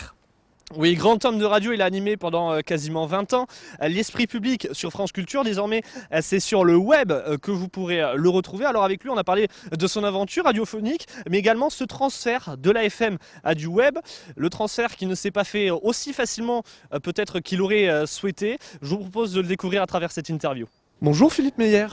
Oui, 0.77 0.95
grand 0.95 1.25
homme 1.25 1.37
de 1.37 1.43
radio, 1.43 1.73
il 1.73 1.81
a 1.81 1.85
animé 1.85 2.15
pendant 2.15 2.53
euh, 2.53 2.61
quasiment 2.61 3.05
20 3.05 3.33
ans 3.33 3.47
euh, 3.81 3.89
l'esprit 3.89 4.25
public 4.25 4.69
sur 4.71 4.91
France 4.91 5.11
Culture. 5.11 5.43
Désormais, 5.43 5.81
euh, 6.13 6.19
c'est 6.21 6.39
sur 6.39 6.63
le 6.63 6.77
web 6.77 7.11
que 7.41 7.51
vous 7.51 7.67
pourrez 7.67 8.01
le 8.15 8.29
retrouver. 8.29 8.65
Alors 8.65 8.83
avec 8.83 9.03
lui, 9.03 9.09
on 9.09 9.17
a 9.17 9.23
parlé 9.23 9.47
de 9.77 9.87
son 9.87 10.03
aventure 10.03 10.45
radiophonique, 10.45 11.07
mais 11.29 11.39
également 11.39 11.69
ce 11.69 11.83
transfert 11.83 12.57
de 12.57 12.71
la 12.71 12.85
FM 12.85 13.17
à 13.43 13.53
du 13.53 13.67
web. 13.67 13.97
Le 14.35 14.49
transfert 14.49 14.95
qui 14.95 15.05
ne 15.07 15.15
s'est 15.15 15.31
pas 15.31 15.43
fait 15.43 15.69
aussi 15.69 16.13
facilement 16.13 16.63
peut-être 17.03 17.39
qu'il 17.39 17.61
aurait 17.61 18.05
souhaité. 18.07 18.57
Je 18.81 18.89
vous 18.89 18.99
propose 18.99 19.33
de 19.33 19.41
le 19.41 19.47
découvrir 19.47 19.81
à 19.81 19.87
travers 19.87 20.11
cette 20.11 20.29
interview. 20.29 20.67
Bonjour 21.01 21.33
Philippe 21.33 21.57
Meyer. 21.57 21.87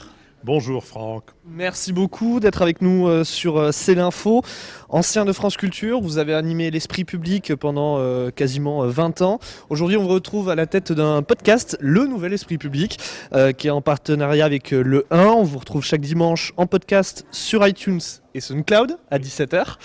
Bonjour 0.45 0.85
Franck. 0.85 1.25
Merci 1.45 1.91
beaucoup 1.91 2.39
d'être 2.39 2.61
avec 2.61 2.81
nous 2.81 3.07
euh, 3.07 3.25
sur 3.25 3.57
euh, 3.57 3.71
C'est 3.73 3.93
l'info. 3.93 4.41
Ancien 4.87 5.25
de 5.25 5.33
France 5.33 5.57
Culture, 5.57 5.99
vous 5.99 6.17
avez 6.17 6.33
animé 6.33 6.71
l'esprit 6.71 7.03
public 7.03 7.53
pendant 7.55 7.97
euh, 7.99 8.31
quasiment 8.31 8.83
euh, 8.83 8.87
20 8.87 9.21
ans. 9.21 9.39
Aujourd'hui, 9.69 9.97
on 9.97 10.03
vous 10.03 10.07
retrouve 10.07 10.49
à 10.49 10.55
la 10.55 10.65
tête 10.65 10.93
d'un 10.93 11.23
podcast, 11.23 11.77
Le 11.81 12.07
Nouvel 12.07 12.31
Esprit 12.33 12.57
Public, 12.57 12.99
qui 13.57 13.67
est 13.67 13.71
en 13.71 13.81
partenariat 13.81 14.45
avec 14.45 14.71
le 14.71 15.05
1. 15.11 15.25
On 15.25 15.43
vous 15.43 15.59
retrouve 15.59 15.83
chaque 15.83 16.01
dimanche 16.01 16.53
en 16.57 16.67
podcast 16.67 17.25
sur 17.31 17.67
iTunes 17.67 17.99
et 18.33 18.39
SoundCloud 18.39 18.97
à 19.11 19.19
17h. 19.19 19.75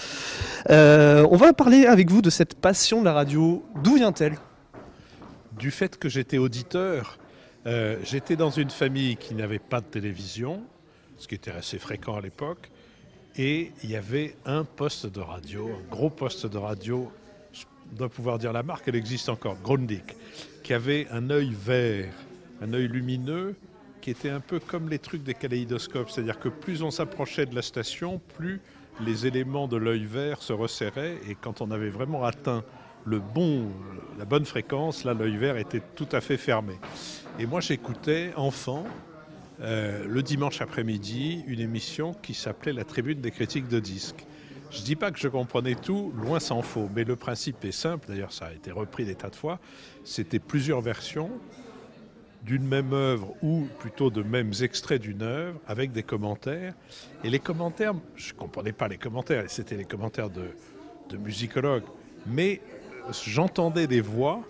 Euh, 0.70 1.26
on 1.30 1.36
va 1.36 1.52
parler 1.52 1.86
avec 1.86 2.10
vous 2.10 2.22
de 2.22 2.30
cette 2.30 2.54
passion 2.54 3.00
de 3.00 3.04
la 3.04 3.12
radio. 3.12 3.64
D'où 3.82 3.96
vient-elle? 3.96 4.36
Du 5.58 5.70
fait 5.70 5.98
que 5.98 6.08
j'étais 6.08 6.38
auditeur, 6.38 7.18
euh, 7.66 7.98
j'étais 8.02 8.36
dans 8.36 8.50
une 8.50 8.70
famille 8.70 9.16
qui 9.16 9.34
n'avait 9.34 9.58
pas 9.58 9.80
de 9.80 9.86
télévision, 9.86 10.62
ce 11.16 11.26
qui 11.26 11.34
était 11.34 11.50
assez 11.50 11.78
fréquent 11.78 12.16
à 12.16 12.20
l'époque, 12.20 12.70
et 13.36 13.72
il 13.82 13.90
y 13.90 13.96
avait 13.96 14.36
un 14.44 14.64
poste 14.64 15.06
de 15.06 15.20
radio, 15.20 15.68
un 15.68 15.90
gros 15.90 16.10
poste 16.10 16.46
de 16.46 16.58
radio, 16.58 17.10
je 17.52 17.64
dois 17.92 18.08
pouvoir 18.08 18.38
dire 18.38 18.52
la 18.52 18.62
marque, 18.62 18.86
elle 18.88 18.96
existe 18.96 19.28
encore, 19.28 19.56
Grundig, 19.62 20.04
qui 20.62 20.74
avait 20.74 21.06
un 21.10 21.30
œil 21.30 21.52
vert, 21.52 22.12
un 22.60 22.72
œil 22.74 22.88
lumineux, 22.88 23.56
qui 24.00 24.10
était 24.10 24.30
un 24.30 24.40
peu 24.40 24.60
comme 24.60 24.90
les 24.90 24.98
trucs 24.98 25.22
des 25.22 25.34
kaléidoscopes, 25.34 26.10
c'est-à-dire 26.10 26.38
que 26.38 26.50
plus 26.50 26.82
on 26.82 26.90
s'approchait 26.90 27.46
de 27.46 27.54
la 27.54 27.62
station, 27.62 28.20
plus 28.36 28.60
les 29.00 29.26
éléments 29.26 29.66
de 29.66 29.76
l'œil 29.78 30.04
vert 30.04 30.42
se 30.42 30.52
resserraient, 30.52 31.18
et 31.28 31.34
quand 31.34 31.60
on 31.62 31.70
avait 31.70 31.88
vraiment 31.88 32.24
atteint 32.24 32.62
le 33.04 33.18
bon, 33.18 33.70
la 34.18 34.24
bonne 34.24 34.44
fréquence, 34.44 35.04
là 35.04 35.14
l'œil 35.14 35.36
vert 35.36 35.56
était 35.56 35.82
tout 35.94 36.08
à 36.12 36.20
fait 36.20 36.36
fermé. 36.36 36.74
Et 37.38 37.46
moi 37.46 37.60
j'écoutais 37.60 38.32
enfant, 38.36 38.84
euh, 39.60 40.04
le 40.08 40.22
dimanche 40.22 40.60
après-midi, 40.60 41.44
une 41.46 41.60
émission 41.60 42.12
qui 42.14 42.34
s'appelait 42.34 42.72
La 42.72 42.84
Tribune 42.84 43.20
des 43.20 43.30
critiques 43.30 43.68
de 43.68 43.80
disques. 43.80 44.26
Je 44.70 44.80
ne 44.80 44.84
dis 44.84 44.96
pas 44.96 45.10
que 45.12 45.18
je 45.18 45.28
comprenais 45.28 45.76
tout, 45.76 46.12
loin 46.16 46.40
s'en 46.40 46.62
faut, 46.62 46.88
mais 46.94 47.04
le 47.04 47.14
principe 47.14 47.64
est 47.64 47.72
simple, 47.72 48.08
d'ailleurs 48.08 48.32
ça 48.32 48.46
a 48.46 48.52
été 48.52 48.72
repris 48.72 49.04
des 49.04 49.14
tas 49.14 49.30
de 49.30 49.36
fois, 49.36 49.60
c'était 50.02 50.40
plusieurs 50.40 50.80
versions 50.80 51.30
d'une 52.42 52.66
même 52.66 52.92
œuvre 52.92 53.34
ou 53.42 53.66
plutôt 53.78 54.10
de 54.10 54.22
mêmes 54.22 54.52
extraits 54.60 55.00
d'une 55.00 55.22
œuvre 55.22 55.58
avec 55.66 55.92
des 55.92 56.02
commentaires. 56.02 56.74
Et 57.22 57.30
les 57.30 57.38
commentaires, 57.38 57.94
je 58.16 58.32
ne 58.32 58.38
comprenais 58.38 58.72
pas 58.72 58.88
les 58.88 58.98
commentaires, 58.98 59.44
c'était 59.48 59.76
les 59.76 59.84
commentaires 59.84 60.28
de, 60.28 60.50
de 61.08 61.16
musicologues, 61.16 61.84
mais 62.26 62.60
j'entendais 63.12 63.86
des 63.86 64.00
voix, 64.00 64.42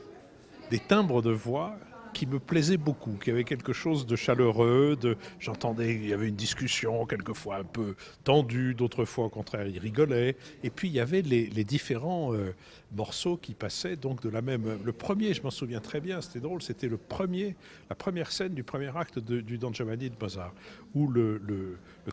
des 0.71 0.79
timbres 0.79 1.23
de 1.23 1.31
voix 1.31 1.77
qui 2.13 2.27
me 2.27 2.39
plaisaient 2.39 2.77
beaucoup, 2.77 3.19
qui 3.23 3.31
avaient 3.33 3.43
quelque 3.43 3.73
chose 3.73 4.07
de 4.07 4.15
chaleureux, 4.15 4.97
de, 5.01 5.17
j'entendais, 5.41 5.97
il 5.97 6.07
y 6.07 6.13
avait 6.13 6.29
une 6.29 6.37
discussion 6.37 7.05
quelquefois 7.07 7.57
un 7.57 7.65
peu 7.65 7.97
tendue, 8.23 8.75
d'autres 8.75 9.05
fois 9.05 9.25
au 9.25 9.29
contraire 9.29 9.67
ils 9.67 9.81
rigolaient, 9.81 10.37
et 10.63 10.71
puis 10.71 10.87
il 10.87 10.95
y 10.95 11.01
avait 11.01 11.23
les, 11.23 11.49
différents 11.65 12.33
euh, 12.33 12.55
morceaux 12.95 13.37
qui 13.37 13.53
passaient 13.55 13.97
donc 13.97 14.23
de 14.23 14.29
la 14.29 14.43
même. 14.43 14.79
Le 14.85 14.93
premier, 14.93 15.35
je 15.35 15.43
m'en 15.43 15.51
souviens 15.51 15.81
très 15.81 16.01
bien, 16.01 16.21
c'était 16.21 16.39
drôle, 16.39 16.63
c'était 16.63 16.87
le 16.89 16.99
premier, 16.99 17.57
la 17.91 17.97
première 17.97 18.31
scène 18.31 18.55
du 18.55 18.63
premier 18.63 18.97
acte 18.97 19.19
de- 19.19 19.41
du 19.41 19.59
Don 19.59 19.73
Giovanni 19.73 20.09
de 20.09 20.15
Mozart, 20.21 20.55
où 20.95 21.09
le 21.09 21.41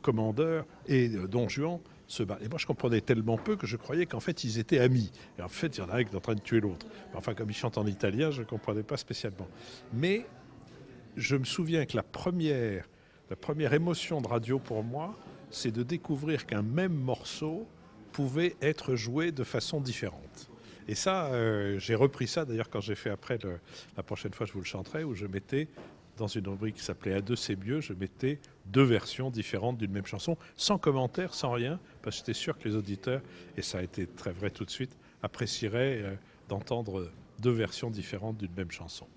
commandeur 0.02 0.66
et 0.88 1.10
euh, 1.10 1.28
Don 1.28 1.48
Juan 1.48 1.80
Et 2.20 2.50
moi, 2.50 2.58
je 2.58 2.66
comprenais 2.66 3.02
tellement 3.02 3.38
peu 3.38 3.56
que 3.56 3.66
je 3.66 3.78
croyais 3.78 4.06
qu'en 4.06 4.20
fait, 4.20 4.44
ils 4.44 4.60
étaient 4.60 4.80
amis. 4.80 5.12
Et 5.40 5.42
en 5.42 5.48
fait, 5.48 5.78
il 5.78 5.80
y 5.80 5.84
en 5.84 5.90
a 5.90 5.96
un 5.96 6.04
qui 6.04 6.14
est 6.14 6.18
en 6.18 6.22
train 6.22 6.36
de 6.36 6.42
tuer 6.42 6.60
l'autre. 6.60 6.86
Enfin, 7.14 7.34
comme 7.34 7.50
ils 7.50 7.56
chantent 7.56 7.78
en 7.78 7.86
italien, 7.86 8.32
je 8.32 8.42
ne 8.42 8.46
comprenais 8.46 8.84
pas 8.84 8.98
spécialement. 8.98 9.48
Mais 9.94 10.26
je 11.16 11.36
me 11.36 11.46
souviens 11.46 11.86
que 11.86 11.96
la 11.96 12.04
première, 12.04 12.88
la 13.30 13.36
première 13.36 13.74
émotion 13.74 14.22
de 14.22 14.28
radio 14.28 14.60
pour 14.60 14.84
moi, 14.84 15.18
c'est 15.50 15.72
de 15.72 15.84
découvrir 15.84 16.46
qu'un 16.46 16.62
même 16.62 16.94
morceau 16.94 17.68
pouvait 18.12 18.56
être 18.62 18.96
joué 18.96 19.32
de 19.32 19.44
façon 19.44 19.80
différente. 19.80 20.50
Et 20.88 20.96
ça, 20.96 21.28
euh, 21.28 21.80
j'ai 21.80 21.96
repris 21.96 22.28
ça 22.28 22.44
d'ailleurs 22.44 22.70
quand 22.70 22.82
j'ai 22.82 22.96
fait 22.96 23.10
après, 23.10 23.38
la 23.96 24.04
prochaine 24.04 24.34
fois 24.34 24.46
je 24.46 24.54
vous 24.54 24.60
le 24.60 24.66
chanterai, 24.66 25.04
où 25.04 25.14
je 25.14 25.26
mettais 25.26 25.68
dans 26.18 26.28
une 26.28 26.48
rubrique 26.48 26.76
qui 26.76 26.84
s'appelait 26.84 27.14
À 27.14 27.22
deux 27.22 27.36
c'est 27.36 27.56
mieux, 27.56 27.82
je 27.82 27.94
mettais 27.94 28.40
deux 28.66 28.84
versions 28.84 29.30
différentes 29.30 29.78
d'une 29.78 29.92
même 29.92 30.06
chanson, 30.06 30.38
sans 30.56 30.78
commentaire, 30.78 31.34
sans 31.34 31.52
rien, 31.52 31.80
parce 32.02 32.18
que 32.18 32.20
j'étais 32.20 32.40
sûr 32.40 32.58
que 32.58 32.68
les 32.68 32.76
auditeurs, 32.76 33.22
et 33.58 33.62
ça 33.62 33.80
a 33.80 33.82
été 33.82 34.08
très 34.08 34.32
vrai 34.32 34.50
tout 34.50 34.66
de 34.66 34.72
suite, 34.72 34.98
apprécieraient 35.24 36.02
euh, 36.02 36.16
d'entendre 36.50 37.12
deux 37.40 37.52
versions 37.52 37.90
différentes 37.90 38.38
d'une 38.38 38.54
même 38.56 38.72
chanson. 38.72 39.08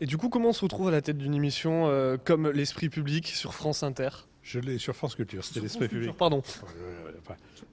Et 0.00 0.06
du 0.06 0.16
coup, 0.16 0.28
comment 0.28 0.50
on 0.50 0.52
se 0.52 0.62
retrouve 0.62 0.88
à 0.88 0.92
la 0.92 1.02
tête 1.02 1.18
d'une 1.18 1.34
émission 1.34 1.88
euh, 1.88 2.16
comme 2.22 2.48
l'esprit 2.50 2.88
public 2.88 3.26
sur 3.26 3.54
France 3.54 3.82
Inter? 3.82 4.10
Je 4.48 4.60
l'ai 4.60 4.78
sur 4.78 4.96
France 4.96 5.14
Culture, 5.14 5.44
c'était 5.44 5.60
l'esprit 5.60 5.88
public. 5.88 6.16
Pardon. 6.16 6.42
Euh, 6.80 7.08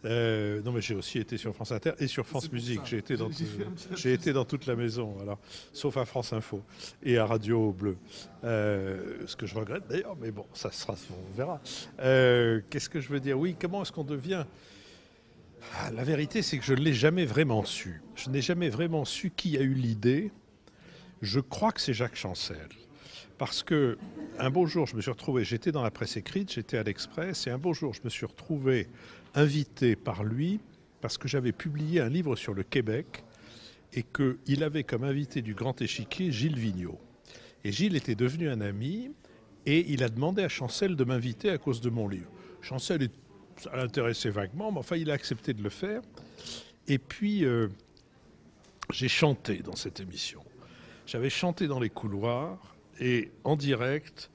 euh, 0.04 0.62
non, 0.62 0.74
mais 0.74 0.82
j'ai 0.82 0.94
aussi 0.94 1.20
été 1.20 1.38
sur 1.38 1.56
France 1.56 1.72
Inter 1.72 1.94
et 2.00 2.08
sur 2.08 2.26
France 2.28 2.52
Musique. 2.52 2.82
J'ai 2.84 2.98
été, 2.98 3.16
dans, 3.16 3.30
j'ai 3.96 4.12
été 4.12 4.34
dans 4.34 4.44
toute 4.44 4.66
la 4.66 4.76
maison, 4.76 5.16
alors, 5.22 5.40
sauf 5.72 5.96
à 5.96 6.04
France 6.04 6.34
Info 6.34 6.62
et 7.02 7.18
à 7.18 7.26
Radio 7.26 7.72
Bleu. 7.72 7.96
Euh, 8.44 9.26
ce 9.26 9.38
que 9.38 9.46
je 9.46 9.56
regrette 9.56 9.88
d'ailleurs, 9.88 10.18
mais 10.20 10.32
bon, 10.32 10.46
ça 10.54 10.70
sera, 10.70 10.96
on 11.12 11.34
verra. 11.38 11.62
Euh, 12.00 12.60
qu'est-ce 12.70 12.90
que 12.90 13.00
je 13.00 13.08
veux 13.08 13.22
dire? 13.22 13.40
Oui, 13.40 13.56
comment 13.58 13.82
est-ce 13.82 13.94
qu'on 13.94 14.04
devient? 14.04 14.44
Ah, 15.78 15.92
La 15.92 16.04
vérité, 16.04 16.42
c'est 16.42 16.58
que 16.58 16.66
je 16.66 16.74
ne 16.74 16.82
l'ai 16.82 16.94
jamais 16.94 17.26
vraiment 17.26 17.64
su. 17.64 18.02
Je 18.18 18.30
n'ai 18.30 18.42
jamais 18.42 18.68
vraiment 18.68 19.06
su 19.06 19.32
qui 19.32 19.58
a 19.58 19.62
eu 19.62 19.76
l'idée. 19.76 20.30
Je 21.22 21.40
crois 21.40 21.72
que 21.72 21.80
c'est 21.80 21.94
Jacques 21.94 22.18
Chancel. 22.18 22.68
Parce 23.38 23.64
que 23.64 23.98
un 24.40 24.50
beau 24.50 24.66
jour, 24.66 24.86
je 24.86 24.96
me 24.96 25.02
suis 25.02 25.12
retrouvé, 25.12 25.44
j'étais 25.44 25.72
dans 25.72 25.84
la 25.84 25.92
presse 25.92 26.18
écrite, 26.18 26.54
j'étais 26.54 26.78
à 26.78 26.84
l'Express, 26.84 27.48
et 27.48 27.50
un 27.50 27.58
beau 27.58 27.74
jour, 27.74 27.94
je 27.94 28.02
me 28.04 28.10
suis 28.10 28.26
retrouvé 28.26 28.88
invité 29.34 29.96
par 29.96 30.24
lui 30.24 30.60
parce 31.02 31.18
que 31.18 31.28
j'avais 31.28 31.52
publié 31.52 32.02
un 32.02 32.10
livre 32.10 32.36
sur 32.36 32.54
le 32.54 32.64
Québec 32.64 33.24
et 33.94 34.04
qu'il 34.04 34.64
avait 34.64 34.84
comme 34.84 35.04
invité 35.04 35.42
du 35.42 35.54
Grand 35.54 35.82
Échiquier 35.82 36.32
Gilles 36.32 36.58
Vigneault. 36.58 37.00
Et 37.64 37.72
Gilles 37.72 37.96
était 37.96 38.16
devenu 38.16 38.50
un 38.50 38.62
ami 38.62 39.12
et 39.66 39.86
il 39.92 40.04
a 40.04 40.10
demandé 40.10 40.44
à 40.44 40.50
Chancel 40.50 40.96
de 40.96 41.04
m'inviter 41.04 41.50
à 41.50 41.58
cause 41.58 41.82
de 41.82 41.90
mon 41.90 42.08
livre. 42.08 42.30
Chancel, 42.62 43.10
ça 43.58 43.76
l'intéressait 43.76 44.30
vaguement, 44.30 44.72
mais 44.72 44.80
enfin, 44.80 44.98
il 44.98 45.12
a 45.12 45.14
accepté 45.14 45.54
de 45.54 45.62
le 45.62 45.70
faire. 45.70 46.02
Et 46.88 46.98
puis, 46.98 47.46
euh, 47.46 47.68
j'ai 48.92 49.08
chanté 49.08 49.58
dans 49.58 49.76
cette 49.76 50.00
émission. 50.00 50.44
J'avais 51.06 51.30
chanté 51.30 51.68
dans 51.68 51.80
les 51.80 51.90
couloirs 51.90 52.75
et 53.00 53.32
en 53.44 53.56
direct, 53.56 54.30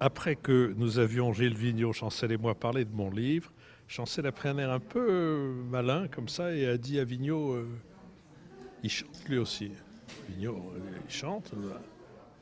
après 0.00 0.36
que 0.36 0.74
nous 0.76 0.98
avions, 0.98 1.32
Gilles 1.32 1.56
Vigneault, 1.56 1.92
Chancel 1.92 2.32
et 2.32 2.36
moi, 2.36 2.54
parlé 2.54 2.84
de 2.84 2.94
mon 2.94 3.10
livre, 3.10 3.52
Chancel 3.88 4.26
a 4.26 4.32
pris 4.32 4.48
un 4.48 4.58
air 4.58 4.70
un 4.70 4.80
peu 4.80 5.06
euh, 5.08 5.52
malin 5.70 6.08
comme 6.08 6.28
ça 6.28 6.54
et 6.54 6.66
a 6.66 6.78
dit 6.78 6.98
à 6.98 7.04
Vigneault, 7.04 7.52
euh, 7.52 7.68
il 8.82 8.90
chante 8.90 9.28
lui 9.28 9.38
aussi. 9.38 9.70
Vigneault, 10.28 10.72
euh, 10.74 10.80
il 11.06 11.14
chante, 11.14 11.52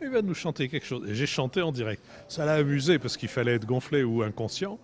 il 0.00 0.08
va 0.08 0.22
nous 0.22 0.34
chanter 0.34 0.68
quelque 0.68 0.86
chose. 0.86 1.08
Et 1.10 1.14
j'ai 1.14 1.26
chanté 1.26 1.60
en 1.60 1.72
direct. 1.72 2.02
Ça 2.28 2.46
l'a 2.46 2.54
amusé 2.54 2.98
parce 2.98 3.16
qu'il 3.16 3.28
fallait 3.28 3.54
être 3.54 3.66
gonflé 3.66 4.04
ou 4.04 4.22
inconscient. 4.22 4.78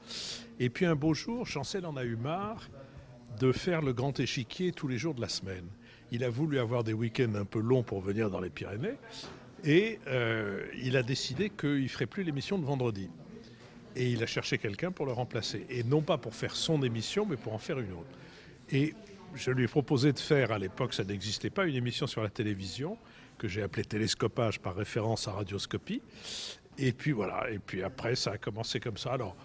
Et 0.58 0.68
puis 0.68 0.86
un 0.86 0.96
beau 0.96 1.14
jour, 1.14 1.46
Chancel 1.46 1.86
en 1.86 1.96
a 1.96 2.04
eu 2.04 2.16
marre 2.16 2.68
de 3.38 3.52
faire 3.52 3.82
le 3.82 3.92
grand 3.92 4.18
échiquier 4.18 4.72
tous 4.72 4.88
les 4.88 4.98
jours 4.98 5.14
de 5.14 5.20
la 5.20 5.28
semaine. 5.28 5.66
Il 6.10 6.24
a 6.24 6.30
voulu 6.30 6.58
avoir 6.58 6.84
des 6.84 6.92
week-ends 6.92 7.34
un 7.34 7.44
peu 7.44 7.60
longs 7.60 7.82
pour 7.82 8.00
venir 8.00 8.30
dans 8.30 8.40
les 8.40 8.50
Pyrénées. 8.50 8.96
Et 9.64 9.98
euh, 10.07 10.66
il 10.82 10.96
a 10.96 11.02
décidé 11.02 11.50
qu'il 11.50 11.82
ne 11.82 11.88
ferait 11.88 12.07
plus 12.07 12.22
l'émission 12.22 12.59
de 12.59 12.64
vendredi. 12.64 13.11
Et 13.94 14.11
il 14.11 14.22
a 14.22 14.26
cherché 14.26 14.59
quelqu'un 14.59 14.92
pour 14.92 15.07
le 15.07 15.12
remplacer. 15.12 15.66
Et 15.70 15.82
non 15.82 16.02
pas 16.02 16.18
pour 16.18 16.34
faire 16.34 16.54
son 16.54 16.82
émission, 16.82 17.26
mais 17.26 17.36
pour 17.36 17.54
en 17.54 17.59
faire 17.59 17.78
une 17.78 17.92
autre. 17.92 18.11
Et 18.70 18.94
je 19.34 19.50
lui 19.50 19.64
ai 19.64 19.68
proposé 19.68 20.12
de 20.12 20.18
faire, 20.18 20.52
à 20.52 20.59
l'époque 20.59 20.94
ça 20.94 21.04
n'existait 21.04 21.50
pas, 21.50 21.66
une 21.66 21.74
émission 21.74 22.07
sur 22.07 22.22
la 22.22 22.28
télévision, 22.28 22.98
que 23.38 23.48
j'ai 23.48 23.62
appelée 23.62 23.84
Télescopage 23.84 24.61
par 24.61 24.74
référence 24.74 25.28
à 25.28 25.32
Radioscopie. 25.32 26.02
Et 26.78 26.92
puis 26.92 27.12
voilà, 27.12 27.50
et 27.50 27.59
puis 27.59 27.82
après 27.82 28.16
ça 28.16 28.32
a 28.32 28.38
commencé 28.38 28.80
comme 28.80 28.96
ça. 28.96 29.12
Alors 29.12 29.36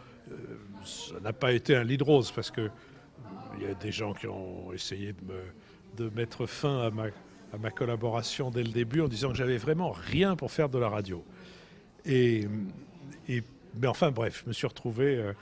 ça 0.83 1.19
n'a 1.19 1.33
pas 1.33 1.51
été 1.51 1.75
un 1.75 1.83
lead 1.83 2.01
rose 2.01 2.31
parce 2.31 2.51
que 2.51 2.69
il 3.57 3.67
y 3.67 3.69
a 3.69 3.73
des 3.73 3.91
gens 3.91 4.13
qui 4.13 4.27
ont 4.27 4.71
essayé 4.73 5.13
de, 5.13 6.03
de 6.03 6.09
mettre 6.15 6.45
fin 6.45 6.81
à 6.81 6.89
ma, 6.89 7.07
à 7.53 7.57
ma 7.57 7.71
collaboration 7.71 8.49
dès 8.49 8.63
le 8.63 8.69
début 8.69 9.01
en 9.01 9.07
disant 9.07 9.29
que 9.29 9.37
j'avais 9.37 9.57
vraiment 9.57 9.91
rien 9.91 10.35
pour 10.35 10.51
faire 10.51 10.69
de 10.69 10.79
la 10.79 10.89
radio. 10.89 11.23
Et, 12.05 12.47
et 13.27 13.43
mais 13.79 13.87
enfin 13.87 14.11
bref, 14.11 14.41
je 14.43 14.49
me 14.49 14.53
suis 14.53 14.67
retrouvé 14.67 15.15
euh, 15.15 15.33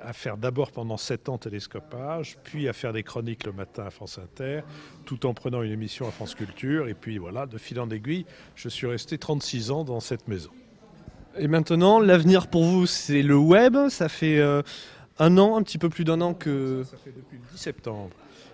à 0.00 0.12
faire 0.12 0.36
d'abord 0.36 0.72
pendant 0.72 0.96
sept 0.96 1.28
ans 1.28 1.38
télescopage, 1.38 2.36
puis 2.42 2.68
à 2.68 2.72
faire 2.72 2.92
des 2.92 3.02
chroniques 3.02 3.44
le 3.44 3.52
matin 3.52 3.84
à 3.86 3.90
France 3.90 4.18
Inter, 4.18 4.60
tout 5.04 5.26
en 5.26 5.34
prenant 5.34 5.62
une 5.62 5.72
émission 5.72 6.06
à 6.06 6.10
France 6.10 6.34
Culture. 6.34 6.88
Et 6.88 6.94
puis 6.94 7.18
voilà, 7.18 7.46
de 7.46 7.58
fil 7.58 7.78
en 7.80 7.90
aiguille, 7.90 8.26
je 8.54 8.68
suis 8.68 8.86
resté 8.86 9.18
36 9.18 9.70
ans 9.70 9.84
dans 9.84 10.00
cette 10.00 10.28
maison. 10.28 10.50
Et 11.38 11.48
maintenant, 11.48 12.00
l'avenir 12.00 12.48
pour 12.48 12.64
vous, 12.64 12.86
c'est 12.86 13.22
le 13.22 13.36
web. 13.36 13.76
Ça 13.88 14.08
fait 14.08 14.38
euh, 14.38 14.62
un 15.18 15.36
an, 15.36 15.56
un 15.56 15.62
petit 15.62 15.78
peu 15.78 15.90
plus 15.90 16.04
d'un 16.04 16.20
an 16.22 16.32
que... 16.32 16.82
Ça, 16.84 16.92
ça 16.92 16.96
fait 17.04 17.12
depuis 17.14 17.36
le 17.36 17.44
10 17.52 17.58
septembre. 17.58 18.10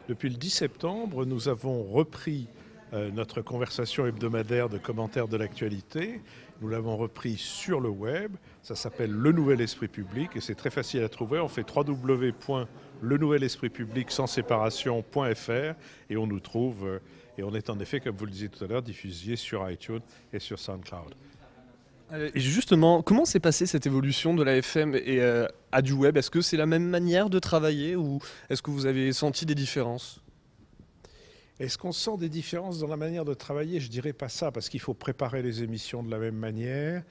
Depuis 0.09 0.29
le 0.29 0.37
10 0.37 0.51
septembre, 0.51 1.25
nous 1.25 1.49
avons 1.49 1.85
repris 1.85 2.49
notre 2.93 3.41
conversation 3.41 4.07
hebdomadaire 4.07 4.69
de 4.69 4.79
commentaires 4.79 5.29
de 5.29 5.37
l'actualité. 5.37 6.21
Nous 6.61 6.69
l'avons 6.69 6.97
repris 6.97 7.37
sur 7.39 7.81
le 7.81 7.89
web. 7.89 8.33
Ça 8.63 8.75
s'appelle 8.75 9.11
Le 9.11 9.33
Nouvel 9.33 9.61
Esprit 9.61 9.89
Public 9.89 10.31
et 10.37 10.41
c'est 10.41 10.55
très 10.55 10.71
facile 10.71 11.03
à 11.03 11.09
trouver. 11.09 11.39
On 11.41 11.49
fait 11.49 11.67
www.lenouvelespritpublic 11.69 14.11
sans 14.11 14.27
séparation.fr 14.27 15.75
et 16.11 16.17
on 16.17 16.27
nous 16.27 16.41
trouve. 16.41 16.87
euh, 16.87 16.99
Et 17.39 17.43
on 17.43 17.55
est 17.55 17.71
en 17.71 17.79
effet, 17.81 18.01
comme 18.01 18.17
vous 18.17 18.27
le 18.27 18.31
disiez 18.33 18.49
tout 18.51 18.63
à 18.63 18.67
l'heure, 18.67 18.83
diffusé 18.83 19.37
sur 19.37 19.69
iTunes 19.71 20.01
et 20.33 20.39
sur 20.39 20.59
SoundCloud. 20.59 21.15
Euh, 22.13 22.29
Et 22.35 22.41
justement, 22.41 23.01
comment 23.03 23.25
s'est 23.25 23.41
passée 23.41 23.65
cette 23.67 23.87
évolution 23.87 24.35
de 24.35 24.43
la 24.43 24.57
FM 24.57 24.95
et 24.95 25.21
euh, 25.21 25.47
à 25.73 25.81
du 25.83 25.93
web? 25.95 26.17
Est-ce 26.19 26.31
que 26.31 26.43
c'est 26.43 26.59
la 26.59 26.67
même 26.67 26.85
manière 26.87 27.31
de 27.31 27.39
travailler 27.39 27.97
ou 27.97 28.19
est-ce 28.51 28.61
que 28.61 28.71
vous 28.71 28.85
avez 28.87 29.13
senti 29.15 29.47
des 29.47 29.55
différences? 29.55 30.21
Est-ce 31.63 31.79
qu'on 31.79 31.93
sent 31.93 32.17
des 32.19 32.29
différences 32.29 32.81
dans 32.81 32.89
la 32.89 32.97
manière 32.97 33.25
de 33.25 33.35
travailler? 33.35 33.79
Je 33.79 33.89
dirais 33.89 34.13
pas 34.13 34.29
ça, 34.29 34.51
parce 34.51 34.69
qu'il 34.69 34.81
faut 34.81 34.95
préparer 34.95 35.43
les 35.43 35.63
émissions 35.63 36.03
de 36.03 36.11
la 36.11 36.19
même 36.19 36.35
manière. 36.35 37.05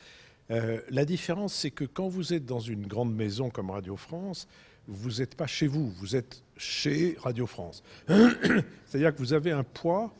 Euh, 0.49 0.81
la 0.89 1.05
différence, 1.05 1.53
c'est 1.53 1.71
que 1.71 1.85
quand 1.85 2.09
vous 2.09 2.33
êtes 2.33 2.45
dans 2.45 2.59
une 2.59 2.85
grande 2.85 3.15
maison 3.15 3.49
comme 3.49 3.69
Radio 3.69 3.95
France, 3.95 4.49
vous 4.89 5.19
n'êtes 5.19 5.35
pas 5.35 5.47
chez 5.47 5.67
vous, 5.67 5.89
vous 5.91 6.17
êtes 6.17 6.43
chez 6.57 7.15
Radio 7.21 7.47
France. 7.47 7.81
C'est-à-dire 8.87 9.15
que 9.15 9.19
vous 9.19 9.31
avez 9.31 9.51
un 9.51 9.63
poids 9.63 10.13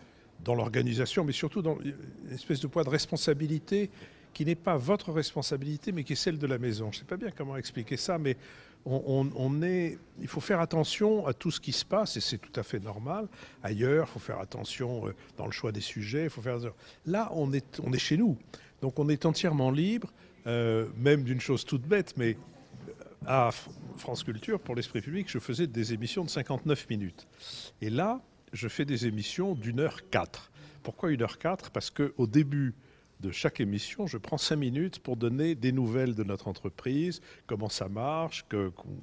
dans 0.45 0.55
l'organisation, 0.55 1.25
mais 1.25 1.33
surtout 1.33 1.61
dans 1.61 1.77
une 1.81 2.33
espèce 2.33 2.61
de 2.61 2.67
poids 2.67 2.85
de 2.85 2.89
responsabilité 2.89 3.89
qui 4.33 4.45
n'est 4.45 4.55
pas 4.55 4.77
votre 4.77 5.11
responsabilité, 5.11 5.91
mais 5.91 6.05
qui 6.05 6.13
est 6.13 6.15
celle 6.15 6.37
de 6.37 6.47
la 6.47 6.57
maison. 6.57 6.89
Je 6.93 6.99
ne 6.99 6.99
sais 7.01 7.05
pas 7.05 7.17
bien 7.17 7.31
comment 7.31 7.57
expliquer 7.57 7.97
ça, 7.97 8.17
mais 8.17 8.37
on, 8.85 9.61
est, 9.61 9.97
il 10.19 10.27
faut 10.27 10.41
faire 10.41 10.59
attention 10.59 11.25
à 11.27 11.33
tout 11.33 11.51
ce 11.51 11.59
qui 11.59 11.71
se 11.71 11.85
passe, 11.85 12.17
et 12.17 12.21
c'est 12.21 12.37
tout 12.39 12.59
à 12.59 12.63
fait 12.63 12.79
normal. 12.79 13.27
Ailleurs, 13.63 14.07
il 14.09 14.11
faut 14.13 14.19
faire 14.19 14.39
attention 14.39 15.07
euh, 15.07 15.15
dans 15.37 15.45
le 15.45 15.51
choix 15.51 15.71
des 15.71 15.81
sujets. 15.81 16.29
Faut 16.29 16.41
faire... 16.41 16.57
Là, 17.05 17.29
on 17.33 17.53
est, 17.53 17.79
on 17.83 17.93
est 17.93 17.99
chez 17.99 18.17
nous. 18.17 18.37
Donc 18.81 18.97
on 18.97 19.07
est 19.09 19.25
entièrement 19.25 19.69
libre, 19.71 20.11
euh, 20.47 20.87
même 20.97 21.23
d'une 21.23 21.39
chose 21.41 21.65
toute 21.65 21.83
bête, 21.83 22.15
mais 22.17 22.37
à 23.27 23.49
F- 23.51 23.67
France 23.97 24.23
Culture, 24.23 24.59
pour 24.59 24.73
l'Esprit 24.75 25.01
Public, 25.01 25.29
je 25.29 25.37
faisais 25.37 25.67
des 25.67 25.93
émissions 25.93 26.23
de 26.23 26.29
59 26.31 26.89
minutes. 26.89 27.27
Et 27.81 27.91
là, 27.91 28.19
je 28.51 28.67
fais 28.67 28.83
des 28.85 29.05
émissions 29.05 29.53
d'une 29.53 29.79
heure 29.79 30.09
quatre. 30.09 30.51
Pourquoi 30.81 31.11
une 31.11 31.21
heure 31.21 31.37
quatre? 31.37 31.69
Parce 31.69 31.91
qu'au 31.91 32.25
début 32.25 32.73
de 33.21 33.31
chaque 33.31 33.59
émission, 33.59 34.07
je 34.07 34.17
prends 34.17 34.37
cinq 34.37 34.55
minutes 34.57 34.99
pour 34.99 35.15
donner 35.15 35.53
des 35.55 35.71
nouvelles 35.71 36.15
de 36.15 36.23
notre 36.23 36.47
entreprise, 36.47 37.21
comment 37.45 37.69
ça 37.69 37.87
marche, 37.87 38.45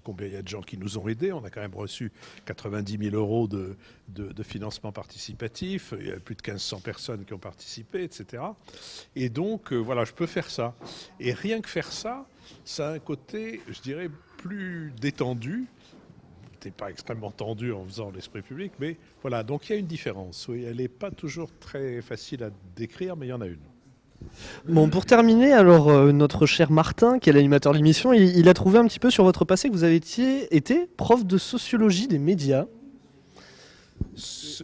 combien 0.02 0.26
il 0.26 0.32
y 0.32 0.36
a 0.36 0.42
de 0.42 0.48
gens 0.48 0.60
qui 0.62 0.76
nous 0.76 0.98
ont 0.98 1.08
aidés. 1.08 1.32
On 1.32 1.44
a 1.44 1.50
quand 1.50 1.60
même 1.60 1.74
reçu 1.74 2.10
90 2.44 2.98
000 3.10 3.16
euros 3.16 3.46
de, 3.48 3.76
de- 4.08 4.32
de 4.32 4.42
financement 4.42 4.90
participatif. 4.92 5.94
Il 6.00 6.08
y 6.08 6.10
a 6.12 6.18
plus 6.18 6.34
de 6.34 6.42
1500 6.42 6.80
personnes 6.80 7.24
qui 7.24 7.32
ont 7.32 7.38
participé, 7.38 8.02
etc. 8.02 8.42
Et 9.14 9.28
donc, 9.28 9.72
euh, 9.72 9.76
voilà, 9.76 10.04
je 10.04 10.12
peux 10.12 10.26
faire 10.26 10.50
ça. 10.50 10.74
Et 11.20 11.32
rien 11.32 11.60
que 11.60 11.68
faire 11.68 11.92
ça, 11.92 12.26
ça 12.64 12.88
a 12.90 12.92
un 12.94 12.98
côté, 12.98 13.60
je 13.68 13.80
dirais, 13.80 14.10
plus 14.38 14.92
détendu. 15.00 15.66
T'es 16.60 16.72
pas 16.72 16.90
extrêmement 16.90 17.30
tendu 17.30 17.72
en 17.72 17.84
faisant 17.84 18.10
l'esprit 18.10 18.42
public, 18.42 18.72
mais 18.80 18.96
voilà. 19.22 19.44
Donc 19.44 19.68
il 19.68 19.72
y 19.72 19.76
a 19.76 19.78
une 19.78 19.86
différence. 19.86 20.48
Elle 20.52 20.78
n'est 20.78 20.88
pas 20.88 21.12
toujours 21.12 21.56
très 21.60 22.02
facile 22.02 22.42
à 22.42 22.50
décrire, 22.74 23.16
mais 23.16 23.26
il 23.26 23.30
y 23.30 23.32
en 23.32 23.40
a 23.40 23.46
une. 23.46 23.60
Bon, 24.66 24.90
pour 24.90 25.06
terminer, 25.06 25.52
alors 25.52 25.88
euh, 25.88 26.12
notre 26.12 26.46
cher 26.46 26.70
Martin, 26.70 27.18
qui 27.18 27.30
est 27.30 27.32
l'animateur 27.32 27.72
de 27.72 27.78
l'émission, 27.78 28.12
il, 28.12 28.48
a 28.48 28.54
trouvé 28.54 28.78
un 28.78 28.86
petit 28.86 28.98
peu 28.98 29.10
sur 29.10 29.24
votre 29.24 29.44
passé 29.44 29.68
que 29.68 29.74
vous 29.74 29.84
avez 29.84 29.96
été, 29.96 30.86
prof 30.96 31.24
de 31.24 31.38
sociologie 31.38 32.08
des 32.08 32.18
médias. 32.18 32.66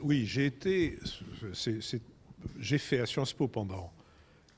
Oui, 0.03 0.27
j'ai 0.27 0.47
été. 0.47 0.99
J'ai 2.59 2.79
fait 2.79 3.01
à 3.01 3.07
Sciences 3.07 3.33
Po 3.33 3.49
pendant 3.49 3.93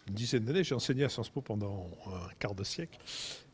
une 0.09 0.15
dizaine 0.15 0.45
d'années. 0.45 0.65
J'ai 0.65 0.75
enseigné 0.75 1.05
à 1.05 1.09
Sciences 1.09 1.29
Po 1.29 1.41
pendant 1.41 1.87
un 2.07 2.29
quart 2.39 2.55
de 2.55 2.65
siècle, 2.65 2.99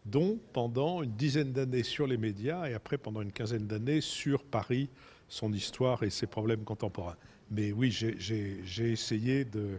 dont 0.07 0.39
pendant 0.53 1.03
une 1.03 1.13
dizaine 1.13 1.53
d'années 1.53 1.83
sur 1.83 2.07
les 2.07 2.17
médias 2.17 2.67
et 2.67 2.75
après 2.75 2.99
pendant 2.99 3.21
une 3.21 3.33
quinzaine 3.33 3.67
d'années 3.67 4.01
sur 4.01 4.45
Paris, 4.45 4.89
son 5.29 5.53
histoire 5.53 6.03
et 6.03 6.11
ses 6.11 6.27
problèmes 6.27 6.65
contemporains. 6.65 7.17
Mais 7.51 7.73
oui, 7.73 7.91
j'ai 7.91 8.93
essayé 8.93 9.45
de, 9.45 9.79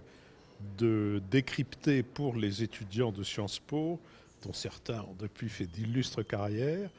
de 0.78 1.22
décrypter 1.32 2.03
pour 2.03 2.36
les 2.36 2.64
étudiants 2.64 3.11
de 3.11 3.24
Sciences 3.24 3.59
Po, 3.59 3.99
dont 4.43 4.53
certains 4.53 5.01
ont 5.01 5.16
depuis 5.20 5.49
fait 5.49 5.66
d'illustres 5.66 6.26
carrières, 6.26 6.89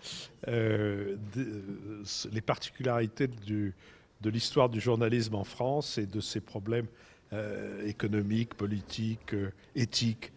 euh, 0.49 1.17
de- 1.35 1.43
euh, 1.43 2.03
les 2.33 2.41
particularités 2.41 3.27
du, 3.27 3.75
de 4.23 4.31
l'histoire 4.31 4.69
du 4.69 4.81
journalisme 4.81 5.35
en 5.35 5.45
France 5.45 5.99
et 5.99 6.07
de 6.07 6.21
ses 6.21 6.41
problèmes 6.41 6.87
euh, 7.33 7.87
économiques, 7.87 8.55
politiques, 8.55 9.35
euh, 9.35 9.51
éthiques. 9.75 10.33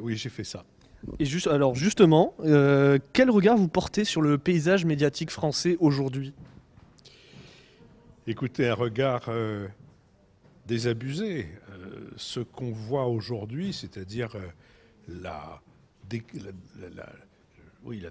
Oui, 0.00 0.16
j'ai 0.16 0.28
fait 0.28 0.42
ça. 0.42 0.64
Et 1.20 1.24
juste, 1.24 1.46
alors 1.46 1.76
justement, 1.76 2.34
quel 3.12 3.30
regard 3.30 3.56
vous 3.56 3.68
portez 3.68 4.04
sur 4.04 4.20
le 4.20 4.38
paysage 4.38 4.84
médiatique 4.84 5.30
français 5.30 5.76
aujourd'hui? 5.78 6.34
Écoutez, 8.26 8.66
un 8.66 8.74
regard 8.74 9.30
désabusé. 10.68 11.48
Euh, 11.70 12.10
ce 12.16 12.40
qu'on 12.40 12.70
voit 12.70 13.06
aujourd'hui, 13.06 13.72
c'est-à-dire 13.72 14.36
euh, 14.36 14.46
la, 15.08 15.60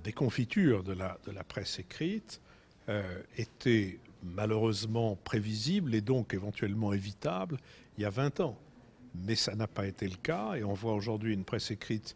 déconfiture 0.04 0.84
de 0.84 0.94
la, 0.94 1.18
de 1.26 1.32
la 1.32 1.44
presse 1.44 1.80
écrite, 1.80 2.42
euh, 2.90 3.22
était 3.38 4.00
malheureusement 4.24 5.16
prévisible 5.24 5.94
et 5.94 6.02
donc 6.02 6.34
éventuellement 6.34 6.94
évitable 6.94 7.58
il 7.98 8.02
y 8.02 8.06
a 8.06 8.10
20 8.10 8.40
ans. 8.40 8.58
Mais 9.14 9.36
ça 9.36 9.56
n'a 9.56 9.68
pas 9.68 9.86
été 9.86 10.08
le 10.08 10.16
cas 10.16 10.56
et 10.56 10.64
on 10.64 10.74
voit 10.74 10.94
aujourd'hui 10.94 11.34
une 11.34 11.44
presse 11.44 11.72
écrite, 11.72 12.16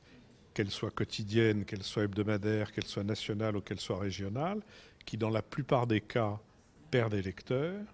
qu'elle 0.53 0.71
soit 0.71 0.91
quotidienne, 0.91 1.65
qu'elle 1.65 1.83
soit 1.83 2.03
hebdomadaire, 2.03 2.71
qu'elle 2.71 2.85
soit 2.85 3.03
nationale 3.03 3.55
ou 3.55 3.61
qu'elle 3.61 3.79
soit 3.79 3.99
régionale, 3.99 4.61
qui 5.05 5.17
dans 5.17 5.29
la 5.29 5.41
plupart 5.41 5.87
des 5.87 6.01
cas 6.01 6.39
perd 6.89 7.11
des 7.11 7.21
lecteurs 7.21 7.85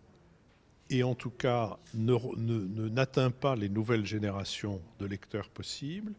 et 0.89 1.03
en 1.03 1.15
tout 1.15 1.29
cas 1.29 1.77
re- 1.95 2.37
ne- 2.37 2.65
ne- 2.81 2.89
n'atteint 2.89 3.31
pas 3.31 3.55
les 3.55 3.69
nouvelles 3.69 4.05
générations 4.05 4.81
de 4.99 5.05
lecteurs 5.05 5.49
possibles 5.49 6.13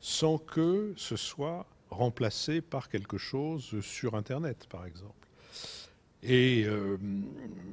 sans 0.00 0.38
que 0.38 0.92
ce 0.96 1.16
soit 1.16 1.66
remplacé 1.90 2.60
par 2.60 2.88
quelque 2.88 3.18
chose 3.18 3.80
sur 3.82 4.14
Internet, 4.14 4.66
par 4.68 4.86
exemple. 4.86 5.28
Et 6.24 6.64
euh, 6.66 6.96
il 7.00 7.06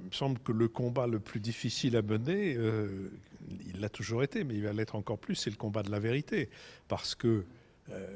me 0.08 0.12
semble 0.12 0.40
que 0.40 0.52
le 0.52 0.68
combat 0.68 1.08
le 1.08 1.20
plus 1.20 1.40
difficile 1.40 1.96
à 1.96 2.02
mener, 2.02 2.56
euh, 2.58 3.10
il 3.74 3.80
l'a 3.80 3.90
toujours 3.90 4.24
été, 4.24 4.44
mais 4.44 4.56
il 4.56 4.64
va 4.64 4.74
l'être 4.74 4.96
encore 4.96 5.18
plus, 5.20 5.36
c'est 5.36 5.50
le 5.50 5.56
combat 5.56 5.84
de 5.84 5.92
la 5.92 6.00
vérité. 6.00 6.50
Parce 6.88 7.16
que 7.16 7.46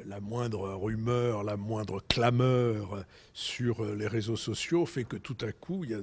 la 0.05 0.19
moindre 0.19 0.73
rumeur, 0.73 1.43
la 1.43 1.57
moindre 1.57 2.01
clameur 2.07 3.03
sur 3.33 3.83
euh, 3.83 3.95
les 3.95 4.07
réseaux 4.07 4.35
sociaux 4.35 4.85
fait 4.85 5.03
que 5.03 5.17
tout 5.17 5.37
à 5.41 5.51
coup, 5.51 5.83
il 5.83 5.91
y 5.91 5.93
a 5.93 5.99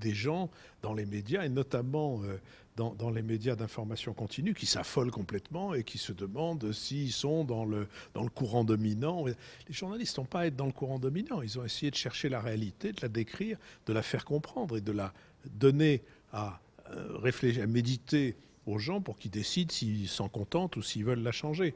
des, 0.00 0.14
gens 0.14 0.50
dans 0.82 0.94
les 0.94 1.06
médias, 1.06 1.44
et 1.44 1.48
notamment 1.48 2.22
euh, 2.22 2.38
dans, 2.76 2.94
dans 2.94 3.10
les 3.10 3.22
médias 3.22 3.54
d'information 3.54 4.14
continue, 4.14 4.54
qui 4.54 4.66
s'affolent 4.66 5.10
complètement 5.10 5.74
et 5.74 5.84
qui 5.84 5.98
se 5.98 6.12
demandent 6.12 6.72
s'ils 6.72 7.12
sont 7.12 7.44
dans 7.44 7.64
le, 7.64 7.88
dans 8.14 8.22
le 8.22 8.30
courant 8.30 8.64
dominant. 8.64 9.24
Les 9.26 9.34
journalistes 9.70 10.18
n'ont 10.18 10.24
pas 10.24 10.40
à 10.40 10.46
être 10.46 10.56
dans 10.56 10.66
le 10.66 10.72
courant 10.72 10.98
dominant, 10.98 11.42
ils 11.42 11.58
ont 11.58 11.64
essayé 11.64 11.90
de 11.90 11.96
chercher 11.96 12.28
la 12.28 12.40
réalité, 12.40 12.92
de 12.92 13.00
la 13.02 13.08
décrire, 13.08 13.58
de 13.86 13.92
la 13.92 14.02
faire 14.02 14.24
comprendre 14.24 14.76
et 14.76 14.80
de 14.80 14.92
la 14.92 15.12
donner 15.46 16.02
à 16.32 16.60
euh, 16.90 17.18
réfléchir, 17.18 17.62
à 17.62 17.66
méditer 17.66 18.36
aux 18.66 18.78
gens 18.78 19.00
pour 19.00 19.18
qu'ils 19.18 19.30
décident 19.30 19.72
s'ils 19.72 20.08
s'en 20.08 20.28
contentent 20.28 20.76
ou 20.76 20.82
s'ils 20.82 21.04
veulent 21.04 21.22
la 21.22 21.32
changer. 21.32 21.74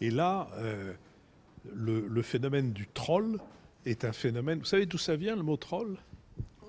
Et 0.00 0.10
là, 0.10 0.48
euh, 0.54 0.92
le, 1.74 2.06
le 2.06 2.22
phénomène 2.22 2.72
du 2.72 2.86
troll 2.92 3.38
est 3.84 4.04
un 4.04 4.12
phénomène. 4.12 4.58
Vous 4.58 4.64
savez 4.64 4.86
d'où 4.86 4.98
ça 4.98 5.16
vient 5.16 5.36
le 5.36 5.42
mot 5.42 5.56
troll? 5.56 5.96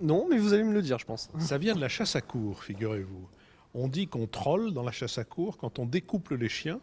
Non, 0.02 0.28
mais 0.30 0.38
vous 0.38 0.54
allez 0.54 0.64
me 0.64 0.74
le 0.74 0.82
dire, 0.82 1.00
je 1.00 1.06
pense. 1.06 1.30
Ça 1.40 1.58
vient 1.58 1.76
de 1.76 1.82
la 1.82 1.90
chasse 1.90 2.16
à 2.16 2.22
cour, 2.22 2.64
figurez-vous. 2.64 3.28
On 3.74 3.88
dit 3.88 4.08
qu'on 4.08 4.28
troll 4.28 4.72
dans 4.72 4.84
la 4.84 4.92
chasse 4.92 5.18
à 5.18 5.24
cour 5.24 5.58
quand 5.58 5.80
on 5.80 5.86
découple 5.86 6.36
les 6.36 6.50
chiens 6.50 6.80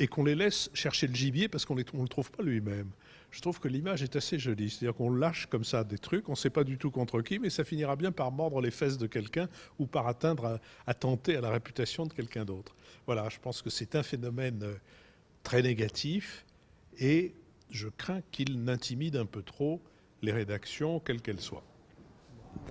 et 0.00 0.08
qu'on 0.08 0.24
les 0.24 0.34
laisse 0.34 0.70
chercher 0.74 1.06
le 1.06 1.14
gibier 1.14 1.48
parce 1.48 1.64
qu'on 1.64 1.76
ne 1.76 1.82
le 1.82 2.08
trouve 2.08 2.30
pas 2.30 2.42
lui-même. 2.42 2.90
Je 3.34 3.40
trouve 3.40 3.58
que 3.58 3.66
l'image 3.66 4.00
est 4.04 4.14
assez 4.14 4.38
jolie. 4.38 4.70
C'est-à-dire 4.70 4.94
qu'on 4.94 5.10
lâche 5.10 5.46
comme 5.46 5.64
ça 5.64 5.82
des 5.82 5.98
trucs, 5.98 6.28
on 6.28 6.32
ne 6.32 6.36
sait 6.36 6.50
pas 6.50 6.62
du 6.62 6.78
tout 6.78 6.92
contre 6.92 7.20
qui, 7.20 7.40
mais 7.40 7.50
ça 7.50 7.64
finira 7.64 7.96
bien 7.96 8.12
par 8.12 8.30
mordre 8.30 8.60
les 8.60 8.70
fesses 8.70 8.96
de 8.96 9.08
quelqu'un 9.08 9.48
ou 9.80 9.86
par 9.86 10.06
atteindre, 10.06 10.60
attenter 10.86 11.36
à 11.36 11.40
la 11.40 11.50
réputation 11.50 12.06
de 12.06 12.12
quelqu'un 12.12 12.44
d'autre. 12.44 12.76
Voilà, 13.06 13.28
je 13.28 13.40
pense 13.40 13.60
que 13.60 13.70
c'est 13.70 13.96
un 13.96 14.04
phénomène 14.04 14.62
euh, 14.62 14.74
très 15.42 15.62
négatif 15.62 16.46
et 17.00 17.34
je 17.70 17.88
crains 17.88 18.20
qu'il 18.30 18.62
n'intimide 18.62 19.16
un 19.16 19.26
peu 19.26 19.42
trop 19.42 19.82
les 20.22 20.30
rédactions, 20.30 21.00
quelles 21.00 21.20
qu'elles 21.20 21.40
soient. 21.40 21.64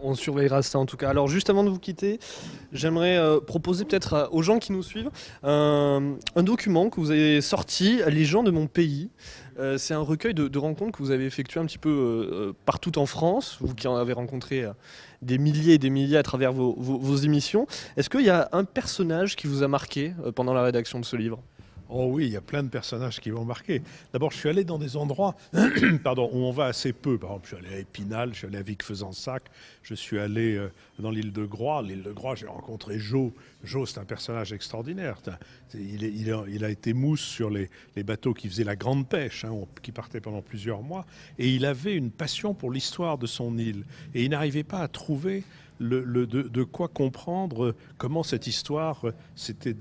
On 0.01 0.16
surveillera 0.16 0.61
ça 0.61 0.80
en 0.80 0.86
tout 0.86 0.95
cas. 0.95 1.09
Alors 1.09 1.28
juste 1.28 1.49
avant 1.49 1.66
de 1.66 1.70
vous 1.70 1.78
quitter, 1.78 2.20
j'aimerais 2.72 3.18
euh, 3.18 3.41
proposer 3.41 3.84
peut-être 3.84 4.14
euh, 4.14 4.28
aux 4.32 4.41
gens 4.41 4.59
qui 4.59 4.72
nous 4.72 4.82
suivent 4.82 5.11
un, 5.43 6.16
document 6.38 6.89
que 6.89 7.01
vous 7.01 7.11
avez 7.11 7.41
sorti, 7.41 7.99
Les 8.07 8.24
gens 8.24 8.43
de 8.43 8.51
mon 8.51 8.68
pays. 8.68 9.09
Euh, 9.60 9.78
c'est 9.78 9.93
un 9.93 10.01
recueil 10.01 10.34
de, 10.34 10.58
rencontres 10.58 10.97
que 10.97 11.04
vous 11.04 11.12
avez 11.12 11.26
effectué 11.26 11.60
un 11.60 11.66
petit 11.66 11.78
peu 11.78 12.54
partout 12.66 12.97
en 12.97 13.06
France, 13.06 13.58
vous 13.62 13.76
qui 13.76 13.88
en 13.88 13.95
avez 13.95 14.14
rencontré 14.14 14.66
des 15.22 15.38
milliers 15.38 15.74
et 15.74 15.78
des 15.78 15.89
milliers 15.89 16.18
à 16.18 16.24
travers 16.24 16.54
vos 16.54 17.16
émissions. 17.18 17.68
Est-ce 17.97 18.10
qu'il 18.10 18.22
y 18.22 18.30
a 18.30 18.49
un 18.51 18.64
personnage 18.64 19.36
qui 19.36 19.47
vous 19.47 19.64
a 19.64 19.68
marqué 19.68 20.14
pendant 20.36 20.54
la 20.54 20.64
rédaction 20.64 20.99
de 20.99 21.06
ce 21.06 21.16
livre? 21.16 21.41
Oh 21.90 22.08
oui, 22.10 22.26
il 22.26 22.32
y 22.32 22.38
a 22.38 22.42
plein 22.42 22.64
de 22.64 22.70
personnages 22.70 23.20
qui 23.20 23.30
vont 23.30 23.46
marquer. 23.46 23.82
D'abord, 24.14 24.32
je 24.32 24.38
suis 24.38 24.50
allé 24.50 24.64
dans 24.64 24.78
des 24.78 24.98
endroits 24.98 25.36
pardon, 26.04 26.30
où 26.32 26.38
on 26.38 26.52
va 26.52 26.66
assez 26.66 26.94
peu. 26.94 27.18
Par 27.18 27.32
exemple, 27.32 27.48
je 27.50 27.56
suis 27.56 27.66
allé 27.66 27.76
à 27.76 27.80
Épinal, 27.80 28.30
je 28.34 28.40
suis 28.40 28.48
allé 28.48 28.58
à 28.58 28.62
Vic-Fezensac, 28.62 29.44
je 29.84 29.94
suis 29.94 30.20
allé 30.20 30.56
euh, 30.56 30.72
dans 31.00 31.12
l'île 31.12 31.32
de 31.32 31.46
Groix. 31.46 31.82
L'île 31.82 32.04
de 32.04 32.12
Groix, 32.12 32.36
j'ai 32.36 32.48
rencontré 32.48 33.00
Jo. 33.00 33.34
Jo, 33.64 33.86
c'est 33.86 34.00
un 34.00 34.06
personnage 34.06 34.54
extraordinaire. 34.54 35.18
Il, 35.74 36.64
a 36.64 36.70
été 36.70 36.94
mousse 36.94 37.22
sur 37.22 37.50
les, 37.50 37.70
bateaux 38.04 38.34
qui 38.34 38.50
faisaient 38.50 38.64
la 38.64 38.76
grande 38.76 39.08
pêche, 39.08 39.46
hein, 39.46 39.54
qui 39.82 39.92
partaient 39.92 40.22
pendant 40.22 40.42
plusieurs 40.42 40.82
mois. 40.82 41.06
Et 41.38 41.50
il 41.50 41.66
avait 41.66 41.96
une 41.96 42.12
passion 42.12 42.54
pour 42.54 42.72
l'histoire 42.72 43.18
de 43.18 43.28
son 43.28 43.58
île. 43.58 43.86
Et 44.14 44.24
il 44.24 44.30
n'arrivait 44.32 44.64
pas 44.64 44.80
à 44.80 44.88
trouver 44.88 45.44
de, 45.90 46.64
quoi 46.64 46.88
comprendre 46.88 47.76
comment 47.98 48.24
cette 48.24 48.48
histoire 48.48 49.06
s'était 49.36 49.76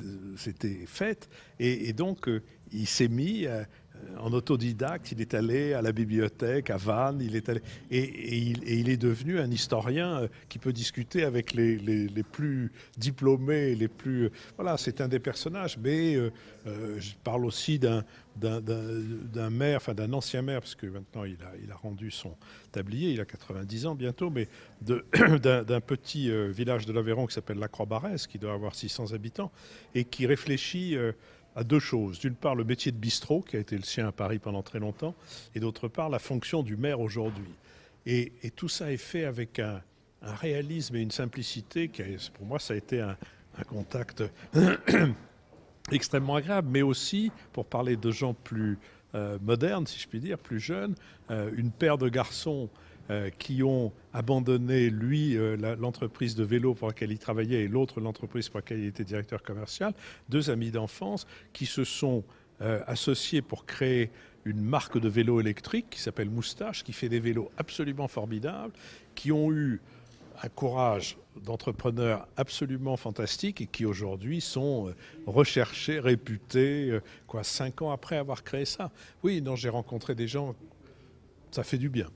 faite. 0.87 1.29
Et, 1.59 1.93
donc, 1.93 2.29
euh, 2.29 2.43
il 2.73 2.87
s'est 2.87 3.09
mis 3.09 3.47
euh, 3.47 3.65
en 4.19 4.33
autodidacte, 4.33 5.13
il 5.13 5.21
est 5.21 5.35
allé 5.35 5.75
à 5.75 5.83
la 5.83 5.93
bibliothèque, 5.93 6.71
à 6.71 6.77
Vannes, 6.77 7.21
il 7.23 7.37
est 7.37 7.49
allé, 7.49 7.61
et, 7.91 8.39
il, 8.41 8.89
est 8.89 8.97
devenu 8.97 9.39
un 9.39 9.51
historien 9.51 10.23
euh, 10.23 10.29
qui 10.49 10.59
peut 10.59 10.73
discuter 10.73 11.25
avec 11.25 11.55
les, 11.55 12.09
plus 12.31 12.73
diplômés, 12.97 13.75
les 13.75 13.89
plus... 13.89 14.31
Voilà, 14.57 14.77
c'est 14.77 15.01
un 15.01 15.09
des 15.09 15.19
personnages, 15.19 15.79
mais 15.79 16.15
je 16.65 17.15
parle 17.25 17.45
aussi 17.45 17.79
d'un 17.79 18.05
d'un 18.37 19.51
maire, 19.51 19.77
enfin 19.77 19.95
d'un 19.95 20.13
ancien 20.13 20.43
maire, 20.43 20.61
parce 20.61 20.75
que 20.75 20.87
maintenant 20.87 21.25
il 21.25 21.37
a, 21.43 21.53
il 21.63 21.71
a, 21.71 21.77
rendu 21.77 22.11
son 22.11 22.35
tablier, 22.71 23.11
il 23.11 23.21
a 23.21 23.25
90 23.25 23.87
ans 23.87 23.95
bientôt, 23.95 24.31
mais 24.31 24.49
d'un 24.81 25.81
petit 25.81 26.31
euh, 26.31 26.49
village 26.49 26.87
de 26.87 26.93
l'Aveyron 26.93 27.27
qui 27.27 27.35
s'appelle 27.35 27.59
La 27.59 27.69
Croix-Barès, 27.69 28.27
qui 28.27 28.39
doit 28.39 28.53
avoir 28.53 28.75
600 28.75 29.13
habitants, 29.13 29.53
et 29.95 30.05
qui 30.05 30.27
réfléchit 30.27 30.97
euh, 30.97 31.13
à 31.55 31.65
deux 31.65 31.79
choses. 31.79 32.19
D'une 32.19 32.35
part, 32.35 32.55
le 32.55 32.65
métier 32.65 32.93
de 32.93 32.97
bistrot, 32.97 33.43
qui 33.43 33.57
a 33.57 33.61
été 33.61 33.77
le 33.77 33.83
sien 33.83 34.09
à 34.09 34.13
Paris 34.13 34.39
pendant 34.39 34.63
très 34.63 34.79
longtemps, 34.79 35.15
et 35.55 35.61
d'autre 35.61 35.89
part, 35.89 36.09
la 36.09 36.19
fonction 36.19 36.63
du 36.63 36.77
maire 36.77 37.01
aujourd'hui. 37.01 37.55
Et, 38.07 38.33
tout 38.57 38.69
ça 38.69 38.93
est 38.93 38.97
fait 38.97 39.25
avec 39.25 39.59
un, 39.59 39.83
réalisme 40.23 40.97
et 40.97 41.01
une 41.01 41.11
simplicité 41.11 41.89
qui, 41.89 42.03
pour 42.35 42.47
moi, 42.47 42.59
ça 42.59 42.75
a 42.75 42.77
été 42.77 43.01
un, 43.01 43.17
contact 43.69 44.23
extrêmement 45.93 46.37
agréable, 46.37 46.69
mais 46.71 46.83
aussi, 46.83 47.31
pour 47.53 47.67
parler 47.67 47.97
de 47.97 48.11
gens 48.11 48.33
plus 48.33 48.79
euh, 49.15 49.39
modernes, 49.43 49.87
si 49.87 49.99
je 49.99 50.09
puis 50.09 50.21
dire, 50.21 50.39
plus 50.39 50.59
jeunes, 50.59 50.95
euh, 51.31 51.51
une 51.55 51.71
paire 51.71 51.99
de 51.99 52.09
garçons 52.09 52.71
qui 53.39 53.63
ont 53.63 53.93
abandonné, 54.13 54.89
lui, 54.91 55.37
l'entreprise 55.79 56.35
de 56.35 56.45
vélo 56.45 56.75
pour 56.75 56.89
laquelle 56.89 57.13
il 57.13 57.19
travaillait 57.19 57.65
et 57.65 57.69
l'autre 57.69 58.01
l'entreprise 58.01 58.49
pour 58.49 58.59
laquelle 58.59 58.81
il 58.81 58.87
était 58.87 59.05
directeur 59.05 59.43
commercial, 59.43 59.93
deux 60.29 60.51
amis 60.51 60.71
d'enfance 60.71 61.27
qui 61.53 61.67
se 61.67 61.85
sont 61.85 62.25
associés 62.61 63.43
pour 63.43 63.67
créer 63.67 64.11
une 64.45 64.61
marque 64.61 64.99
de 64.99 65.09
vélo 65.09 65.41
électrique 65.41 65.87
qui 65.91 66.01
s'appelle 66.01 66.31
Moustache, 66.31 66.85
qui 66.85 66.93
fait 66.93 67.09
des 67.09 67.21
vélos 67.21 67.51
absolument 67.57 68.09
formidables, 68.09 68.73
qui 69.15 69.33
ont 69.33 69.53
eu 69.53 69.81
un 70.43 70.49
courage 70.49 71.19
d'entrepreneurs 71.45 72.27
absolument 72.37 72.97
fantastiques 72.97 73.61
et 73.61 73.67
qui 73.67 73.85
aujourd'hui 73.85 74.41
sont 74.41 74.89
euh, 74.89 74.95
recherchés, 75.27 76.01
réputés, 76.01 76.91
euh, 76.91 77.01
quoi, 77.27 77.45
cinq 77.45 77.83
ans 77.83 77.91
après 77.91 78.17
avoir 78.17 78.43
créé 78.43 78.65
ça. 78.65 78.91
Oui, 79.23 79.41
non, 79.41 79.57
j'ai 79.57 79.69
rencontré 79.69 80.15
des 80.15 80.29
gens, 80.29 80.55
ça 81.51 81.63
fait 81.63 81.79
du 81.79 81.89
bien. 81.89 82.09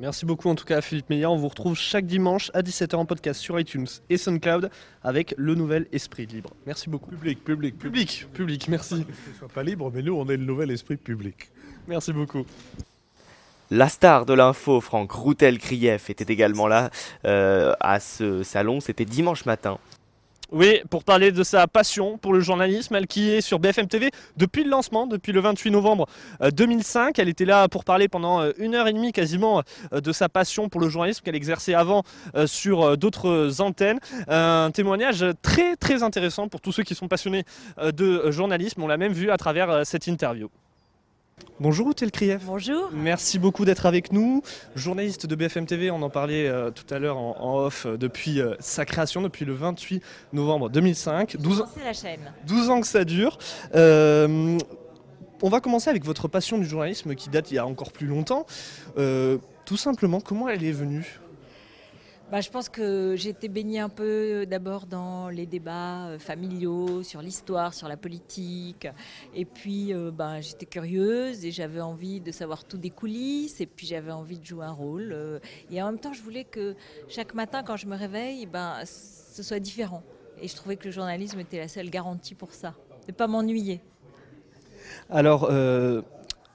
Merci 0.00 0.26
beaucoup 0.26 0.48
en 0.48 0.54
tout 0.54 0.64
cas 0.64 0.80
Philippe 0.80 1.10
Meillat. 1.10 1.28
On 1.28 1.36
vous 1.36 1.48
retrouve 1.48 1.76
chaque 1.76 2.06
dimanche 2.06 2.52
à 2.54 2.62
17h 2.62 2.94
en 2.94 3.04
podcast 3.04 3.40
sur 3.40 3.58
iTunes 3.58 3.88
et 4.08 4.16
SoundCloud 4.16 4.70
avec 5.02 5.34
le 5.36 5.56
nouvel 5.56 5.88
Esprit 5.92 6.26
Libre. 6.26 6.50
Merci 6.66 6.88
beaucoup. 6.88 7.10
Public, 7.10 7.42
public, 7.42 7.76
public, 7.76 8.26
public, 8.32 8.68
merci. 8.68 8.94
ne 8.94 9.38
soit 9.38 9.48
pas 9.48 9.64
libre, 9.64 9.90
mais 9.92 10.02
nous 10.02 10.14
on 10.14 10.26
est 10.28 10.36
le 10.36 10.44
nouvel 10.44 10.70
Esprit 10.70 10.96
public. 10.96 11.50
Merci 11.88 12.12
beaucoup. 12.12 12.46
La 13.70 13.88
star 13.88 14.24
de 14.24 14.34
l'info, 14.34 14.80
Franck 14.80 15.10
Routel-Krief, 15.10 16.08
était 16.10 16.32
également 16.32 16.68
là 16.68 16.90
euh, 17.26 17.74
à 17.80 17.98
ce 17.98 18.42
salon. 18.42 18.80
C'était 18.80 19.04
dimanche 19.04 19.46
matin. 19.46 19.78
Oui, 20.50 20.80
pour 20.88 21.04
parler 21.04 21.30
de 21.30 21.42
sa 21.42 21.66
passion 21.66 22.16
pour 22.16 22.32
le 22.32 22.40
journalisme, 22.40 22.94
elle 22.94 23.06
qui 23.06 23.28
est 23.28 23.42
sur 23.42 23.58
BFM 23.58 23.86
TV 23.86 24.10
depuis 24.38 24.64
le 24.64 24.70
lancement, 24.70 25.06
depuis 25.06 25.32
le 25.32 25.40
28 25.40 25.70
novembre 25.70 26.06
2005. 26.54 27.18
Euh, 27.18 27.22
elle 27.22 27.28
était 27.28 27.44
là 27.44 27.68
pour 27.68 27.84
parler 27.84 28.08
pendant 28.08 28.40
euh, 28.40 28.52
une 28.56 28.74
heure 28.74 28.88
et 28.88 28.94
demie 28.94 29.12
quasiment 29.12 29.62
de 29.92 30.12
sa 30.12 30.30
passion 30.30 30.70
pour 30.70 30.80
le 30.80 30.88
journalisme 30.88 31.22
qu'elle 31.22 31.36
exerçait 31.36 31.74
avant 31.74 32.02
sur 32.46 32.96
d'autres 32.96 33.60
antennes. 33.60 33.98
Un 34.28 34.70
témoignage 34.72 35.24
très 35.42 35.76
très 35.76 36.02
intéressant 36.02 36.48
pour 36.48 36.62
tous 36.62 36.72
ceux 36.72 36.82
qui 36.82 36.94
sont 36.94 37.08
passionnés 37.08 37.44
de 37.82 38.30
journalisme. 38.30 38.82
On 38.82 38.86
l'a 38.86 38.96
même 38.96 39.12
vu 39.12 39.30
à 39.30 39.36
travers 39.36 39.84
cette 39.84 40.06
interview. 40.06 40.48
Bonjour 41.60 41.88
Outel 41.88 42.12
Krief. 42.12 42.44
Bonjour. 42.44 42.88
Merci 42.92 43.38
beaucoup 43.38 43.64
d'être 43.64 43.84
avec 43.86 44.12
nous. 44.12 44.42
Journaliste 44.76 45.26
de 45.26 45.34
BFM 45.34 45.66
TV, 45.66 45.90
on 45.90 46.02
en 46.02 46.10
parlait 46.10 46.46
euh, 46.46 46.70
tout 46.70 46.92
à 46.94 47.00
l'heure 47.00 47.18
en, 47.18 47.64
off 47.64 47.84
euh, 47.84 47.96
depuis 47.96 48.40
euh, 48.40 48.54
sa 48.60 48.84
création, 48.84 49.22
depuis 49.22 49.44
le 49.44 49.54
28 49.54 50.02
novembre 50.32 50.70
2005. 50.70 51.36
12 51.36 51.60
ans, 51.62 51.66
la 51.84 51.92
chaîne. 51.92 52.32
12 52.46 52.70
ans 52.70 52.80
que 52.80 52.86
ça 52.86 53.04
dure. 53.04 53.38
on 53.74 54.58
va 55.42 55.60
commencer 55.60 55.90
avec 55.90 56.04
votre 56.04 56.28
passion 56.28 56.58
du 56.58 56.64
journalisme 56.64 57.16
qui 57.16 57.28
date 57.28 57.50
il 57.50 57.54
y 57.54 57.58
a 57.58 57.66
encore 57.66 57.90
plus 57.90 58.06
longtemps. 58.06 58.46
tout 58.96 59.76
simplement, 59.76 60.20
comment 60.20 60.48
elle 60.48 60.62
est 60.62 60.72
venue? 60.72 61.18
Bah, 62.30 62.42
je 62.42 62.50
pense 62.50 62.68
que 62.68 63.14
j'ai 63.16 63.30
été 63.30 63.48
baignée 63.48 63.80
un 63.80 63.88
peu 63.88 64.44
d'abord 64.44 64.84
dans 64.84 65.30
les 65.30 65.46
débats 65.46 66.08
euh, 66.08 66.18
familiaux, 66.18 67.02
sur 67.02 67.22
l'histoire, 67.22 67.72
sur 67.72 67.88
la 67.88 67.96
politique. 67.96 68.86
Et 69.34 69.46
puis 69.46 69.94
euh, 69.94 70.10
bah, 70.10 70.42
j'étais 70.42 70.66
curieuse 70.66 71.46
et 71.46 71.50
j'avais 71.50 71.80
envie 71.80 72.20
de 72.20 72.30
savoir 72.30 72.64
tout 72.64 72.76
des 72.76 72.90
coulisses. 72.90 73.62
Et 73.62 73.66
puis 73.66 73.86
j'avais 73.86 74.12
envie 74.12 74.38
de 74.38 74.44
jouer 74.44 74.66
un 74.66 74.72
rôle. 74.72 75.10
Euh. 75.12 75.38
Et 75.70 75.80
en 75.80 75.86
même 75.86 75.98
temps, 75.98 76.12
je 76.12 76.20
voulais 76.20 76.44
que 76.44 76.76
chaque 77.08 77.32
matin, 77.32 77.62
quand 77.62 77.76
je 77.76 77.86
me 77.86 77.96
réveille, 77.96 78.44
ben, 78.44 78.74
ce 78.84 79.42
soit 79.42 79.60
différent. 79.60 80.02
Et 80.42 80.48
je 80.48 80.54
trouvais 80.54 80.76
que 80.76 80.84
le 80.84 80.90
journalisme 80.90 81.40
était 81.40 81.58
la 81.58 81.68
seule 81.68 81.88
garantie 81.88 82.34
pour 82.34 82.52
ça, 82.52 82.74
de 83.06 83.12
ne 83.12 83.12
pas 83.12 83.26
m'ennuyer. 83.26 83.80
Alors, 85.10 85.50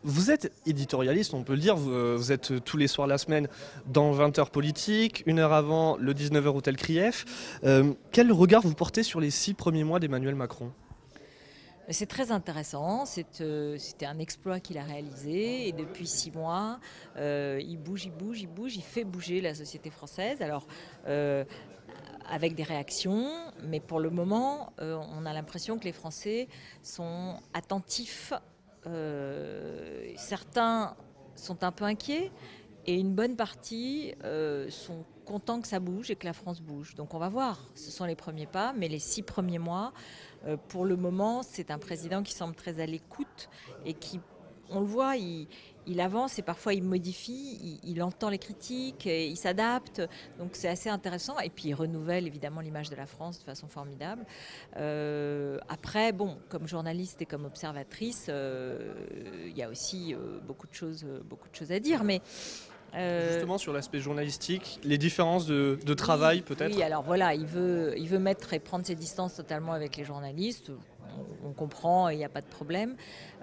vous 0.04 0.32
êtes 0.32 0.52
éditorialiste, 0.66 1.34
on 1.34 1.44
peut 1.44 1.54
le 1.54 1.60
dire, 1.60 1.76
vous, 1.76 1.92
euh, 1.92 2.32
êtes 2.32 2.64
tous 2.64 2.78
les 2.78 2.88
soirs 2.88 3.08
la 3.08 3.18
semaine 3.18 3.48
dans 3.88 4.12
20h 4.12 4.50
politique, 4.50 5.24
une 5.26 5.40
heure 5.40 5.54
avant 5.54 5.98
le 5.98 6.14
19h 6.14 6.48
Hôtel 6.48 6.76
Krief. 6.76 7.60
Euh, 7.64 7.94
quel 8.12 8.32
regard 8.32 8.62
vous 8.62 8.74
portez 8.74 9.04
sur 9.04 9.20
les 9.20 9.32
six 9.32 9.54
premiers 9.54 9.84
mois 9.84 10.00
d'Emmanuel 10.00 10.36
Macron? 10.36 10.72
C'est 11.90 12.06
très 12.06 12.32
intéressant, 12.32 13.04
euh, 13.42 13.78
c'était 13.78 14.06
un 14.06 14.20
exploit 14.20 14.62
qu'il 14.62 14.78
a 14.78 14.84
réalisé 14.84 15.68
et 15.68 15.74
depuis 15.74 16.08
six 16.08 16.32
mois, 16.32 16.80
il 17.18 17.78
bouge, 17.78 18.06
il 18.06 18.12
bouge, 18.12 18.42
il 18.42 18.48
bouge, 18.48 18.76
il 18.78 18.84
fait 18.84 19.04
bouger 19.04 19.42
la 19.42 19.54
société 19.54 19.90
française. 19.90 20.42
Alors, 20.42 20.66
avec 22.30 22.56
des 22.56 22.64
réactions, 22.64 23.30
mais 23.64 23.82
pour 23.82 24.00
le 24.00 24.10
moment, 24.10 24.72
on 24.80 25.26
a 25.26 25.34
l'impression 25.34 25.78
que 25.78 25.84
les 25.84 25.92
Français 25.92 26.48
sont 26.82 27.36
attentifs 27.54 28.34
euh, 28.34 28.38
certains 30.16 30.96
sont 31.36 31.64
un 31.64 31.72
peu 31.72 31.86
inquiets 31.86 32.32
et 32.86 33.00
une 33.00 33.14
bonne 33.14 33.36
partie 33.36 34.14
euh, 34.24 34.70
sont 34.70 35.06
contents 35.26 35.62
que 35.62 35.68
ça 35.68 35.80
bouge 35.80 36.12
et 36.12 36.16
que 36.16 36.26
la 36.26 36.34
France 36.34 36.62
bouge. 36.62 36.96
Donc 36.96 37.14
on 37.14 37.20
va 37.20 37.30
voir, 37.30 37.60
ce 37.76 37.92
sont 37.92 38.06
les 38.06 38.16
premiers 38.16 38.46
pas, 38.46 38.74
mais 38.76 38.88
les 38.88 39.00
six 39.00 39.22
premiers 39.22 39.60
mois, 39.60 39.94
euh, 40.46 40.58
pour 40.68 40.86
le 40.86 40.98
moment, 40.98 41.44
c'est 41.44 41.72
un 41.72 41.80
président 41.80 42.24
qui 42.24 42.34
semble 42.34 42.56
très 42.56 42.80
à 42.82 42.86
l'écoute 42.86 43.50
et 43.86 43.94
qui, 43.94 44.20
on 44.70 44.82
le 44.82 44.86
voit, 44.86 45.16
il, 45.16 45.48
il 45.88 46.02
avance 46.02 46.40
et 46.40 46.42
parfois 46.42 46.74
il 46.74 46.84
modifie, 46.84 47.80
il, 47.84 48.02
entend 48.02 48.30
les 48.30 48.38
critiques, 48.38 49.06
et 49.06 49.28
il 49.28 49.38
s'adapte. 49.38 50.02
Donc 50.40 50.52
c'est 50.54 50.68
assez 50.68 50.90
intéressant. 50.90 51.40
Et 51.40 51.50
puis 51.50 51.70
il 51.70 51.74
renouvelle 51.74 52.28
évidemment 52.28 52.62
l'image 52.62 52.90
de 52.90 52.96
la 52.96 53.06
France 53.06 53.40
de 53.40 53.44
façon 53.44 53.68
formidable. 53.68 54.26
Euh, 54.78 55.58
après, 55.70 56.12
bon, 56.12 56.38
comme 56.50 56.68
journaliste 56.68 57.22
et 57.22 57.26
comme 57.26 57.46
observatrice, 57.46 58.28
euh, 58.30 58.94
il 59.48 59.58
y 59.58 59.64
a 59.64 59.70
aussi 59.70 60.14
euh, 60.14 60.40
beaucoup, 60.46 60.68
de 60.68 60.74
choses, 60.74 61.06
beaucoup 61.30 61.50
de 61.50 61.56
choses 61.56 61.72
à 61.72 61.80
dire. 61.80 62.04
Mais 62.04 62.22
Justement 62.96 63.58
sur 63.58 63.74
l'aspect 63.74 64.00
journalistique, 64.00 64.80
les 64.84 65.00
différences 65.00 65.48
de, 65.48 65.94
travail 65.96 66.42
peut-être? 66.42 66.76
Oui, 66.76 66.84
alors 66.84 67.02
voilà, 67.02 67.34
il 67.34 67.46
veut, 67.46 67.96
il 67.98 68.08
veut 68.08 68.20
mettre 68.20 68.54
et 68.54 68.60
prendre 68.60 68.86
ses 68.86 68.94
distances 68.94 69.34
totalement 69.34 69.74
avec 69.74 69.98
les 69.98 70.04
journalistes 70.04 70.72
on, 71.44 71.54
comprend 71.54 72.10
il 72.10 72.18
n'y 72.18 72.26
a 72.26 72.30
pas 72.30 72.42
de 72.42 72.48
problème, 72.48 72.96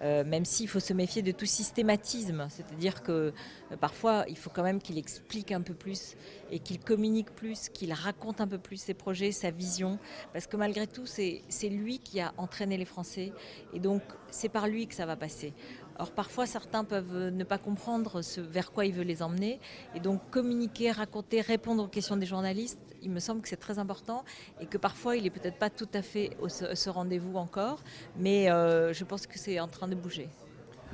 euh, 0.02 0.24
même 0.24 0.44
s'il 0.44 0.68
faut 0.68 0.80
se 0.80 0.92
méfier 0.92 1.22
de 1.22 1.32
tout 1.32 1.46
systématisme. 1.46 2.46
C'est-à-dire 2.50 3.02
que 3.02 3.32
euh, 3.72 3.76
parfois, 3.80 4.24
il 4.28 4.36
faut 4.36 4.50
quand 4.50 4.62
même 4.62 4.80
qu'il 4.80 4.98
explique 4.98 5.52
un 5.52 5.60
peu 5.60 5.74
plus 5.74 6.16
et 6.50 6.58
qu'il 6.58 6.80
communique 6.80 7.30
plus, 7.30 7.68
qu'il 7.68 7.92
raconte 7.92 8.40
un 8.40 8.48
peu 8.48 8.58
plus 8.58 8.78
ses 8.78 8.94
projets, 8.94 9.32
sa 9.32 9.50
vision, 9.50 9.98
parce 10.32 10.46
que 10.46 10.56
malgré 10.56 10.86
tout, 10.86 11.06
c'est 11.06 11.42
lui 11.68 11.98
qui 11.98 12.20
a 12.20 12.32
entraîné 12.36 12.76
les 12.76 12.84
Français, 12.84 13.32
et 13.72 13.78
donc 13.78 14.02
c'est 14.30 14.48
par 14.48 14.66
lui 14.66 14.86
que 14.86 14.94
ça 14.94 15.06
va 15.06 15.16
passer. 15.16 15.52
Or, 16.00 16.10
parfois, 16.12 16.46
certains 16.46 16.82
peuvent 16.84 17.28
ne 17.28 17.44
pas 17.44 17.58
comprendre 17.58 18.22
vers 18.38 18.72
quoi 18.72 18.86
il 18.86 18.94
veut 18.94 19.02
les 19.02 19.22
emmener. 19.22 19.60
Et 19.94 20.00
donc, 20.00 20.20
communiquer, 20.30 20.90
raconter, 20.92 21.42
répondre 21.42 21.84
aux 21.84 21.88
questions 21.88 22.16
des 22.16 22.24
journalistes, 22.24 22.78
il 23.02 23.10
me 23.10 23.20
semble 23.20 23.42
que 23.42 23.48
c'est 23.48 23.56
très 23.56 23.78
important 23.78 24.24
et 24.60 24.66
que 24.66 24.78
parfois, 24.78 25.16
il 25.16 25.24
n'est 25.24 25.30
peut-être 25.30 25.58
pas 25.58 25.68
tout 25.68 25.88
à 25.92 26.00
fait 26.00 26.30
au 26.40 26.48
ce 26.48 26.88
rendez-vous 26.88 27.36
encore. 27.36 27.82
Mais 28.16 28.50
euh, 28.50 28.94
je 28.94 29.04
pense 29.04 29.26
que 29.26 29.38
c'est 29.38 29.60
en 29.60 29.68
train 29.68 29.88
de 29.88 29.94
bouger. 29.94 30.28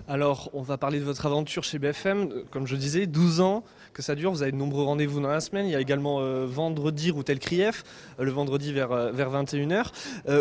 Alors, 0.08 0.50
on 0.52 0.62
va 0.62 0.76
parler 0.76 0.98
de 0.98 1.04
votre 1.04 1.24
aventure 1.26 1.62
chez 1.62 1.78
BFM. 1.78 2.44
Comme 2.50 2.66
je 2.66 2.76
disais, 2.76 3.06
12 3.06 3.40
ans 3.40 3.64
ça 4.02 4.14
dure. 4.14 4.30
Vous 4.30 4.42
avez 4.42 4.52
de 4.52 4.56
nombreux 4.56 4.84
rendez-vous 4.84 5.20
dans 5.20 5.28
la 5.28 5.40
semaine. 5.40 5.66
Il 5.66 5.72
y 5.72 5.76
a 5.76 5.80
également 5.80 6.20
euh, 6.20 6.46
vendredi 6.46 7.10
Routel 7.10 7.38
Krief, 7.38 7.84
euh, 8.18 8.24
le 8.24 8.30
vendredi 8.30 8.72
vers, 8.72 8.92
euh, 8.92 9.12
vers 9.12 9.30
21h. 9.30 9.86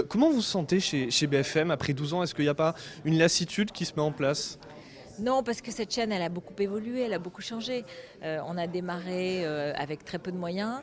comment 0.07 0.29
vous 0.29 0.35
vous 0.35 0.41
sentez 0.41 0.79
chez, 0.79 1.09
chez 1.11 1.27
BFM 1.27 1.71
après 1.71 1.93
12 1.93 2.13
ans? 2.13 2.23
Est-ce 2.23 2.35
qu'il 2.35 2.45
n'y 2.45 2.49
a 2.49 2.55
pas 2.55 2.75
une 3.05 3.17
lassitude 3.17 3.71
qui 3.71 3.85
se 3.85 3.93
met 3.95 4.01
en 4.01 4.11
place? 4.11 4.59
Non, 5.19 5.43
parce 5.43 5.61
que 5.61 5.71
cette 5.71 5.93
chaîne, 5.93 6.11
elle 6.11 6.21
a 6.21 6.29
beaucoup 6.29 6.53
évolué, 6.59 7.03
elle 7.03 7.13
a 7.13 7.19
beaucoup 7.19 7.41
changé. 7.41 7.85
on 8.21 8.57
a 8.57 8.67
démarré 8.67 9.45
avec 9.45 10.03
très 10.03 10.19
peu 10.19 10.31
de 10.31 10.37
moyens. 10.37 10.81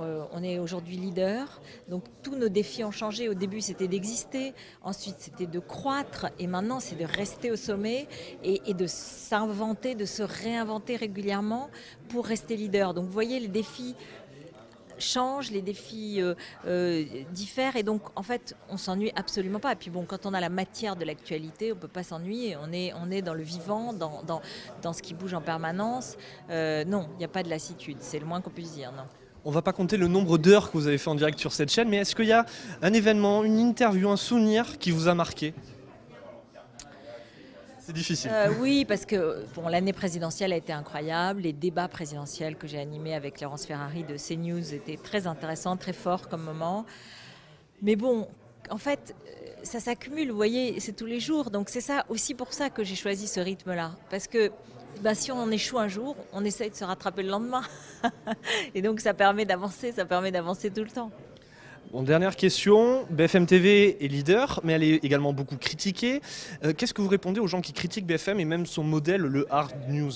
Euh, 0.00 0.24
on 0.32 0.42
est 0.42 0.58
aujourd'hui 0.58 0.96
leader. 0.96 1.60
Donc 1.88 2.04
tous 2.22 2.36
nos 2.36 2.48
défis 2.48 2.84
ont 2.84 2.90
changé. 2.90 3.28
Au 3.28 3.34
début, 3.34 3.60
c'était 3.60 3.88
d'exister. 3.88 4.54
Ensuite, 4.82 5.16
c'était 5.18 5.46
de 5.46 5.58
croître. 5.58 6.26
Et 6.38 6.46
maintenant, 6.46 6.80
c'est 6.80 6.96
de 6.96 7.04
rester 7.04 7.50
au 7.50 7.56
sommet 7.56 8.06
et, 8.42 8.74
de 8.74 8.86
s'inventer, 8.86 9.94
de 9.94 10.04
se 10.04 10.22
réinventer 10.22 10.96
régulièrement 10.96 11.70
pour 12.08 12.26
rester 12.26 12.56
leader. 12.56 12.94
Donc 12.94 13.06
vous 13.06 13.12
voyez, 13.12 13.40
les 13.40 13.48
défis 13.48 13.94
changent, 14.98 15.52
les 15.52 15.62
défis 15.62 16.20
euh, 16.20 16.34
euh, 16.66 17.04
diffèrent 17.30 17.76
et 17.76 17.84
donc 17.84 18.02
en 18.16 18.24
fait 18.24 18.56
on 18.68 18.76
s'ennuie 18.76 19.12
absolument 19.14 19.60
pas. 19.60 19.72
Et 19.72 19.76
puis 19.76 19.90
bon, 19.90 20.04
quand 20.04 20.26
on 20.26 20.34
a 20.34 20.40
la 20.40 20.48
matière 20.48 20.96
de 20.96 21.04
l'actualité, 21.04 21.72
on 21.72 21.76
peut 21.76 21.86
pas 21.86 22.02
s'ennuyer. 22.02 22.56
On 22.56 22.72
est, 22.72 23.22
dans 23.22 23.34
le 23.34 23.42
vivant, 23.42 23.92
dans, 23.92 24.22
dans, 24.82 24.92
ce 24.92 25.02
qui 25.02 25.14
bouge 25.14 25.34
en 25.34 25.40
permanence. 25.40 26.16
non, 26.48 27.08
il 27.14 27.18
n'y 27.18 27.24
a 27.24 27.28
pas 27.28 27.42
de 27.42 27.50
lassitude, 27.50 27.98
c'est 28.00 28.18
le 28.18 28.26
moins 28.26 28.40
qu'on 28.40 28.50
puisse 28.50 28.72
dire. 28.72 28.92
Non. 28.92 29.04
On 29.44 29.50
va 29.50 29.62
pas 29.62 29.72
compter 29.72 29.96
le 29.96 30.08
nombre 30.08 30.36
d'heures 30.36 30.70
que 30.70 30.76
vous 30.76 30.86
avez 30.88 30.98
fait 30.98 31.08
en 31.08 31.14
direct 31.14 31.38
sur 31.38 31.52
cette 31.52 31.70
chaîne, 31.70 31.88
mais 31.88 31.98
est-ce 31.98 32.14
qu'il 32.14 32.26
y 32.26 32.32
a 32.32 32.44
un 32.82 32.92
événement, 32.92 33.44
une 33.44 33.58
interview, 33.58 34.08
un 34.10 34.16
souvenir 34.16 34.78
qui 34.78 34.90
vous 34.90 35.08
a 35.08 35.14
marqué? 35.14 35.54
C'est 37.78 37.94
difficile. 37.94 38.30
Euh, 38.30 38.52
oui, 38.60 38.84
parce 38.84 39.06
que 39.06 39.46
bon, 39.54 39.68
l'année 39.68 39.94
présidentielle 39.94 40.52
a 40.52 40.56
été 40.56 40.74
incroyable. 40.74 41.42
Les 41.42 41.54
débats 41.54 41.88
présidentiels 41.88 42.56
que 42.56 42.66
j'ai 42.66 42.78
animés 42.78 43.14
avec 43.14 43.40
Laurence 43.40 43.64
Ferrari 43.64 44.04
de 44.04 44.16
CNews 44.18 44.74
étaient 44.74 44.98
très 45.02 45.26
intéressants, 45.26 45.76
très 45.78 45.94
forts 45.94 46.28
comme 46.28 46.42
moment. 46.42 46.84
Mais 47.80 47.96
bon, 47.96 48.28
en 48.70 48.76
fait, 48.76 49.14
ça 49.62 49.80
s'accumule, 49.80 50.30
vous 50.30 50.36
voyez, 50.36 50.80
c'est 50.80 50.94
tous 50.94 51.06
les 51.06 51.20
jours. 51.20 51.50
Donc 51.50 51.70
c'est 51.70 51.80
ça 51.80 52.04
aussi 52.10 52.34
pour 52.34 52.52
ça 52.52 52.68
que 52.68 52.84
j'ai 52.84 52.96
choisi 52.96 53.26
ce 53.26 53.40
rythme-là. 53.40 53.92
Parce 54.10 54.26
que 54.26 54.50
bah, 55.02 55.14
si 55.14 55.30
on 55.30 55.50
échoue 55.50 55.78
un 55.78 55.88
jour, 55.88 56.16
on 56.32 56.44
essaye 56.44 56.70
de 56.70 56.74
se 56.74 56.84
rattraper 56.84 57.22
le 57.22 57.30
lendemain. 57.30 57.62
et 58.74 58.82
donc 58.82 59.00
ça 59.00 59.14
permet 59.14 59.44
d'avancer, 59.44 59.92
ça 59.92 60.04
permet 60.04 60.30
d'avancer 60.30 60.70
tout 60.70 60.82
le 60.82 60.90
temps. 60.90 61.10
Bon, 61.92 62.02
dernière 62.02 62.36
question, 62.36 63.06
BFM 63.08 63.46
TV 63.46 64.04
est 64.04 64.08
leader, 64.08 64.60
mais 64.62 64.74
elle 64.74 64.82
est 64.82 65.04
également 65.04 65.32
beaucoup 65.32 65.56
critiquée. 65.56 66.20
Euh, 66.62 66.74
qu'est-ce 66.74 66.92
que 66.92 67.00
vous 67.00 67.08
répondez 67.08 67.40
aux 67.40 67.46
gens 67.46 67.62
qui 67.62 67.72
critiquent 67.72 68.06
BFM 68.06 68.40
et 68.40 68.44
même 68.44 68.66
son 68.66 68.84
modèle, 68.84 69.22
le 69.22 69.46
hard 69.50 69.72
news? 69.88 70.12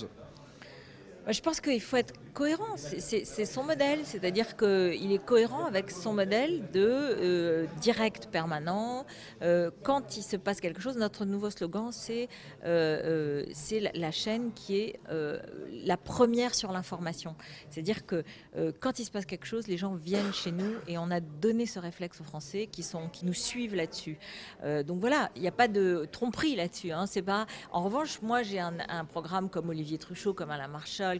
Je 1.29 1.41
pense 1.41 1.61
qu'il 1.61 1.81
faut 1.81 1.97
être 1.97 2.15
cohérent. 2.33 2.77
C'est 2.77 3.45
son 3.45 3.63
modèle, 3.63 4.01
c'est-à-dire 4.05 4.57
qu'il 4.57 5.13
est 5.13 5.25
cohérent 5.25 5.67
avec 5.67 5.91
son 5.91 6.15
modèle 6.15 6.63
de 6.73 6.81
euh, 6.85 7.67
direct 7.81 8.29
permanent. 8.31 9.05
Euh, 9.43 9.71
quand 9.83 10.17
il 10.17 10.23
se 10.23 10.37
passe 10.37 10.61
quelque 10.61 10.81
chose, 10.81 10.97
notre 10.97 11.25
nouveau 11.25 11.51
slogan, 11.51 11.91
c'est 11.93 12.29
euh, 12.65 13.45
la, 13.71 13.91
la, 13.95 14.11
chaîne 14.11 14.53
qui 14.53 14.79
est 14.79 15.01
la 15.85 15.97
première 15.97 16.55
sur 16.55 16.73
l'information. 16.73 17.37
C'est-à-dire 17.71 18.05
que 18.07 18.25
quand 18.81 18.99
il 18.99 19.05
se 19.05 19.11
passe 19.11 19.27
quelque 19.27 19.47
chose, 19.47 19.67
les 19.69 19.77
gens 19.77 19.95
viennent 19.95 20.33
chez 20.33 20.51
nous 20.53 20.75
et 20.89 20.99
on 20.99 21.11
a 21.11 21.21
donné 21.21 21.67
ce 21.67 21.79
réflexe 21.79 22.21
aux 22.21 22.25
Français 22.25 22.69
qui, 22.71 22.83
sont, 22.83 23.09
qui 23.09 23.27
nous 23.27 23.35
suivent 23.35 23.75
là-dessus. 23.75 24.19
donc 24.87 25.01
voilà, 25.01 25.31
il 25.37 25.43
n'y 25.43 25.49
a 25.49 25.53
pas 25.53 25.69
de 25.69 26.09
tromperie 26.11 26.57
là-dessus. 26.57 26.93
Hein. 26.93 27.05
En 27.71 27.83
revanche, 27.83 28.21
moi 28.23 28.43
j'ai 28.43 28.59
un, 28.59 28.75
un, 28.89 29.05
programme 29.05 29.49
comme 29.49 29.69
Olivier 29.69 29.99
Truchot, 29.99 30.35
comme 30.35 30.51
Alain 30.51 30.69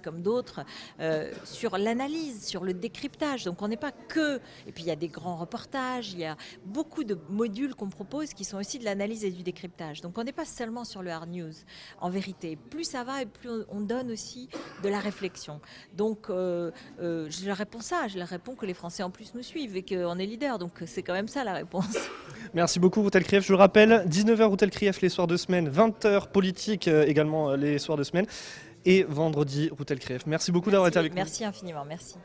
Comme 0.01 0.23
d'autres. 0.23 0.61
Euh, 1.01 1.31
sur 1.45 1.79
l'analyse, 1.79 2.47
sur 2.47 2.65
le 2.65 2.75
décryptage. 2.75 3.45
Donc 3.45 3.63
on 3.63 3.69
n'est 3.69 3.77
pas 3.77 3.93
que... 3.93 4.37
Et 4.67 4.73
puis 4.73 4.85
il 4.85 4.87
y 4.87 4.91
a 4.91 4.97
des 4.97 5.09
grands 5.09 5.37
reportages, 5.37 6.13
il 6.13 6.21
y 6.21 6.25
a 6.25 6.37
beaucoup 6.65 7.05
de 7.05 7.19
modules 7.29 7.75
qu'on 7.75 7.89
propose 7.89 8.35
qui 8.35 8.45
sont 8.45 8.59
aussi 8.59 8.79
de 8.79 8.85
l'analyse 8.85 9.25
et 9.25 9.31
du 9.31 9.43
décryptage. 9.43 10.01
Donc 10.01 10.19
on 10.19 10.25
n'est 10.25 10.33
pas 10.33 10.45
seulement 10.45 10.85
sur 10.85 11.03
le 11.03 11.11
hard 11.11 11.31
news. 11.31 11.53
En 12.01 12.11
vérité, 12.11 12.57
plus 12.71 12.85
ça 12.85 13.05
va 13.05 13.23
et 13.23 13.27
plus 13.27 13.51
on 13.69 13.81
donne 13.81 14.11
aussi 14.11 14.49
de 14.83 14.89
la 14.89 15.01
réflexion. 15.01 15.61
Donc 15.97 16.31
euh, 16.31 16.71
euh, 17.01 17.27
je 17.31 17.47
leur 17.47 17.57
réponds 17.57 17.81
ça, 17.81 18.09
je 18.09 18.19
leur 18.19 18.29
réponds 18.29 18.55
que 18.55 18.67
les 18.67 18.75
Français 18.75 19.03
en 19.03 19.11
plus 19.11 19.35
nous 19.35 19.43
suivent 19.43 19.77
et 19.77 19.83
qu'on 19.83 20.19
est 20.19 20.27
leader. 20.27 20.59
Donc 20.59 20.83
c'est 20.87 21.03
quand 21.03 21.15
même 21.15 21.29
ça 21.29 21.45
la 21.45 21.55
réponse. 21.55 21.97
Merci 22.55 22.79
beaucoup 22.79 23.03
Routel 23.03 23.25
Krief. 23.25 23.47
Je 23.47 23.55
rappelle, 23.55 24.05
19h 24.09 24.45
Routel 24.45 24.71
Krief 24.71 25.01
les 25.01 25.09
soirs 25.09 25.27
de 25.27 25.37
semaine, 25.37 25.69
20h 25.71 26.29
politique 26.31 26.89
également 26.89 27.55
les 27.55 27.79
soirs 27.79 27.99
de 27.99 28.05
semaine 28.05 28.27
et 28.85 29.05
vendredi 29.05 29.71
Routel 29.77 29.99
Krief. 29.99 30.27
Merci 30.27 30.53
beaucoup 30.53 30.71
d'avoir 30.71 30.89
été 30.89 30.99
avec 30.99 31.13
nous. 31.13 31.17
Merci 31.17 31.45
infiniment, 31.45 31.85
merci. 31.85 32.17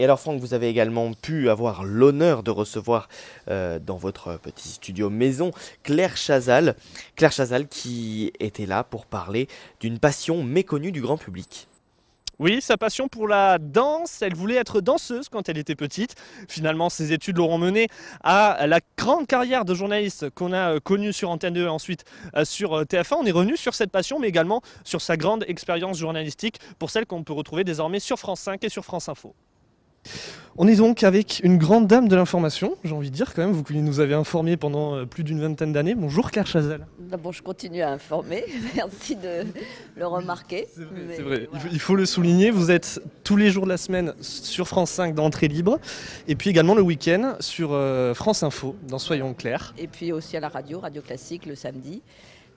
Et 0.00 0.04
alors 0.04 0.20
Franck, 0.20 0.40
vous 0.40 0.54
avez 0.54 0.68
également 0.68 1.12
pu 1.12 1.50
avoir 1.50 1.84
l'honneur 1.84 2.42
de 2.44 2.52
recevoir 2.52 3.08
euh, 3.48 3.80
dans 3.80 3.96
votre 3.96 4.38
petit 4.38 4.68
studio 4.68 5.10
maison 5.10 5.50
Claire 5.82 6.16
Chazal. 6.16 6.76
Claire 7.16 7.32
Chazal 7.32 7.66
qui 7.66 8.32
était 8.38 8.66
là 8.66 8.84
pour 8.84 9.06
parler 9.06 9.48
d'une 9.80 9.98
passion 9.98 10.44
méconnue 10.44 10.92
du 10.92 11.00
grand 11.00 11.16
public. 11.16 11.67
Oui, 12.40 12.60
sa 12.60 12.76
passion 12.76 13.08
pour 13.08 13.26
la 13.26 13.58
danse, 13.58 14.22
elle 14.22 14.36
voulait 14.36 14.54
être 14.54 14.80
danseuse 14.80 15.28
quand 15.28 15.48
elle 15.48 15.58
était 15.58 15.74
petite. 15.74 16.14
Finalement, 16.48 16.88
ses 16.88 17.12
études 17.12 17.38
l'auront 17.38 17.58
menée 17.58 17.88
à 18.22 18.68
la 18.68 18.78
grande 18.96 19.26
carrière 19.26 19.64
de 19.64 19.74
journaliste 19.74 20.30
qu'on 20.30 20.52
a 20.52 20.74
euh, 20.74 20.80
connue 20.80 21.12
sur 21.12 21.30
Antenne 21.30 21.54
2 21.54 21.64
et 21.64 21.68
ensuite 21.68 22.04
euh, 22.36 22.44
sur 22.44 22.78
euh, 22.78 22.84
TF1. 22.84 23.16
On 23.22 23.26
est 23.26 23.32
revenu 23.32 23.56
sur 23.56 23.74
cette 23.74 23.90
passion, 23.90 24.20
mais 24.20 24.28
également 24.28 24.62
sur 24.84 25.00
sa 25.00 25.16
grande 25.16 25.44
expérience 25.48 25.98
journalistique 25.98 26.60
pour 26.78 26.90
celle 26.90 27.06
qu'on 27.06 27.24
peut 27.24 27.32
retrouver 27.32 27.64
désormais 27.64 27.98
sur 27.98 28.20
France 28.20 28.38
5 28.42 28.62
et 28.62 28.68
sur 28.68 28.84
France 28.84 29.08
Info. 29.08 29.34
On 30.60 30.66
est 30.66 30.74
donc 30.74 31.04
avec 31.04 31.40
une 31.44 31.56
grande 31.56 31.86
dame 31.86 32.08
de 32.08 32.16
l'information, 32.16 32.76
j'ai 32.82 32.92
envie 32.92 33.10
de 33.10 33.14
dire 33.14 33.32
quand 33.32 33.42
même, 33.42 33.52
vous 33.52 33.62
nous 33.74 34.00
avez 34.00 34.14
informé 34.14 34.56
pendant 34.56 34.96
euh, 34.96 35.06
plus 35.06 35.22
d'une 35.22 35.40
vingtaine 35.40 35.72
d'années. 35.72 35.94
Bonjour 35.94 36.32
Claire 36.32 36.48
Chazelle. 36.48 36.84
D'abord, 36.98 37.32
je 37.32 37.44
continue 37.44 37.80
à 37.80 37.92
informer, 37.92 38.44
merci 38.74 39.14
de 39.14 39.46
le 39.96 40.04
remarquer. 40.04 40.66
C'est 41.14 41.22
vrai, 41.22 41.48
il 41.70 41.78
faut 41.78 41.94
le 41.94 42.06
souligner, 42.06 42.50
vous 42.50 42.72
êtes 42.72 43.00
tous 43.22 43.36
les 43.36 43.50
jours 43.50 43.66
de 43.66 43.68
la 43.68 43.76
semaine 43.76 44.14
sur 44.20 44.66
France 44.66 44.90
5 44.90 45.14
d'entrée 45.14 45.46
libre, 45.46 45.78
et 46.26 46.34
puis 46.34 46.50
également 46.50 46.74
le 46.74 46.82
week-end 46.82 47.36
sur 47.38 47.70
euh, 47.72 48.12
France 48.12 48.42
Info, 48.42 48.74
dans 48.88 48.98
Soyons 48.98 49.34
Clairs. 49.34 49.74
Et 49.78 49.86
puis 49.86 50.10
aussi 50.10 50.36
à 50.36 50.40
la 50.40 50.48
radio, 50.48 50.80
Radio 50.80 51.02
Classique, 51.02 51.46
le 51.46 51.54
samedi. 51.54 52.02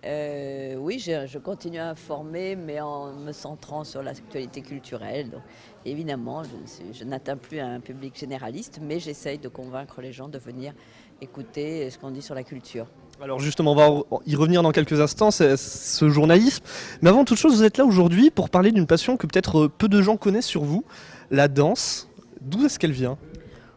Euh, 0.03 0.75
oui, 0.77 0.97
je, 0.99 1.37
continue 1.37 1.77
à 1.77 1.89
informer, 1.89 2.55
mais 2.55 2.81
en 2.81 3.13
me 3.13 3.31
centrant 3.31 3.83
sur 3.83 4.01
l'actualité 4.01 4.61
culturelle. 4.61 5.29
Donc, 5.29 5.41
évidemment, 5.85 6.43
je, 6.43 6.49
je 6.91 7.03
n'atteins 7.03 7.37
plus 7.37 7.59
un 7.59 7.79
public 7.79 8.17
généraliste, 8.17 8.79
mais 8.81 8.99
j'essaye 8.99 9.37
de 9.37 9.47
convaincre 9.47 10.01
les 10.01 10.11
gens 10.11 10.27
de 10.27 10.39
venir 10.39 10.73
écouter 11.21 11.89
ce 11.91 11.99
qu'on 11.99 12.11
dit 12.11 12.21
sur 12.21 12.33
la 12.33 12.43
culture. 12.43 12.87
Alors 13.21 13.39
justement, 13.39 13.73
on 13.73 13.75
va 13.75 14.21
y 14.25 14.35
revenir 14.35 14.63
dans 14.63 14.71
quelques 14.71 14.99
instants, 14.99 15.29
ce 15.29 16.09
journalisme. 16.09 16.63
Mais 17.03 17.09
avant 17.09 17.23
toute 17.23 17.37
chose, 17.37 17.55
vous 17.55 17.63
êtes 17.63 17.77
là 17.77 17.85
aujourd'hui 17.85 18.31
pour 18.31 18.49
parler 18.49 18.71
d'une 18.71 18.87
passion 18.87 19.15
que 19.15 19.27
peut-être 19.27 19.67
peu 19.67 19.87
de 19.87 20.01
gens 20.01 20.17
connaissent 20.17 20.47
sur 20.47 20.63
vous, 20.63 20.83
la 21.29 21.47
danse. 21.47 22.09
D'où 22.41 22.65
est-ce 22.65 22.79
qu'elle 22.79 22.91
vient? 22.91 23.19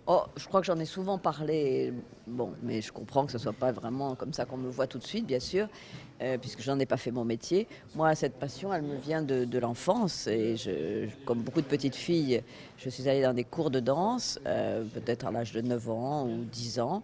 Oh, 0.07 0.25
je 0.37 0.47
crois 0.47 0.61
que 0.61 0.67
j'en 0.67 0.79
ai 0.79 0.85
souvent 0.85 1.17
parlé, 1.17 1.95
bon, 2.27 2.53
mais 2.63 2.83
je 2.83 2.93
comprends 2.93 3.25
que 3.25 3.33
ce 3.33 3.39
ne 3.39 3.43
soit 3.43 3.55
pas 3.55 3.73
vraiment 3.73 4.15
comme 4.15 4.35
ça 4.35 4.45
qu'on 4.45 4.59
me 4.59 4.69
voit 4.69 4.87
tout 4.87 4.99
de 4.99 5.05
suite, 5.05 5.25
bien 5.25 5.41
sûr, 5.41 5.67
euh, 6.21 6.37
puisque 6.37 6.61
je 6.61 6.71
n'en 6.71 6.79
ai 6.79 6.85
pas 6.85 6.99
fait 6.99 7.11
mon 7.11 7.25
métier. 7.25 7.67
Moi, 7.95 8.15
cette 8.15 8.35
passion, 8.35 8.75
elle 8.75 8.83
me 8.83 8.97
vient 8.97 9.23
de, 9.23 9.59
l'enfance, 9.59 10.27
et 10.27 10.57
comme 11.25 11.41
beaucoup 11.41 11.63
de 11.63 11.67
petites 11.67 11.95
filles, 11.95 12.43
je 12.77 12.91
suis 12.91 13.09
allée 13.09 13.23
dans 13.23 13.33
des 13.33 13.45
cours 13.45 13.71
de 13.71 13.81
danse, 13.81 14.39
euh, 14.45 14.85
peut-être 14.93 15.27
à 15.27 15.31
l'âge 15.31 15.53
de 15.53 15.63
9 15.63 15.89
ans 15.89 16.27
ou 16.27 16.45
10 16.53 16.81
ans, 16.81 17.03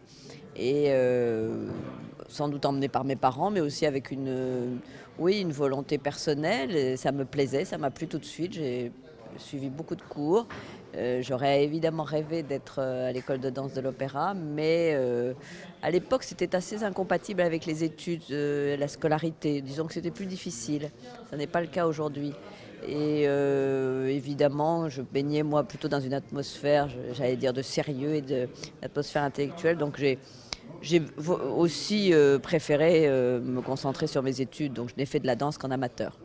et 0.55 0.88
euh, 0.88 1.68
sans 2.28 2.48
doute 2.48 2.66
emmenée 2.66 2.88
par 2.88 3.05
mes 3.05 3.16
parents, 3.16 3.51
mais 3.51 3.61
aussi 3.61 3.86
avec 3.86 4.11
une, 4.11 4.78
oui, 5.18 5.40
une 5.40 5.53
volonté 5.53 5.96
personnelle. 5.96 6.98
ça 6.98 7.12
me 7.12 7.24
plaisait, 7.24 7.64
ça 7.64 7.78
m'a 7.78 7.90
plu 7.90 8.09
tout 8.09 8.18
de 8.18 8.26
suite. 8.26 8.61
Suivi 9.38 9.70
beaucoup 9.70 9.96
de 9.96 10.02
cours. 10.02 10.46
Euh, 10.96 11.22
j'aurais 11.22 11.62
évidemment 11.62 12.02
rêvé 12.02 12.42
d'être 12.42 12.76
euh, 12.78 13.08
à 13.08 13.12
l'école 13.12 13.38
de 13.38 13.48
danse 13.48 13.74
de 13.74 13.80
l'opéra, 13.80 14.34
mais 14.34 14.92
euh, 14.94 15.34
à 15.82 15.90
l'époque 15.90 16.24
c'était 16.24 16.56
assez 16.56 16.82
incompatible 16.82 17.42
avec 17.42 17.64
les 17.64 17.84
études, 17.84 18.28
la 18.30 18.88
scolarité. 18.88 19.60
Disons 19.60 19.86
que 19.86 19.94
c'était 19.94 20.10
plus 20.10 20.26
difficile. 20.26 20.90
Ce 21.30 21.36
n'est 21.36 21.46
pas 21.46 21.60
le 21.60 21.68
cas 21.68 21.86
aujourd'hui. 21.86 22.32
Et 22.88 23.24
évidemment, 23.24 24.88
je 24.88 25.02
baignais 25.02 25.42
moi 25.42 25.64
plutôt 25.64 25.88
dans 25.88 26.00
une 26.00 26.14
atmosphère, 26.14 26.88
j'allais 27.12 27.36
dire, 27.36 27.52
de 27.52 27.60
sérieux 27.60 28.14
et 28.14 28.22
d'atmosphère 28.80 29.22
intellectuelle. 29.22 29.76
Donc 29.76 30.02
j'ai 30.80 31.02
aussi 31.18 32.14
préféré 32.42 33.06
me 33.08 33.60
concentrer 33.60 34.06
sur 34.06 34.22
mes 34.22 34.40
études. 34.40 34.72
Donc 34.72 34.88
je 34.88 34.94
n'ai 34.96 35.06
fait 35.06 35.20
de 35.20 35.26
la 35.26 35.36
danse 35.36 35.58
qu'en 35.58 35.70
amateur. 35.70 36.16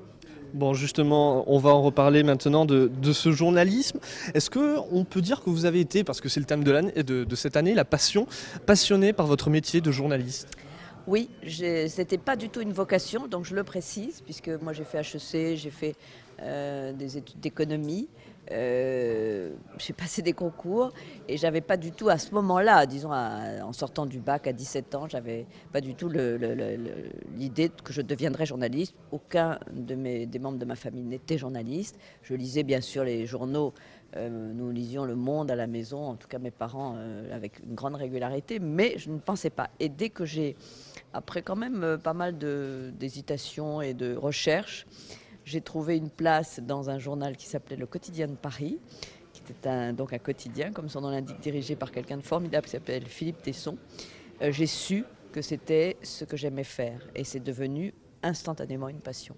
Bon, 0.55 0.73
justement, 0.73 1.43
on 1.51 1.59
va 1.59 1.71
en 1.71 1.81
reparler 1.81 2.23
maintenant 2.23 2.65
de, 2.65 2.89
ce 3.11 3.33
journalisme. 3.33 3.99
Est-ce 4.33 4.49
que 4.49 4.77
on 4.89 5.03
peut 5.03 5.19
dire 5.21 5.43
que 5.43 5.49
vous 5.49 5.65
avez 5.65 5.81
été, 5.81 6.05
parce 6.05 6.21
que 6.21 6.29
c'est 6.29 6.39
le 6.39 6.45
thème 6.45 6.63
de, 6.63 7.25
de, 7.25 7.35
cette 7.35 7.57
année, 7.57 7.73
la 7.73 7.83
passion, 7.83 8.25
passionné 8.65 9.11
par 9.11 9.27
votre 9.27 9.49
métier 9.49 9.81
de 9.81 9.91
journaliste? 9.91 10.47
Oui, 11.07 11.29
c'était 11.89 12.17
pas 12.17 12.37
du 12.37 12.47
tout 12.47 12.61
une 12.61 12.71
vocation, 12.71 13.27
donc 13.27 13.43
je 13.43 13.53
le 13.53 13.65
précise, 13.65 14.21
puisque 14.21 14.47
moi 14.47 14.71
j'ai 14.71 14.85
fait 14.85 14.99
HEC, 14.99 15.57
j'ai 15.57 15.69
fait 15.69 15.95
euh, 16.41 16.93
des 16.93 17.17
études 17.17 17.41
d'économie. 17.41 18.07
Euh, 18.51 19.51
j'ai 19.79 19.93
passé 19.93 20.21
des 20.21 20.33
concours 20.33 20.91
et 21.27 21.37
j'avais 21.37 21.61
pas 21.61 21.77
du 21.77 21.91
tout 21.91 22.09
à 22.09 22.17
ce 22.17 22.33
moment-là, 22.35 22.85
disons 22.85 23.11
en 23.11 23.73
sortant 23.73 24.05
du 24.05 24.19
bac 24.19 24.47
à 24.47 24.53
17 24.53 24.95
ans, 24.95 25.07
j'avais 25.09 25.47
pas 25.71 25.81
du 25.81 25.95
tout 25.95 26.09
l'idée 26.09 27.71
que 27.83 27.91
je 27.91 28.01
deviendrais 28.01 28.45
journaliste. 28.45 28.95
Aucun 29.11 29.59
de 29.71 29.95
mes, 29.95 30.25
des 30.25 30.39
membres 30.39 30.59
de 30.59 30.65
ma 30.65 30.75
famille 30.75 31.03
n'était 31.03 31.37
journaliste. 31.37 31.97
Je 32.21 32.33
lisais 32.35 32.63
bien 32.63 32.81
sûr 32.81 33.03
les 33.03 33.25
journaux. 33.25 33.73
Euh, 34.17 34.53
nous 34.53 34.71
lisions 34.71 35.03
Le 35.03 35.15
Monde 35.15 35.51
à 35.51 35.55
la 35.55 35.67
maison, 35.67 36.01
en 36.05 36.15
tout 36.15 36.27
cas 36.27 36.39
mes 36.39 36.51
parents, 36.51 36.95
euh, 36.97 37.35
avec 37.35 37.59
une 37.59 37.75
grande 37.75 37.95
régularité, 37.95 38.59
mais 38.59 38.93
je 38.97 39.09
ne 39.09 39.17
pensais 39.17 39.49
pas. 39.49 39.69
Et 39.81 39.89
dès 39.89 40.09
que 40.09 40.23
j'ai, 40.23 40.55
après 41.11 41.41
quand 41.41 41.57
même 41.57 41.97
pas 42.01 42.13
mal 42.13 42.37
d'hésitations 42.37 43.81
et 43.81 43.93
de 43.93 44.15
recherches, 44.15 44.85
j'ai 45.45 45.61
trouvé 45.61 45.95
une 45.95 46.09
place 46.09 46.59
dans 46.59 46.89
un 46.89 46.97
journal 46.97 47.37
qui 47.37 47.45
s'appelait 47.45 47.75
Le 47.75 47.85
Quotidien 47.85 48.27
de 48.27 48.35
Paris, 48.35 48.79
qui 49.31 49.41
était 49.47 49.69
un, 49.69 49.93
donc 49.93 50.11
un 50.11 50.17
quotidien, 50.17 50.71
comme 50.71 50.89
son 50.89 51.01
nom 51.01 51.09
l'indique, 51.09 51.39
dirigé 51.39 51.75
par 51.75 51.91
quelqu'un 51.91 52.17
de 52.17 52.23
formidable 52.23 52.65
qui 52.65 52.71
s'appelle 52.71 53.05
Philippe 53.05 53.41
Tesson. 53.43 53.77
Euh, 54.41 54.51
j'ai 54.51 54.65
su 54.65 55.05
que 55.31 55.41
c'était 55.41 55.97
ce 56.01 56.25
que 56.25 56.35
j'aimais 56.35 56.63
faire 56.63 56.99
et 57.13 57.23
c'est 57.23 57.39
devenu 57.39 57.93
instantanément 58.23 58.89
une 58.89 58.99
passion. 58.99 59.35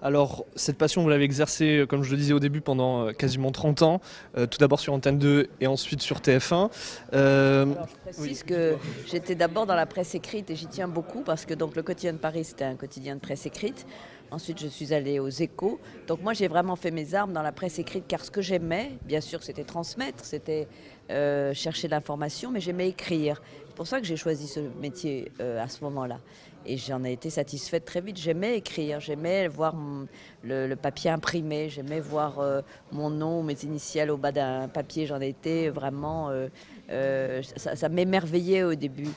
Alors, 0.00 0.46
cette 0.54 0.78
passion, 0.78 1.02
vous 1.02 1.10
l'avez 1.10 1.24
exercée, 1.24 1.78
euh, 1.78 1.86
comme 1.86 2.02
je 2.02 2.10
le 2.12 2.16
disais 2.16 2.32
au 2.32 2.38
début, 2.38 2.62
pendant 2.62 3.08
euh, 3.08 3.12
quasiment 3.12 3.50
30 3.50 3.82
ans, 3.82 4.00
tout 4.34 4.58
d'abord 4.58 4.80
sur 4.80 4.94
Antenne 4.94 5.18
2 5.18 5.48
et 5.60 5.66
ensuite 5.66 6.00
sur 6.00 6.20
TF1. 6.20 6.70
je 7.12 7.74
précise 8.04 8.44
que 8.44 8.76
j'étais 9.06 9.34
d'abord 9.34 9.66
dans 9.66 9.74
la 9.74 9.84
presse 9.84 10.14
écrite 10.14 10.48
et 10.50 10.56
j'y 10.56 10.68
tiens 10.68 10.88
beaucoup 10.88 11.22
parce 11.22 11.44
que 11.44 11.54
donc, 11.54 11.74
le 11.74 11.82
quotidien 11.82 12.12
de 12.12 12.18
Paris, 12.18 12.44
c'était 12.44 12.64
un 12.64 12.76
quotidien 12.76 13.16
de 13.16 13.20
presse 13.20 13.44
écrite. 13.46 13.84
Ensuite, 14.30 14.60
je 14.60 14.68
suis 14.68 14.92
allée 14.92 15.18
aux 15.18 15.28
échos. 15.28 15.80
Donc 16.06 16.22
moi, 16.22 16.34
j'ai 16.34 16.48
vraiment 16.48 16.76
fait 16.76 16.90
mes 16.90 17.14
armes 17.14 17.32
dans 17.32 17.42
la 17.42 17.52
presse 17.52 17.78
écrite, 17.78 18.04
car 18.06 18.24
ce 18.24 18.30
que 18.30 18.42
j'aimais, 18.42 18.92
bien 19.04 19.20
sûr, 19.20 19.42
c'était 19.42 19.64
transmettre, 19.64 20.24
c'était 20.24 20.68
euh, 21.10 21.54
chercher 21.54 21.88
l'information, 21.88 22.50
mais 22.50 22.60
j'aimais 22.60 22.88
écrire. 22.88 23.40
C'est 23.68 23.74
pour 23.74 23.86
ça 23.86 24.00
que 24.00 24.06
j'ai 24.06 24.16
choisi 24.16 24.46
ce 24.46 24.60
métier 24.80 25.32
euh, 25.40 25.62
à 25.62 25.68
ce 25.68 25.82
moment-là. 25.84 26.18
Et 26.66 26.76
j'en 26.76 27.02
ai 27.04 27.12
été 27.12 27.30
satisfaite 27.30 27.86
très 27.86 28.02
vite. 28.02 28.18
J'aimais 28.18 28.58
écrire, 28.58 29.00
j'aimais 29.00 29.48
voir 29.48 29.74
le, 30.42 30.74
papier 30.74 31.10
imprimé, 31.10 31.70
j'aimais 31.70 32.00
voir 32.00 32.40
euh, 32.40 32.60
mon 32.92 33.08
nom, 33.08 33.42
mes 33.42 33.56
initiales 33.62 34.10
au 34.10 34.18
bas 34.18 34.32
d'un 34.32 34.68
papier. 34.68 35.06
J'en 35.06 35.20
ai 35.20 35.28
été 35.28 35.70
vraiment... 35.70 36.30
ça, 36.88 37.76
ça 37.76 37.88
m'émerveillait 37.88 38.64
au 38.64 38.74
début. 38.74 39.08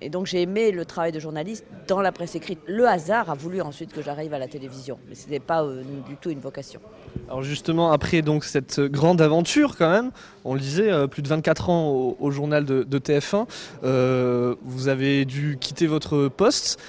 Et 0.00 0.10
donc 0.10 0.26
j'ai 0.26 0.42
aimé 0.42 0.70
le 0.70 0.84
travail 0.84 1.12
de 1.12 1.20
journaliste 1.20 1.64
dans 1.86 2.00
la 2.00 2.12
presse 2.12 2.34
écrite. 2.34 2.58
Le 2.66 2.86
hasard 2.86 3.30
a 3.30 3.34
voulu 3.34 3.60
ensuite 3.60 3.92
que 3.92 4.02
j'arrive 4.02 4.34
à 4.34 4.38
la 4.38 4.48
télévision, 4.48 4.98
mais 5.08 5.14
ce 5.14 5.24
n'était 5.24 5.40
pas 5.40 5.62
euh, 5.62 5.82
du 6.06 6.16
tout 6.16 6.30
une 6.30 6.40
vocation. 6.40 6.80
Alors 7.28 7.42
justement, 7.42 7.92
après 7.92 8.22
donc 8.22 8.44
cette 8.44 8.80
grande 8.80 9.20
aventure 9.20 9.76
quand 9.76 9.90
même, 9.90 10.10
on 10.44 10.54
le 10.54 10.60
disait, 10.60 10.90
euh, 10.90 11.06
plus 11.06 11.22
de 11.22 11.28
24 11.28 11.70
ans 11.70 12.16
au, 12.18 12.30
journal 12.30 12.64
de, 12.64 12.98
TF1, 12.98 13.46
euh, 13.84 14.54
vous 14.62 14.88
avez 14.88 15.24
dû 15.24 15.58
quitter 15.60 15.86
votre 15.86 16.28
poste 16.28 16.80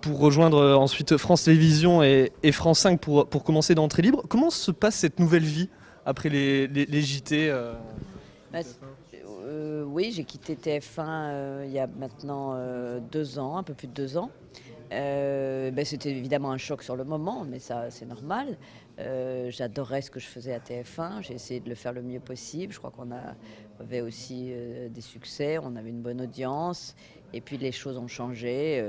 pour 0.00 0.18
rejoindre 0.18 0.76
ensuite 0.76 1.16
France 1.16 1.44
Télévisions 1.44 2.02
et, 2.02 2.30
France 2.52 2.80
5 2.80 3.00
pour, 3.00 3.28
pour 3.28 3.44
commencer 3.44 3.74
d'entrée 3.74 4.02
libre. 4.02 4.22
Comment 4.28 4.50
se 4.50 4.70
passe 4.70 4.96
cette 4.96 5.20
nouvelle 5.20 5.44
vie 5.44 5.68
après 6.06 6.28
les, 6.28 6.66
les, 6.66 7.02
JT 7.02 7.52
bah, 8.52 8.58
oui, 9.92 10.10
j'ai 10.10 10.24
quitté 10.24 10.54
TF1 10.54 11.04
euh, 11.06 11.64
il 11.66 11.72
y 11.72 11.78
a 11.78 11.86
maintenant 11.86 12.54
euh, 12.54 12.98
deux 12.98 13.38
ans, 13.38 13.58
un 13.58 13.62
peu 13.62 13.74
plus 13.74 13.88
de 13.88 13.92
deux 13.92 14.16
ans. 14.16 14.30
Ben, 14.90 15.84
c'était 15.86 16.10
évidemment 16.10 16.50
un 16.50 16.58
choc 16.58 16.82
sur 16.82 16.96
le 16.96 17.04
moment, 17.04 17.46
mais 17.48 17.58
ça 17.58 17.90
c'est 17.90 18.04
normal. 18.04 18.58
J'adorais 19.48 20.02
ce 20.02 20.10
que 20.10 20.20
je 20.20 20.26
faisais 20.26 20.52
à 20.52 20.58
TF1, 20.58 21.22
j'ai 21.22 21.32
essayé 21.32 21.60
de 21.60 21.68
le 21.70 21.74
faire 21.74 21.94
le 21.94 22.02
mieux 22.02 22.20
possible. 22.20 22.74
Je 22.74 22.78
crois 22.78 22.90
qu'on 22.90 23.08
avait 23.80 24.02
aussi 24.02 24.52
des 24.90 25.00
succès, 25.00 25.56
on 25.56 25.76
avait 25.76 25.88
une 25.88 26.02
bonne 26.02 26.20
audience, 26.20 26.94
et 27.32 27.40
puis 27.40 27.56
les 27.56 27.72
choses 27.72 27.96
ont 27.96 28.06
changé. 28.06 28.84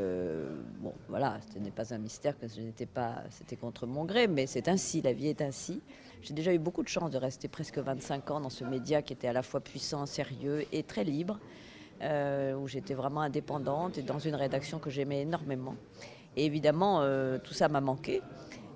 bon, 0.82 0.92
voilà, 1.08 1.40
ce 1.54 1.60
n'est 1.60 1.72
pas 1.72 1.94
un 1.94 2.00
mystère 2.00 2.38
que 2.38 2.50
je 2.50 2.60
n'étais 2.60 2.86
pas, 2.86 3.24
c'était 3.30 3.56
contre 3.56 3.88
mon 3.88 4.04
gré, 4.04 4.28
mais 4.28 4.46
c'est 4.46 4.68
ainsi, 4.68 5.02
la 5.02 5.14
vie 5.14 5.30
est 5.30 5.42
ainsi. 5.42 5.82
J'ai 6.24 6.34
déjà 6.34 6.54
eu 6.54 6.58
beaucoup 6.58 6.84
de 6.84 6.88
chance 6.88 7.12
de 7.12 7.18
rester 7.18 7.50
presque 7.50 7.80
25 7.80 8.32
ans 8.32 8.40
dans 8.40 8.50
ce 8.50 8.64
média 8.64 9.02
qui 9.02 9.12
était 9.12 9.28
à 9.28 9.34
la 9.34 9.44
fois 9.44 9.60
puissant, 9.60 10.06
sérieux 10.06 10.66
et 10.72 10.82
très 10.84 11.04
libre, 11.04 11.38
euh, 12.02 12.56
où 12.56 12.66
j'étais 12.66 12.94
vraiment 12.94 13.20
indépendante 13.20 13.98
et 13.98 14.04
dans 14.04 14.20
une 14.20 14.36
rédaction 14.36 14.80
que 14.80 14.90
j'aimais 14.90 15.24
énormément. 15.24 15.76
Et 16.38 16.46
évidemment, 16.46 17.02
euh, 17.02 17.40
tout 17.44 17.54
ça 17.54 17.68
m'a 17.68 17.82
manqué. 17.82 18.22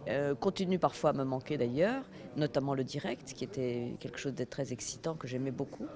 Euh, 0.09 0.35
continue 0.35 0.77
parfois 0.77 1.11
à 1.11 1.13
me 1.13 1.23
manquer 1.23 1.57
d'ailleurs, 1.57 2.03
notamment 2.35 2.73
le 2.73 2.83
direct, 2.83 3.31
qui 3.31 3.45
était 3.45 3.93
quelque 4.01 4.19
chose 4.19 4.35
de 4.35 4.43
très 4.43 4.73
excitant, 4.73 5.15
que 5.15 5.25
j'aimais 5.25 5.51
beaucoup. 5.51 5.87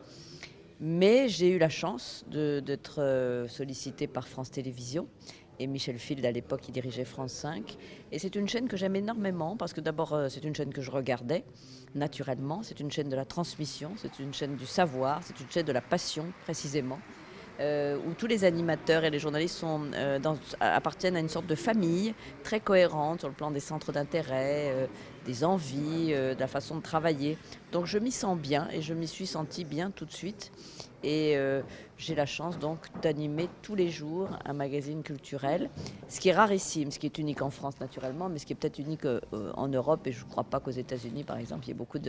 Mais 0.79 1.27
j'ai 1.27 1.49
eu 1.49 1.59
la 1.59 1.69
chance 1.69 2.23
d'être 2.29 3.45
sollicitée 3.49 4.07
par 4.07 4.27
France 4.27 4.49
Télévisions 4.49 5.07
et 5.59 5.67
Michel 5.67 5.97
Field 5.97 6.25
à 6.25 6.31
l'époque 6.31 6.61
qui 6.61 6.71
dirigeait 6.71 7.05
France 7.05 7.33
5. 7.33 7.77
Et 8.11 8.19
c'est 8.19 8.35
une 8.35 8.47
chaîne 8.47 8.67
que 8.67 8.77
j'aime 8.77 8.95
énormément 8.95 9.55
parce 9.55 9.73
que 9.73 9.81
d'abord 9.81 10.13
euh, 10.13 10.29
c'est 10.29 10.43
une 10.43 10.55
chaîne 10.55 10.73
que 10.73 10.81
je 10.81 10.91
regardais 10.91 11.43
naturellement, 11.95 12.63
c'est 12.63 12.79
une 12.79 12.91
chaîne 12.91 13.09
de 13.09 13.15
la 13.15 13.25
transmission, 13.25 13.91
c'est 13.97 14.19
une 14.19 14.33
chaîne 14.33 14.55
du 14.55 14.65
savoir, 14.65 15.21
c'est 15.23 15.39
une 15.39 15.49
chaîne 15.49 15.65
de 15.65 15.71
la 15.71 15.81
passion 15.81 16.25
précisément. 16.43 16.99
Euh, 17.59 17.97
où 18.07 18.13
tous 18.13 18.27
les 18.27 18.43
animateurs 18.43 19.03
et 19.03 19.09
les 19.09 19.19
journalistes 19.19 19.63
euh, 19.63 20.19
appartiennent 20.59 21.15
à 21.15 21.19
une 21.19 21.29
sorte 21.29 21.45
de 21.45 21.55
famille 21.55 22.13
très 22.43 22.59
cohérente 22.59 23.19
sur 23.19 23.29
le 23.29 23.35
plan 23.35 23.51
des 23.51 23.59
centres 23.59 23.91
d'intérêt, 23.91 24.89
des 25.25 25.43
envies, 25.43 26.13
de 26.13 26.39
la 26.39 26.47
façon 26.47 26.77
de 26.77 26.81
travailler. 26.81 27.37
Donc 27.71 27.85
je 27.85 27.99
m'y 27.99 28.11
sens 28.11 28.37
bien 28.37 28.67
et 28.71 28.81
je 28.81 28.93
m'y 28.93 29.07
suis 29.07 29.27
senti 29.27 29.63
bien 29.63 29.91
tout 29.91 30.05
de 30.05 30.11
suite. 30.11 30.51
Et 31.03 31.35
euh, 31.35 31.61
j'ai 31.97 32.13
la 32.13 32.25
chance 32.25 32.59
donc 32.59 32.77
d'animer 33.01 33.49
tous 33.61 33.75
les 33.75 33.89
jours 33.89 34.29
un 34.45 34.53
magazine 34.53 35.01
culturel, 35.01 35.69
ce 36.07 36.19
qui 36.19 36.29
est 36.29 36.33
rarissime, 36.33 36.91
ce 36.91 36.99
qui 36.99 37.07
est 37.07 37.17
unique 37.17 37.41
en 37.41 37.49
France 37.49 37.79
naturellement, 37.79 38.29
mais 38.29 38.37
ce 38.37 38.45
qui 38.45 38.53
est 38.53 38.55
peut-être 38.55 38.79
unique 38.79 39.05
euh, 39.05 39.19
en 39.55 39.67
Europe. 39.67 40.05
Et 40.05 40.11
je 40.11 40.23
ne 40.23 40.29
crois 40.29 40.43
pas 40.43 40.59
qu'aux 40.59 40.71
États-Unis, 40.71 41.23
par 41.23 41.37
exemple, 41.37 41.65
il 41.65 41.69
y 41.69 41.71
ait 41.71 41.75
beaucoup 41.75 41.99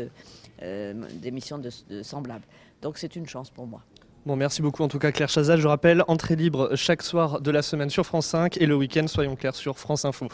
euh, 0.62 0.94
d'émissions 1.14 1.58
de, 1.58 1.70
semblables. 2.02 2.44
Donc 2.82 2.98
c'est 2.98 3.16
une 3.16 3.26
chance 3.26 3.50
pour 3.50 3.66
moi. 3.66 3.82
Bon, 4.24 4.36
merci 4.36 4.62
beaucoup 4.62 4.84
en 4.84 4.88
tout 4.88 5.00
cas 5.00 5.10
Claire 5.10 5.28
Chazal. 5.28 5.60
Je 5.60 5.66
rappelle, 5.66 6.04
entrée 6.06 6.36
libre 6.36 6.76
chaque 6.76 7.02
soir 7.02 7.40
de 7.40 7.50
la 7.50 7.60
semaine 7.60 7.90
sur 7.90 8.06
France 8.06 8.26
5 8.26 8.56
et 8.56 8.66
le 8.66 8.76
week-end, 8.76 9.08
soyons 9.08 9.34
clairs, 9.34 9.56
sur 9.56 9.80
France 9.80 10.04
Info. 10.04 10.28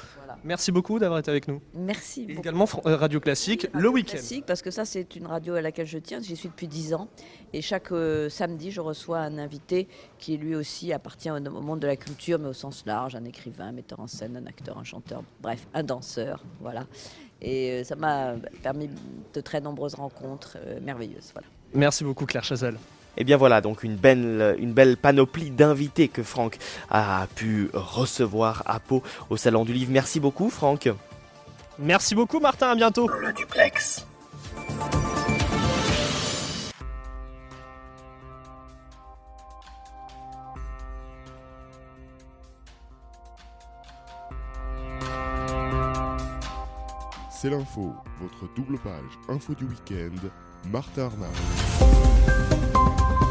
Merci 0.45 0.73
beaucoup 0.73 0.99
d'avoir 0.99 1.19
été 1.19 1.31
avec 1.31 1.49
nous. 1.49 1.63
Merci. 1.73 2.27
Et 2.29 2.33
également 2.33 2.67
euh, 2.85 2.97
Radio 2.97 3.19
Classique 3.19 3.67
le 3.73 3.89
week-end. 3.89 4.13
Classique 4.13 4.45
parce 4.47 4.61
que 4.61 4.71
ça 4.71 4.85
c'est 4.85 5.17
une 5.17 5.27
radio 5.27 5.55
à 5.55 5.63
laquelle 5.63 5.87
je 5.87 5.97
tiens. 5.97 6.21
J'y 6.21 6.37
suis 6.37 6.51
depuis 6.51 6.69
10 6.69 6.93
ans 6.93 7.09
et 7.55 7.63
chaque 7.63 7.91
euh, 7.93 8.29
samedi 8.29 8.71
je 8.71 8.83
reçois 8.83 9.21
un 9.21 9.39
invité 9.39 9.89
qui 10.19 10.37
lui 10.37 10.55
aussi 10.55 10.93
appartient 10.93 11.31
au, 11.31 11.41
monde 11.41 11.81
de 11.81 11.87
la 11.87 11.97
culture 11.97 12.39
mais 12.39 12.49
au 12.49 12.53
sens 12.53 12.85
large, 12.85 13.17
un 13.17 13.25
écrivain, 13.25 13.69
un 13.69 13.73
metteur 13.73 14.01
en 14.01 14.07
scène, 14.07 14.37
un 14.37 14.47
acteur, 14.47 14.77
un 14.77 14.85
chanteur, 14.85 15.23
bref, 15.41 15.67
un 15.73 15.83
danseur, 15.83 16.45
voilà. 16.61 16.85
Et 17.41 17.71
euh, 17.71 17.85
ça 17.85 17.97
m'a 17.97 18.35
permis 18.63 18.91
de 19.33 19.41
très 19.41 19.63
nombreuses 19.63 19.95
rencontres 19.95 20.59
merveilleuses, 20.83 21.31
voilà. 21.33 21.49
Merci 21.73 22.05
beaucoup 22.05 22.27
Claire 22.27 22.45
Chazal. 22.45 22.77
Et 23.21 23.25
bien 23.25 23.37
voilà, 23.37 23.61
donc 23.61 23.83
une 23.83 23.97
belle, 23.97 24.55
une 24.61 24.73
belle 24.73 24.97
panoplie 24.97 25.51
d'invités 25.51 26.07
que 26.07 26.23
Franck 26.23 26.57
a 26.89 27.27
pu 27.35 27.69
recevoir 27.75 28.63
à 28.65 28.79
Pau 28.79 29.03
au 29.29 29.37
Salon 29.37 29.65
du 29.65 29.73
Livre. 29.73 29.91
Merci 29.93 30.21
beaucoup 30.21 30.51
Franck. 30.51 30.89
Merci 31.81 32.15
beaucoup 32.15 32.39
Martin, 32.39 32.71
à 32.71 32.75
bientôt. 32.77 33.09
Le 33.09 33.33
duplex. 33.33 34.07
C'est 47.31 47.51
l'info, 47.51 47.95
votre 48.21 48.53
double 48.55 48.79
page 48.79 48.93
info 49.29 49.55
du 49.55 49.65
week-end, 49.65 50.29
Martha 50.73 51.05
Arnaud. 51.05 51.27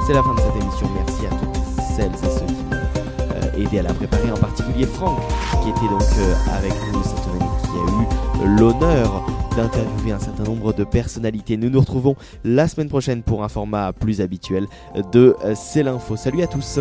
C'est 0.08 0.14
la 0.14 0.24
fin 0.24 0.34
de 0.34 0.40
cette 0.40 0.56
émission. 0.56 0.88
Merci 0.96 1.26
à 1.26 1.30
toutes 1.32 1.84
celles 1.98 2.14
et 2.14 2.40
ceux 2.40 2.46
qui 2.46 2.64
m'ont 2.64 3.36
euh, 3.36 3.58
aidé 3.58 3.80
à 3.80 3.82
la 3.82 3.94
préparer, 3.94 4.32
en 4.32 4.38
particulier 4.38 4.86
Franck, 4.86 5.20
qui 5.62 5.70
était 5.70 5.90
donc 5.90 6.02
euh, 6.20 6.34
avec 6.54 6.72
nous 6.94 7.04
cette 7.04 7.22
semaine 7.26 7.42
et 7.42 7.68
qui 7.68 8.46
a 8.46 8.46
eu 8.46 8.56
l'honneur 8.58 9.22
d'interviewer 9.58 10.14
un 10.14 10.20
certain 10.20 10.44
nombre 10.44 10.72
de 10.72 10.86
personnalités. 10.86 11.58
Nous 11.58 11.70
nous 11.70 11.82
retrouvons 11.82 12.16
la 12.46 12.70
semaine 12.70 12.88
prochaine 12.88 13.22
pour 13.22 13.44
un 13.44 13.50
format 13.50 13.92
plus 13.92 14.22
habituel 14.22 14.68
de 15.12 15.36
euh, 15.44 15.56
C'est 15.58 15.84
l'info. 15.84 16.16
Salut 16.16 16.42
à 16.42 16.48
tous. 16.48 16.80